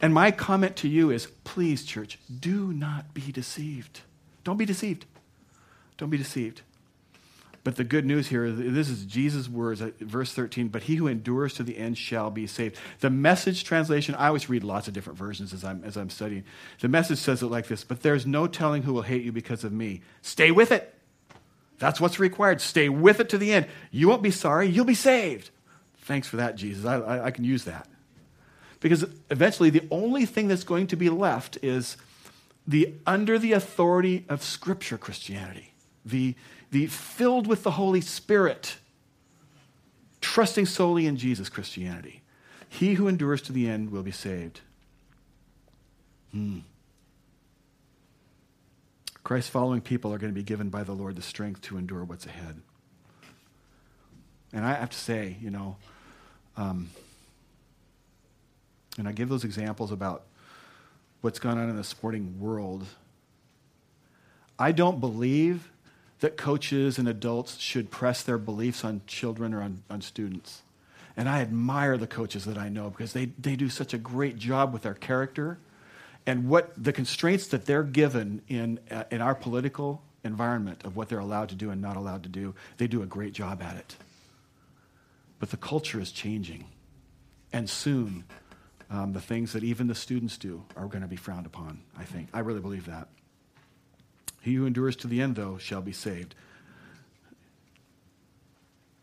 and 0.00 0.12
my 0.12 0.30
comment 0.30 0.76
to 0.76 0.88
you 0.88 1.10
is 1.10 1.26
please, 1.44 1.84
church, 1.84 2.18
do 2.40 2.72
not 2.72 3.14
be 3.14 3.32
deceived. 3.32 4.00
Don't 4.44 4.56
be 4.56 4.64
deceived. 4.64 5.06
Don't 5.96 6.10
be 6.10 6.18
deceived. 6.18 6.62
But 7.66 7.74
the 7.74 7.82
good 7.82 8.06
news 8.06 8.28
here, 8.28 8.48
this 8.52 8.88
is 8.88 9.04
Jesus' 9.04 9.48
words, 9.48 9.82
uh, 9.82 9.90
verse 9.98 10.32
13, 10.32 10.68
but 10.68 10.84
he 10.84 10.94
who 10.94 11.08
endures 11.08 11.54
to 11.54 11.64
the 11.64 11.76
end 11.76 11.98
shall 11.98 12.30
be 12.30 12.46
saved. 12.46 12.76
The 13.00 13.10
message 13.10 13.64
translation, 13.64 14.14
I 14.14 14.28
always 14.28 14.48
read 14.48 14.62
lots 14.62 14.86
of 14.86 14.94
different 14.94 15.18
versions 15.18 15.52
as 15.52 15.64
I'm, 15.64 15.82
as 15.84 15.96
I'm 15.96 16.08
studying. 16.08 16.44
The 16.80 16.86
message 16.86 17.18
says 17.18 17.42
it 17.42 17.46
like 17.46 17.66
this 17.66 17.82
But 17.82 18.02
there's 18.02 18.24
no 18.24 18.46
telling 18.46 18.84
who 18.84 18.92
will 18.92 19.02
hate 19.02 19.24
you 19.24 19.32
because 19.32 19.64
of 19.64 19.72
me. 19.72 20.02
Stay 20.22 20.52
with 20.52 20.70
it. 20.70 20.94
That's 21.80 22.00
what's 22.00 22.20
required. 22.20 22.60
Stay 22.60 22.88
with 22.88 23.18
it 23.18 23.30
to 23.30 23.38
the 23.38 23.52
end. 23.52 23.66
You 23.90 24.08
won't 24.08 24.22
be 24.22 24.30
sorry, 24.30 24.68
you'll 24.68 24.84
be 24.84 24.94
saved. 24.94 25.50
Thanks 26.02 26.28
for 26.28 26.36
that, 26.36 26.54
Jesus. 26.54 26.84
I, 26.84 27.00
I, 27.00 27.24
I 27.24 27.30
can 27.32 27.42
use 27.42 27.64
that. 27.64 27.88
Because 28.80 29.04
eventually, 29.30 29.70
the 29.70 29.86
only 29.90 30.26
thing 30.26 30.48
that's 30.48 30.64
going 30.64 30.86
to 30.88 30.96
be 30.96 31.08
left 31.08 31.58
is 31.62 31.96
the 32.66 32.94
under 33.06 33.38
the 33.38 33.52
authority 33.52 34.24
of 34.28 34.42
Scripture 34.42 34.98
Christianity, 34.98 35.72
the 36.04 36.34
the 36.70 36.86
filled 36.86 37.46
with 37.46 37.62
the 37.62 37.72
Holy 37.72 38.00
Spirit, 38.00 38.76
trusting 40.20 40.66
solely 40.66 41.06
in 41.06 41.16
Jesus 41.16 41.48
Christianity. 41.48 42.22
He 42.68 42.94
who 42.94 43.08
endures 43.08 43.40
to 43.42 43.52
the 43.52 43.68
end 43.68 43.90
will 43.90 44.02
be 44.02 44.10
saved. 44.10 44.60
Hmm. 46.32 46.58
Christ 49.24 49.50
following 49.50 49.80
people 49.80 50.12
are 50.12 50.18
going 50.18 50.32
to 50.32 50.38
be 50.38 50.44
given 50.44 50.68
by 50.68 50.84
the 50.84 50.92
Lord 50.92 51.16
the 51.16 51.22
strength 51.22 51.62
to 51.62 51.78
endure 51.78 52.04
what's 52.04 52.26
ahead. 52.26 52.60
And 54.52 54.64
I 54.64 54.74
have 54.74 54.90
to 54.90 54.98
say, 54.98 55.36
you 55.40 55.50
know, 55.50 55.76
um, 56.56 56.90
and 58.98 59.08
I 59.08 59.12
give 59.12 59.28
those 59.28 59.44
examples 59.44 59.92
about 59.92 60.24
what's 61.20 61.38
gone 61.38 61.58
on 61.58 61.68
in 61.68 61.76
the 61.76 61.84
sporting 61.84 62.40
world. 62.40 62.86
I 64.58 64.72
don't 64.72 65.00
believe 65.00 65.70
that 66.20 66.36
coaches 66.36 66.98
and 66.98 67.08
adults 67.08 67.58
should 67.58 67.90
press 67.90 68.22
their 68.22 68.38
beliefs 68.38 68.84
on 68.84 69.02
children 69.06 69.52
or 69.52 69.62
on, 69.62 69.82
on 69.90 70.00
students. 70.00 70.62
And 71.16 71.28
I 71.28 71.40
admire 71.40 71.96
the 71.96 72.06
coaches 72.06 72.44
that 72.44 72.58
I 72.58 72.68
know 72.68 72.90
because 72.90 73.12
they, 73.12 73.26
they 73.38 73.56
do 73.56 73.68
such 73.68 73.94
a 73.94 73.98
great 73.98 74.38
job 74.38 74.72
with 74.72 74.82
their 74.82 74.94
character 74.94 75.58
and 76.26 76.48
what 76.48 76.72
the 76.82 76.92
constraints 76.92 77.46
that 77.48 77.66
they're 77.66 77.84
given 77.84 78.42
in, 78.48 78.80
uh, 78.90 79.04
in 79.10 79.20
our 79.20 79.34
political 79.34 80.02
environment 80.24 80.84
of 80.84 80.96
what 80.96 81.08
they're 81.08 81.20
allowed 81.20 81.50
to 81.50 81.54
do 81.54 81.70
and 81.70 81.80
not 81.80 81.96
allowed 81.96 82.24
to 82.24 82.28
do, 82.28 82.54
they 82.78 82.88
do 82.88 83.02
a 83.02 83.06
great 83.06 83.32
job 83.32 83.62
at 83.62 83.76
it. 83.76 83.96
But 85.38 85.50
the 85.50 85.56
culture 85.56 86.00
is 86.00 86.10
changing. 86.10 86.66
And 87.52 87.70
soon, 87.70 88.24
um, 88.90 89.12
the 89.12 89.20
things 89.20 89.52
that 89.52 89.64
even 89.64 89.86
the 89.86 89.94
students 89.94 90.38
do 90.38 90.62
are 90.76 90.86
going 90.86 91.02
to 91.02 91.08
be 91.08 91.16
frowned 91.16 91.46
upon, 91.46 91.82
I 91.98 92.04
think. 92.04 92.28
I 92.32 92.40
really 92.40 92.60
believe 92.60 92.86
that. 92.86 93.08
He 94.40 94.54
who 94.54 94.66
endures 94.66 94.94
to 94.96 95.08
the 95.08 95.20
end, 95.20 95.34
though, 95.34 95.58
shall 95.58 95.82
be 95.82 95.92
saved. 95.92 96.36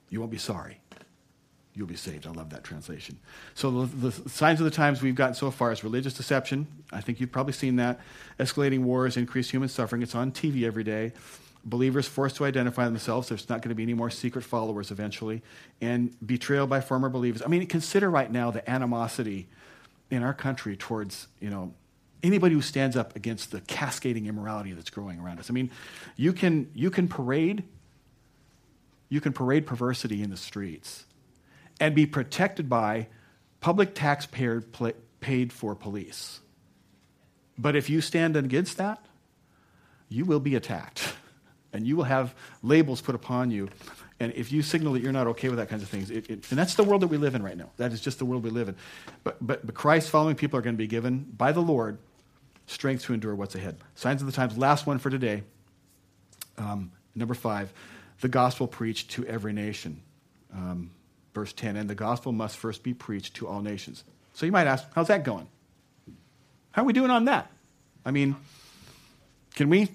You 0.09 0.19
won't 0.19 0.31
be 0.31 0.37
sorry. 0.37 0.79
You'll 1.75 1.87
be 1.87 1.95
saved. 1.95 2.27
I 2.27 2.31
love 2.31 2.51
that 2.51 2.63
translation. 2.63 3.19
So, 3.55 3.85
the, 3.85 4.09
the, 4.09 4.29
signs 4.29 4.61
of 4.61 4.65
the 4.65 4.71
times 4.71 5.01
we've 5.01 5.15
gotten 5.15 5.33
so 5.33 5.49
far 5.51 5.71
is 5.71 5.83
religious 5.83 6.13
deception. 6.13 6.67
I 6.91 7.01
think 7.01 7.19
you've 7.19 7.31
probably 7.31 7.53
seen 7.53 7.77
that. 7.77 7.99
Escalating 8.39 8.83
wars, 8.83 9.17
increased 9.17 9.51
human 9.51 9.69
suffering. 9.69 10.01
It's 10.01 10.15
on 10.15 10.31
TV 10.31 10.63
every 10.63 10.83
day. 10.83 11.13
Believers 11.65 12.07
forced 12.07 12.35
to 12.37 12.45
identify 12.45 12.85
themselves. 12.85 13.27
There's 13.27 13.49
not 13.49 13.61
going 13.61 13.69
to 13.69 13.75
be 13.75 13.83
any 13.83 13.95
more 13.95 14.11
secret 14.11 14.43
followers 14.43 14.91
eventually. 14.91 15.41
And 15.81 16.15
betrayal 16.25 16.67
by 16.67 16.79
former 16.79 17.09
believers. 17.09 17.41
I 17.41 17.47
mean, 17.47 17.65
consider 17.65 18.09
right 18.09 18.31
now 18.31 18.51
the 18.51 18.69
animosity 18.69 19.47
in 20.09 20.23
our 20.23 20.33
country 20.33 20.75
towards, 20.75 21.27
you 21.39 21.49
know, 21.49 21.73
anybody 22.21 22.55
who 22.55 22.61
stands 22.61 22.95
up 22.95 23.15
against 23.15 23.51
the 23.51 23.61
cascading 23.61 24.25
immorality 24.25 24.71
that's 24.73 24.89
growing 24.89 25.19
around 25.19 25.39
us. 25.39 25.49
I 25.49 25.53
mean, 25.53 25.71
you 26.15 26.33
can, 26.33 26.69
you 26.73 26.89
can 26.89 27.07
parade, 27.07 27.63
you 29.09 29.19
can 29.19 29.33
parade 29.33 29.65
perversity 29.65 30.23
in 30.23 30.29
the 30.29 30.37
streets 30.37 31.05
and 31.79 31.93
be 31.93 32.05
protected 32.05 32.69
by 32.69 33.07
public 33.59 33.93
taxpayer 33.93 34.61
pl- 34.61 34.93
paid 35.19 35.51
for 35.51 35.75
police. 35.75 36.39
But 37.57 37.75
if 37.75 37.89
you 37.89 38.01
stand 38.01 38.35
against 38.35 38.77
that, 38.77 39.05
you 40.09 40.25
will 40.25 40.39
be 40.39 40.55
attacked. 40.55 41.13
And 41.75 41.87
you 41.87 41.95
will 41.95 42.03
have 42.03 42.35
labels 42.61 43.01
put 43.01 43.15
upon 43.15 43.49
you. 43.49 43.67
And 44.19 44.31
if 44.33 44.51
you 44.51 44.61
signal 44.61 44.93
that 44.93 45.01
you're 45.01 45.11
not 45.11 45.27
okay 45.27 45.49
with 45.49 45.57
that 45.57 45.69
kinds 45.69 45.83
of 45.83 45.89
things, 45.89 46.11
it, 46.11 46.29
it, 46.29 46.49
and 46.49 46.59
that's 46.59 46.75
the 46.75 46.83
world 46.83 47.01
that 47.01 47.07
we 47.07 47.17
live 47.17 47.35
in 47.35 47.43
right 47.43 47.57
now. 47.57 47.69
That 47.77 47.91
is 47.91 48.01
just 48.01 48.19
the 48.19 48.25
world 48.25 48.43
we 48.43 48.49
live 48.49 48.69
in. 48.69 48.75
But, 49.23 49.45
but, 49.45 49.65
but 49.65 49.75
Christ 49.75 50.09
following 50.09 50.35
people 50.35 50.57
are 50.59 50.61
going 50.61 50.75
to 50.75 50.77
be 50.77 50.87
given 50.87 51.25
by 51.37 51.51
the 51.51 51.61
Lord 51.61 51.97
strength 52.67 53.03
to 53.05 53.13
endure 53.13 53.35
what's 53.35 53.55
ahead. 53.55 53.77
Signs 53.95 54.21
of 54.21 54.27
the 54.27 54.31
times, 54.31 54.57
last 54.57 54.85
one 54.85 54.99
for 54.99 55.09
today. 55.09 55.43
Um, 56.57 56.91
number 57.15 57.33
five, 57.33 57.73
the 58.21 58.29
gospel 58.29 58.67
preached 58.67 59.11
to 59.11 59.25
every 59.25 59.53
nation. 59.53 60.01
Um, 60.53 60.91
verse 61.33 61.51
10, 61.53 61.75
and 61.75 61.89
the 61.89 61.95
gospel 61.95 62.31
must 62.31 62.57
first 62.57 62.83
be 62.83 62.93
preached 62.93 63.35
to 63.35 63.47
all 63.47 63.61
nations. 63.61 64.03
So 64.33 64.45
you 64.45 64.51
might 64.51 64.67
ask, 64.67 64.85
how's 64.93 65.07
that 65.07 65.23
going? 65.23 65.47
How 66.71 66.83
are 66.83 66.85
we 66.85 66.93
doing 66.93 67.11
on 67.11 67.25
that? 67.25 67.51
I 68.05 68.11
mean, 68.11 68.35
can 69.55 69.69
we 69.69 69.89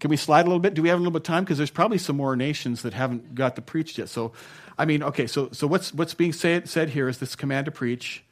can 0.00 0.10
we 0.10 0.16
slide 0.16 0.42
a 0.42 0.44
little 0.44 0.60
bit? 0.60 0.74
Do 0.74 0.82
we 0.82 0.88
have 0.88 0.98
a 0.98 1.00
little 1.00 1.12
bit 1.12 1.20
of 1.20 1.26
time? 1.26 1.44
Because 1.44 1.58
there's 1.58 1.70
probably 1.70 1.98
some 1.98 2.16
more 2.16 2.36
nations 2.36 2.82
that 2.82 2.94
haven't 2.94 3.34
got 3.34 3.56
the 3.56 3.62
preached 3.62 3.98
yet. 3.98 4.08
So, 4.08 4.32
I 4.76 4.84
mean, 4.84 5.02
okay. 5.02 5.26
So, 5.26 5.48
so 5.52 5.66
what's 5.66 5.94
what's 5.94 6.14
being 6.14 6.32
said 6.32 6.68
said 6.68 6.90
here 6.90 7.08
is 7.08 7.18
this 7.18 7.34
command 7.36 7.66
to 7.66 7.70
preach 7.70 8.24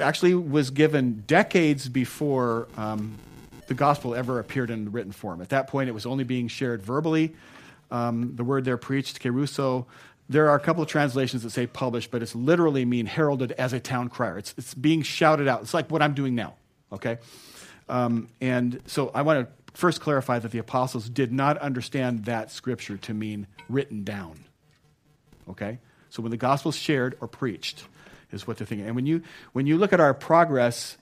actually 0.00 0.34
was 0.34 0.70
given 0.70 1.24
decades 1.26 1.88
before 1.88 2.68
um, 2.76 3.18
the 3.66 3.74
gospel 3.74 4.14
ever 4.14 4.38
appeared 4.38 4.70
in 4.70 4.92
written 4.92 5.12
form. 5.12 5.40
At 5.40 5.48
that 5.50 5.66
point, 5.66 5.88
it 5.88 5.92
was 5.92 6.06
only 6.06 6.24
being 6.24 6.48
shared 6.48 6.82
verbally. 6.82 7.34
Um, 7.90 8.36
the 8.36 8.44
word 8.44 8.64
there 8.64 8.76
preached, 8.76 9.20
kerusso. 9.20 9.86
There 10.28 10.48
are 10.48 10.54
a 10.54 10.60
couple 10.60 10.82
of 10.82 10.88
translations 10.88 11.42
that 11.42 11.50
say 11.50 11.66
published, 11.66 12.12
but 12.12 12.22
it's 12.22 12.36
literally 12.36 12.84
mean 12.84 13.06
heralded 13.06 13.52
as 13.52 13.72
a 13.72 13.80
town 13.80 14.08
crier. 14.08 14.38
It's, 14.38 14.54
it's 14.56 14.74
being 14.74 15.02
shouted 15.02 15.48
out. 15.48 15.62
It's 15.62 15.74
like 15.74 15.90
what 15.90 16.02
I'm 16.02 16.14
doing 16.14 16.36
now, 16.36 16.54
okay? 16.92 17.18
Um, 17.88 18.28
and 18.40 18.80
so 18.86 19.10
I 19.12 19.22
want 19.22 19.40
to 19.40 19.52
first 19.72 20.00
clarify 20.00 20.38
that 20.38 20.50
the 20.50 20.58
apostles 20.58 21.08
did 21.08 21.32
not 21.32 21.58
understand 21.58 22.24
that 22.24 22.50
scripture 22.50 22.96
to 22.98 23.14
mean 23.14 23.46
written 23.68 24.04
down, 24.04 24.44
okay? 25.48 25.78
So 26.10 26.22
when 26.22 26.30
the 26.30 26.36
gospel 26.36 26.70
is 26.70 26.76
shared 26.76 27.16
or 27.20 27.28
preached, 27.28 27.84
is 28.32 28.46
what 28.46 28.56
they're 28.56 28.66
thinking. 28.66 28.86
And 28.86 28.96
when 28.96 29.06
you, 29.06 29.22
when 29.52 29.66
you 29.66 29.76
look 29.76 29.92
at 29.92 30.00
our 30.00 30.14
progress, 30.14 30.96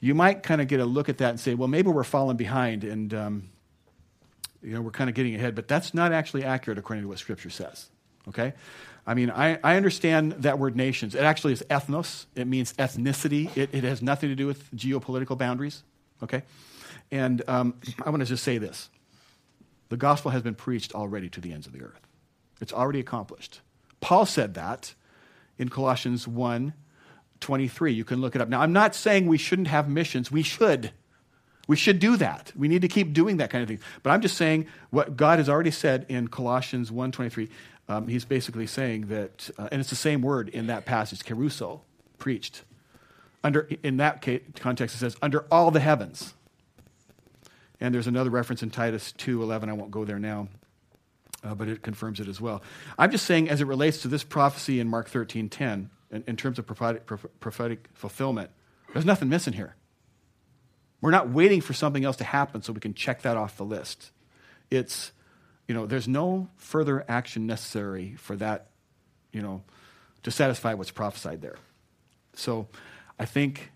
you 0.00 0.14
might 0.14 0.42
kind 0.42 0.60
of 0.60 0.68
get 0.68 0.80
a 0.80 0.84
look 0.84 1.08
at 1.08 1.18
that 1.18 1.30
and 1.30 1.40
say, 1.40 1.54
well, 1.54 1.68
maybe 1.68 1.90
we're 1.90 2.04
falling 2.04 2.36
behind 2.36 2.84
and 2.84 3.12
um, 3.12 3.50
you 4.62 4.74
know, 4.74 4.80
we're 4.80 4.90
kind 4.90 5.08
of 5.08 5.16
getting 5.16 5.34
ahead. 5.34 5.54
But 5.54 5.68
that's 5.68 5.94
not 5.94 6.12
actually 6.12 6.44
accurate 6.44 6.78
according 6.78 7.04
to 7.04 7.08
what 7.08 7.18
Scripture 7.18 7.50
says. 7.50 7.88
Okay? 8.28 8.52
I 9.06 9.14
mean, 9.14 9.30
I, 9.30 9.58
I 9.64 9.76
understand 9.76 10.32
that 10.32 10.58
word 10.58 10.76
nations. 10.76 11.14
It 11.14 11.22
actually 11.22 11.54
is 11.54 11.62
ethnos, 11.70 12.26
it 12.34 12.46
means 12.46 12.72
ethnicity, 12.74 13.54
it, 13.56 13.70
it 13.72 13.84
has 13.84 14.02
nothing 14.02 14.28
to 14.28 14.34
do 14.34 14.46
with 14.46 14.70
geopolitical 14.72 15.36
boundaries. 15.36 15.82
Okay? 16.22 16.42
And 17.12 17.42
um, 17.48 17.74
I 18.04 18.10
want 18.10 18.20
to 18.20 18.26
just 18.26 18.44
say 18.44 18.58
this 18.58 18.88
the 19.88 19.96
gospel 19.96 20.30
has 20.30 20.42
been 20.42 20.54
preached 20.54 20.94
already 20.94 21.28
to 21.30 21.40
the 21.40 21.52
ends 21.52 21.66
of 21.66 21.72
the 21.72 21.82
earth, 21.82 22.06
it's 22.60 22.72
already 22.72 23.00
accomplished. 23.00 23.60
Paul 24.00 24.26
said 24.26 24.54
that 24.54 24.94
in 25.58 25.68
Colossians 25.68 26.26
1 26.26 26.72
23. 27.40 27.92
You 27.92 28.04
can 28.04 28.20
look 28.20 28.34
it 28.34 28.42
up. 28.42 28.48
Now, 28.48 28.60
I'm 28.60 28.72
not 28.72 28.94
saying 28.94 29.26
we 29.26 29.38
shouldn't 29.38 29.68
have 29.68 29.88
missions. 29.88 30.30
We 30.30 30.42
should. 30.42 30.92
We 31.66 31.76
should 31.76 31.98
do 31.98 32.16
that. 32.16 32.52
We 32.56 32.68
need 32.68 32.82
to 32.82 32.88
keep 32.88 33.12
doing 33.12 33.38
that 33.38 33.50
kind 33.50 33.62
of 33.62 33.68
thing. 33.68 33.80
But 34.02 34.10
I'm 34.10 34.20
just 34.20 34.36
saying 34.36 34.66
what 34.90 35.16
God 35.16 35.38
has 35.38 35.48
already 35.48 35.70
said 35.70 36.04
in 36.08 36.28
Colossians 36.28 36.90
1.23. 36.90 37.48
Um, 37.88 38.08
he's 38.08 38.24
basically 38.24 38.66
saying 38.66 39.06
that, 39.06 39.50
uh, 39.58 39.68
and 39.70 39.80
it's 39.80 39.90
the 39.90 39.96
same 39.96 40.20
word 40.20 40.48
in 40.48 40.66
that 40.66 40.84
passage, 40.84 41.20
kerusso 41.20 41.80
preached. 42.18 42.62
Under, 43.42 43.68
in 43.82 43.96
that 43.98 44.20
context, 44.56 44.96
it 44.96 44.98
says, 44.98 45.16
under 45.22 45.46
all 45.50 45.70
the 45.70 45.80
heavens. 45.80 46.34
And 47.80 47.94
there's 47.94 48.06
another 48.06 48.30
reference 48.30 48.62
in 48.62 48.70
Titus 48.70 49.14
2.11. 49.18 49.68
I 49.68 49.72
won't 49.72 49.90
go 49.90 50.04
there 50.04 50.18
now. 50.18 50.48
uh, 51.42 51.54
but 51.54 51.68
it 51.68 51.82
confirms 51.82 52.20
it 52.20 52.28
as 52.28 52.40
well. 52.40 52.62
I'm 52.98 53.10
just 53.10 53.24
saying, 53.26 53.48
as 53.48 53.60
it 53.60 53.66
relates 53.66 54.02
to 54.02 54.08
this 54.08 54.22
prophecy 54.24 54.80
in 54.80 54.88
Mark 54.88 55.10
13:10, 55.10 55.88
in, 56.10 56.24
in 56.26 56.36
terms 56.36 56.58
of 56.58 56.66
prophetic, 56.66 57.06
prophetic 57.40 57.88
fulfillment, 57.94 58.50
there's 58.92 59.06
nothing 59.06 59.28
missing 59.28 59.54
here. 59.54 59.76
We're 61.00 61.12
not 61.12 61.30
waiting 61.30 61.60
for 61.62 61.72
something 61.72 62.04
else 62.04 62.16
to 62.16 62.24
happen 62.24 62.62
so 62.62 62.72
we 62.72 62.80
can 62.80 62.92
check 62.92 63.22
that 63.22 63.36
off 63.36 63.56
the 63.56 63.64
list. 63.64 64.10
It's, 64.70 65.12
you 65.66 65.74
know, 65.74 65.86
there's 65.86 66.06
no 66.06 66.48
further 66.56 67.04
action 67.08 67.46
necessary 67.46 68.16
for 68.18 68.36
that, 68.36 68.66
you 69.32 69.40
know, 69.40 69.62
to 70.24 70.30
satisfy 70.30 70.74
what's 70.74 70.90
prophesied 70.90 71.40
there. 71.40 71.56
So 72.34 72.68
I 73.18 73.24
think 73.24 73.72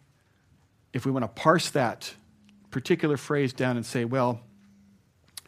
if 0.93 1.07
we 1.07 1.13
want 1.13 1.23
to 1.23 1.29
parse 1.29 1.71
that 1.71 2.15
particular 2.75 3.17
phrase 3.17 3.53
down 3.53 3.77
and 3.77 3.87
say, 3.87 4.05
well, 4.05 4.41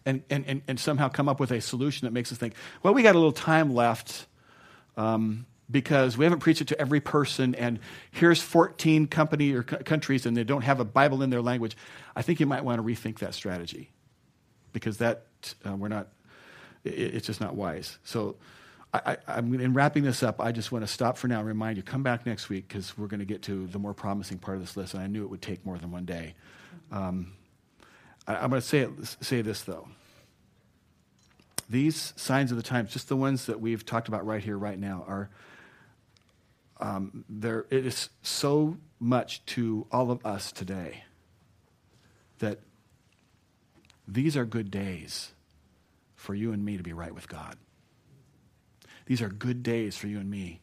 and, 0.07 0.23
and, 0.31 0.63
and, 0.69 0.79
somehow 0.79 1.09
come 1.09 1.29
up 1.29 1.41
with 1.41 1.51
a 1.51 1.61
solution 1.61 2.07
that 2.07 2.13
makes 2.13 2.31
us 2.31 2.39
think, 2.39 2.55
well, 2.85 2.95
we 2.95 3.03
got 3.03 3.17
a 3.17 3.19
little 3.19 3.33
time 3.33 3.75
left 3.75 4.27
um, 4.97 5.45
because 5.69 6.17
we 6.17 6.25
haven't 6.25 6.39
preached 6.39 6.61
it 6.61 6.69
to 6.69 6.81
every 6.81 7.01
person, 7.01 7.57
and 7.57 7.81
here's 8.13 8.41
14 8.41 9.09
company 9.09 9.53
or 9.53 9.65
countries, 9.65 10.25
and 10.25 10.37
they 10.37 10.45
don't 10.45 10.63
have 10.63 10.79
a 10.79 10.85
Bible 10.85 11.21
in 11.21 11.31
their 11.31 11.43
language. 11.43 11.77
I 12.15 12.23
think 12.23 12.39
you 12.39 12.47
might 12.47 12.65
want 12.65 12.79
to 12.79 12.85
rethink 12.85 13.19
that 13.19 13.35
strategy 13.35 13.91
because 14.73 14.99
that 14.99 15.25
uh, 15.67 15.75
we're 15.75 15.89
not. 15.89 16.07
It, 16.85 17.17
it's 17.17 17.27
just 17.27 17.41
not 17.41 17.57
wise. 17.57 17.99
So, 18.05 18.37
I, 18.95 19.17
I, 19.27 19.39
in 19.41 19.75
wrapping 19.75 20.05
this 20.05 20.23
up, 20.23 20.41
I 20.41 20.53
just 20.53 20.71
want 20.71 20.87
to 20.87 20.93
stop 20.93 21.19
for 21.19 21.27
now 21.27 21.41
and 21.41 21.49
remind 21.49 21.77
you: 21.77 21.83
come 21.83 22.05
back 22.05 22.25
next 22.25 22.49
week 22.49 22.69
because 22.69 22.97
we're 22.97 23.09
going 23.09 23.19
to 23.19 23.27
get 23.27 23.43
to 23.43 23.67
the 23.67 23.81
more 23.81 23.95
promising 23.95 24.39
part 24.39 24.57
of 24.59 24.63
this 24.63 24.77
list, 24.77 24.95
and 24.95 25.03
I 25.03 25.09
knew 25.09 25.25
it 25.25 25.31
would 25.31 25.43
take 25.43 25.67
more 25.67 25.77
than 25.77 25.91
one 25.91 26.05
day. 26.05 26.37
Um, 26.91 27.33
I, 28.27 28.45
am 28.45 28.51
going 28.51 28.61
to 28.63 28.67
say, 28.67 28.87
say 29.21 29.43
this, 29.43 29.63
though. 29.63 29.89
These 31.69 32.13
signs 32.17 32.51
of 32.51 32.57
the 32.57 32.63
times, 32.63 32.93
just 32.93 33.09
the 33.09 33.17
ones 33.17 33.47
that 33.47 33.61
we've 33.61 33.85
talked 33.85 34.09
about 34.09 34.25
right 34.25 34.43
here, 34.43 34.57
right 34.57 34.79
now, 34.79 35.05
are 35.07 35.31
um, 36.79 37.25
there. 37.29 37.67
It 37.71 37.87
is 37.87 38.09
so 38.23 38.77
much 39.01 39.45
to 39.47 39.87
all 39.91 40.11
of 40.11 40.25
us 40.25 40.53
today 40.53 41.05
that 42.39 42.61
these 44.07 44.37
are 44.37 44.45
good 44.45 44.71
days 44.71 45.33
for 46.15 46.35
you 46.35 46.53
and 46.53 46.65
me 46.65 46.77
to 46.77 46.83
be 46.83 46.93
right 46.93 47.15
with 47.15 47.29
God. 47.29 47.57
These 49.07 49.23
are 49.23 49.29
good 49.29 49.63
days 49.63 49.97
for 49.97 50.07
you 50.07 50.19
and 50.19 50.31
me 50.31 50.61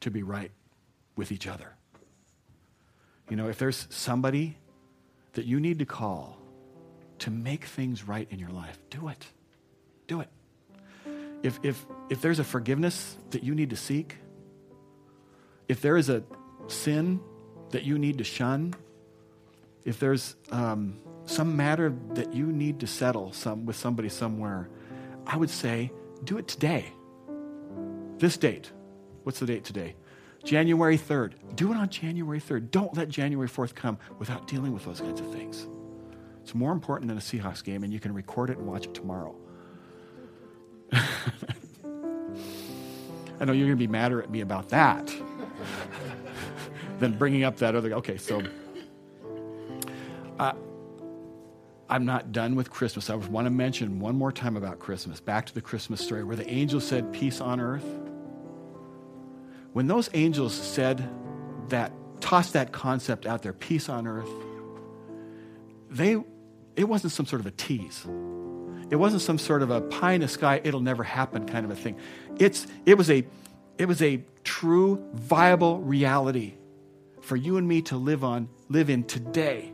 to 0.00 0.10
be 0.10 0.22
right 0.22 0.50
with 1.16 1.32
each 1.32 1.46
other. 1.46 1.74
You 3.28 3.36
know, 3.36 3.48
if 3.48 3.58
there's 3.58 3.86
somebody 3.90 4.56
that 5.32 5.44
you 5.44 5.60
need 5.60 5.78
to 5.78 5.86
call 5.86 6.38
to 7.20 7.30
make 7.30 7.64
things 7.64 8.06
right 8.06 8.26
in 8.30 8.38
your 8.38 8.50
life, 8.50 8.78
do 8.90 9.08
it. 9.08 9.26
Do 10.06 10.20
it. 10.20 10.28
If, 11.42 11.58
if, 11.62 11.86
if 12.10 12.20
there's 12.20 12.38
a 12.38 12.44
forgiveness 12.44 13.16
that 13.30 13.42
you 13.42 13.54
need 13.54 13.70
to 13.70 13.76
seek, 13.76 14.16
if 15.68 15.80
there 15.80 15.96
is 15.96 16.08
a 16.08 16.22
sin 16.66 17.20
that 17.70 17.84
you 17.84 17.98
need 17.98 18.18
to 18.18 18.24
shun, 18.24 18.74
if 19.84 19.98
there's 20.00 20.36
um, 20.50 20.98
some 21.26 21.56
matter 21.56 21.94
that 22.14 22.34
you 22.34 22.46
need 22.46 22.80
to 22.80 22.86
settle 22.86 23.32
some, 23.32 23.66
with 23.66 23.76
somebody 23.76 24.08
somewhere, 24.08 24.68
I 25.26 25.36
would 25.36 25.50
say 25.50 25.92
do 26.24 26.38
it 26.38 26.48
today. 26.48 26.92
This 28.18 28.36
date. 28.36 28.70
What's 29.22 29.38
the 29.38 29.46
date 29.46 29.64
today? 29.64 29.94
January 30.44 30.98
3rd. 30.98 31.32
Do 31.54 31.72
it 31.72 31.76
on 31.76 31.88
January 31.88 32.40
3rd. 32.40 32.70
Don't 32.70 32.96
let 32.96 33.08
January 33.08 33.48
4th 33.48 33.74
come 33.74 33.98
without 34.18 34.46
dealing 34.46 34.72
with 34.72 34.84
those 34.84 35.00
kinds 35.00 35.20
of 35.20 35.30
things. 35.32 35.66
It's 36.42 36.54
more 36.54 36.72
important 36.72 37.08
than 37.08 37.18
a 37.18 37.20
Seahawks 37.20 37.62
game, 37.62 37.84
and 37.84 37.92
you 37.92 38.00
can 38.00 38.14
record 38.14 38.50
it 38.50 38.58
and 38.58 38.66
watch 38.66 38.86
it 38.86 38.94
tomorrow. 38.94 39.34
I 40.92 41.04
know 43.44 43.52
you're 43.52 43.66
going 43.66 43.70
to 43.70 43.76
be 43.76 43.86
madder 43.86 44.22
at 44.22 44.30
me 44.30 44.40
about 44.40 44.68
that 44.70 45.14
than 46.98 47.16
bringing 47.16 47.44
up 47.44 47.56
that 47.58 47.74
other. 47.74 47.92
Okay, 47.94 48.16
so 48.16 48.42
uh, 50.38 50.52
I'm 51.88 52.04
not 52.04 52.32
done 52.32 52.54
with 52.54 52.70
Christmas. 52.70 53.10
I 53.10 53.14
want 53.14 53.46
to 53.46 53.50
mention 53.50 54.00
one 54.00 54.16
more 54.16 54.32
time 54.32 54.56
about 54.56 54.78
Christmas. 54.78 55.20
Back 55.20 55.46
to 55.46 55.54
the 55.54 55.60
Christmas 55.60 56.00
story 56.00 56.24
where 56.24 56.36
the 56.36 56.48
angel 56.50 56.80
said, 56.80 57.12
Peace 57.12 57.40
on 57.40 57.60
earth 57.60 57.84
when 59.72 59.86
those 59.86 60.10
angels 60.14 60.54
said 60.54 61.08
that, 61.68 61.92
tossed 62.20 62.54
that 62.54 62.72
concept 62.72 63.26
out 63.26 63.42
there, 63.42 63.52
peace 63.52 63.88
on 63.88 64.06
earth, 64.06 64.30
they, 65.88 66.16
it 66.76 66.84
wasn't 66.84 67.12
some 67.12 67.26
sort 67.26 67.40
of 67.40 67.46
a 67.46 67.50
tease. 67.52 68.04
It 68.90 68.96
wasn't 68.96 69.22
some 69.22 69.38
sort 69.38 69.62
of 69.62 69.70
a 69.70 69.80
pie 69.80 70.12
in 70.12 70.20
the 70.20 70.28
sky, 70.28 70.60
it'll 70.64 70.80
never 70.80 71.04
happen 71.04 71.46
kind 71.46 71.64
of 71.64 71.70
a 71.70 71.76
thing. 71.76 71.96
It's, 72.38 72.66
it, 72.84 72.98
was 72.98 73.10
a, 73.10 73.24
it 73.78 73.86
was 73.86 74.02
a 74.02 74.22
true, 74.42 75.04
viable 75.14 75.80
reality 75.80 76.54
for 77.20 77.36
you 77.36 77.56
and 77.56 77.68
me 77.68 77.82
to 77.82 77.96
live 77.96 78.24
on, 78.24 78.48
live 78.68 78.90
in 78.90 79.04
today 79.04 79.72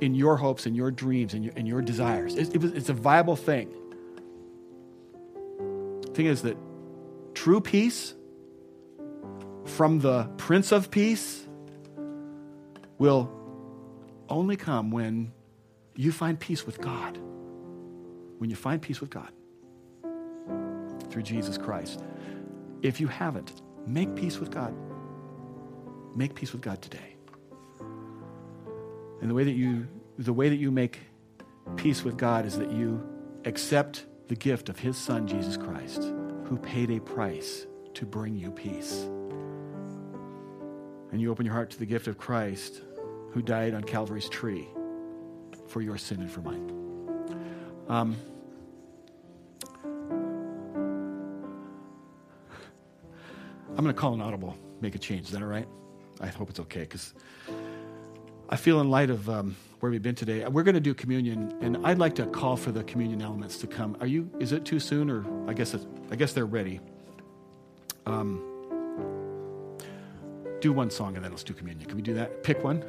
in 0.00 0.14
your 0.14 0.36
hopes 0.36 0.66
and 0.66 0.74
your 0.74 0.90
dreams 0.90 1.34
and 1.34 1.44
your, 1.44 1.52
and 1.56 1.68
your 1.68 1.82
desires. 1.82 2.34
It, 2.34 2.54
it 2.54 2.60
was, 2.60 2.72
it's 2.72 2.88
a 2.88 2.94
viable 2.94 3.36
thing. 3.36 3.72
The 6.02 6.08
thing 6.08 6.26
is 6.26 6.42
that 6.42 6.56
true 7.34 7.60
peace 7.60 8.14
from 9.64 10.00
the 10.00 10.24
Prince 10.36 10.72
of 10.72 10.90
Peace 10.90 11.46
will 12.98 13.30
only 14.28 14.56
come 14.56 14.90
when 14.90 15.32
you 15.96 16.12
find 16.12 16.38
peace 16.38 16.66
with 16.66 16.80
God. 16.80 17.18
When 18.38 18.48
you 18.48 18.56
find 18.56 18.80
peace 18.80 19.00
with 19.00 19.10
God 19.10 19.30
through 21.10 21.22
Jesus 21.22 21.58
Christ. 21.58 22.02
If 22.82 23.00
you 23.00 23.08
haven't, 23.08 23.60
make 23.86 24.14
peace 24.14 24.38
with 24.38 24.50
God. 24.50 24.74
Make 26.14 26.34
peace 26.34 26.52
with 26.52 26.62
God 26.62 26.80
today. 26.80 27.16
And 29.20 29.28
the 29.28 29.34
way 29.34 29.44
that 29.44 29.52
you 29.52 29.88
the 30.18 30.32
way 30.32 30.48
that 30.48 30.56
you 30.56 30.70
make 30.70 31.00
peace 31.76 32.02
with 32.04 32.16
God 32.16 32.44
is 32.44 32.58
that 32.58 32.70
you 32.70 33.02
accept 33.44 34.06
the 34.28 34.36
gift 34.36 34.68
of 34.68 34.78
his 34.78 34.96
son 34.96 35.26
Jesus 35.26 35.56
Christ 35.56 36.02
who 36.44 36.58
paid 36.58 36.90
a 36.90 37.00
price 37.00 37.66
to 37.94 38.04
bring 38.04 38.36
you 38.36 38.50
peace 38.50 39.08
and 41.12 41.20
you 41.20 41.30
open 41.30 41.44
your 41.44 41.54
heart 41.54 41.70
to 41.70 41.78
the 41.78 41.86
gift 41.86 42.06
of 42.06 42.18
Christ 42.18 42.80
who 43.32 43.42
died 43.42 43.74
on 43.74 43.84
Calvary's 43.84 44.28
tree 44.28 44.68
for 45.68 45.80
your 45.80 45.96
sin 45.96 46.20
and 46.20 46.30
for 46.30 46.40
mine. 46.40 46.70
Um, 47.88 48.16
I'm 53.70 53.84
going 53.84 53.86
to 53.86 53.94
call 53.94 54.14
an 54.14 54.20
audible, 54.20 54.56
make 54.80 54.94
a 54.94 54.98
change. 54.98 55.26
Is 55.26 55.32
that 55.32 55.42
all 55.42 55.48
right? 55.48 55.66
I 56.20 56.26
hope 56.26 56.50
it's 56.50 56.60
okay 56.60 56.80
because 56.80 57.14
I 58.48 58.56
feel, 58.56 58.80
in 58.80 58.90
light 58.90 59.10
of 59.10 59.30
um, 59.30 59.56
where 59.78 59.90
we've 59.90 60.02
been 60.02 60.16
today, 60.16 60.46
we're 60.46 60.64
going 60.64 60.74
to 60.74 60.80
do 60.80 60.92
communion, 60.92 61.56
and 61.60 61.78
I'd 61.84 61.98
like 61.98 62.16
to 62.16 62.26
call 62.26 62.56
for 62.56 62.72
the 62.72 62.82
communion 62.84 63.22
elements 63.22 63.58
to 63.58 63.66
come. 63.66 63.96
Are 64.00 64.06
you? 64.06 64.28
Is 64.40 64.52
it 64.52 64.64
too 64.64 64.80
soon, 64.80 65.08
or 65.08 65.24
I 65.48 65.54
guess 65.54 65.74
I 66.10 66.16
guess 66.16 66.32
they're 66.32 66.46
ready. 66.46 66.80
Um, 68.06 68.49
do 70.60 70.72
one 70.72 70.90
song 70.90 71.16
and 71.16 71.24
then 71.24 71.32
let's 71.32 71.42
do 71.42 71.52
communion. 71.52 71.86
Can 71.86 71.96
we 71.96 72.02
do 72.02 72.14
that? 72.14 72.42
Pick 72.42 72.62
one. 72.62 72.84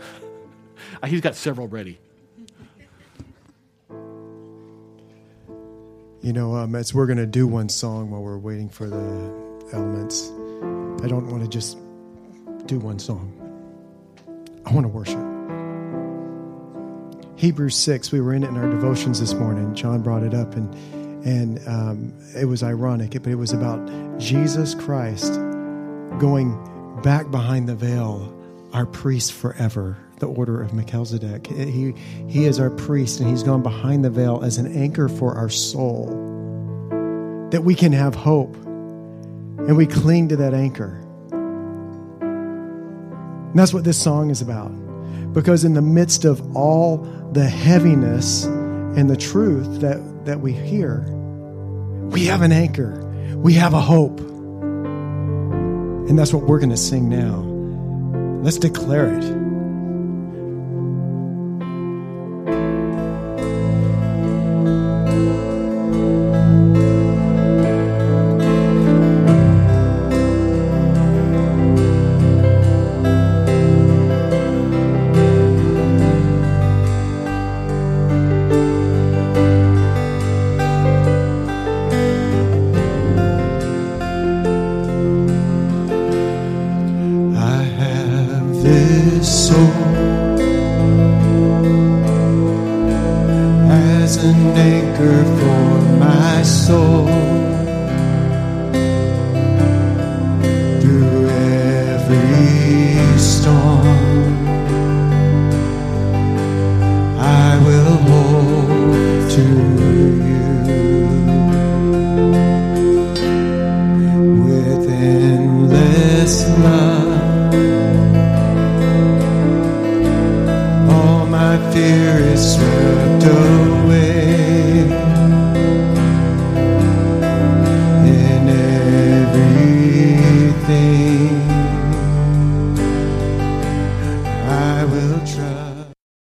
He's 1.05 1.21
got 1.21 1.35
several 1.35 1.67
ready. 1.67 1.99
You 6.21 6.33
know, 6.33 6.55
um, 6.55 6.75
as 6.75 6.93
we're 6.93 7.07
going 7.07 7.17
to 7.17 7.25
do 7.25 7.47
one 7.47 7.67
song 7.67 8.11
while 8.11 8.21
we're 8.21 8.37
waiting 8.37 8.69
for 8.69 8.87
the 8.87 8.95
elements, 9.73 10.29
I 11.03 11.07
don't 11.07 11.27
want 11.31 11.41
to 11.41 11.49
just 11.49 11.77
do 12.67 12.77
one 12.77 12.99
song. 12.99 13.33
I 14.65 14.71
want 14.71 14.83
to 14.83 14.87
worship. 14.87 15.19
Hebrews 17.37 17.75
6, 17.75 18.11
we 18.11 18.21
were 18.21 18.35
in 18.35 18.43
it 18.43 18.49
in 18.49 18.57
our 18.57 18.69
devotions 18.69 19.19
this 19.19 19.33
morning. 19.33 19.73
John 19.73 20.03
brought 20.03 20.21
it 20.21 20.35
up, 20.35 20.53
and, 20.53 20.75
and 21.25 21.67
um, 21.67 22.13
it 22.35 22.45
was 22.45 22.61
ironic, 22.61 23.13
but 23.13 23.27
it 23.27 23.35
was 23.35 23.51
about 23.51 23.83
Jesus 24.19 24.75
Christ 24.75 25.33
going 26.19 26.53
back 27.01 27.31
behind 27.31 27.67
the 27.67 27.75
veil, 27.75 28.33
our 28.73 28.85
priest 28.85 29.33
forever, 29.33 29.97
the 30.19 30.27
order 30.27 30.61
of 30.61 30.73
Melchizedek. 30.73 31.47
He, 31.47 31.93
he 32.27 32.45
is 32.45 32.59
our 32.59 32.69
priest, 32.69 33.19
and 33.19 33.29
he's 33.29 33.43
gone 33.43 33.63
behind 33.63 34.05
the 34.05 34.09
veil 34.09 34.41
as 34.43 34.57
an 34.57 34.75
anchor 34.75 35.09
for 35.09 35.35
our 35.35 35.49
soul, 35.49 36.07
that 37.51 37.63
we 37.63 37.75
can 37.75 37.91
have 37.91 38.15
hope, 38.15 38.55
and 38.55 39.75
we 39.75 39.87
cling 39.87 40.29
to 40.29 40.35
that 40.37 40.53
anchor. 40.53 40.97
And 43.49 43.59
that's 43.59 43.73
what 43.73 43.83
this 43.83 44.01
song 44.01 44.29
is 44.29 44.41
about. 44.41 44.69
Because 45.33 45.65
in 45.65 45.73
the 45.73 45.81
midst 45.81 46.23
of 46.23 46.55
all 46.55 46.97
the 47.33 47.49
heaviness 47.49 48.45
and 48.45 49.09
the 49.09 49.17
truth 49.17 49.81
that, 49.81 50.25
that 50.25 50.39
we 50.39 50.53
hear, 50.53 51.01
we 52.11 52.25
have 52.25 52.41
an 52.41 52.51
anchor, 52.51 53.05
we 53.35 53.53
have 53.53 53.73
a 53.73 53.81
hope. 53.81 54.19
And 56.11 56.19
that's 56.19 56.33
what 56.33 56.43
we're 56.43 56.59
going 56.59 56.71
to 56.71 56.75
sing 56.75 57.07
now. 57.07 57.37
Let's 58.43 58.57
declare 58.57 59.17
it. 59.17 59.40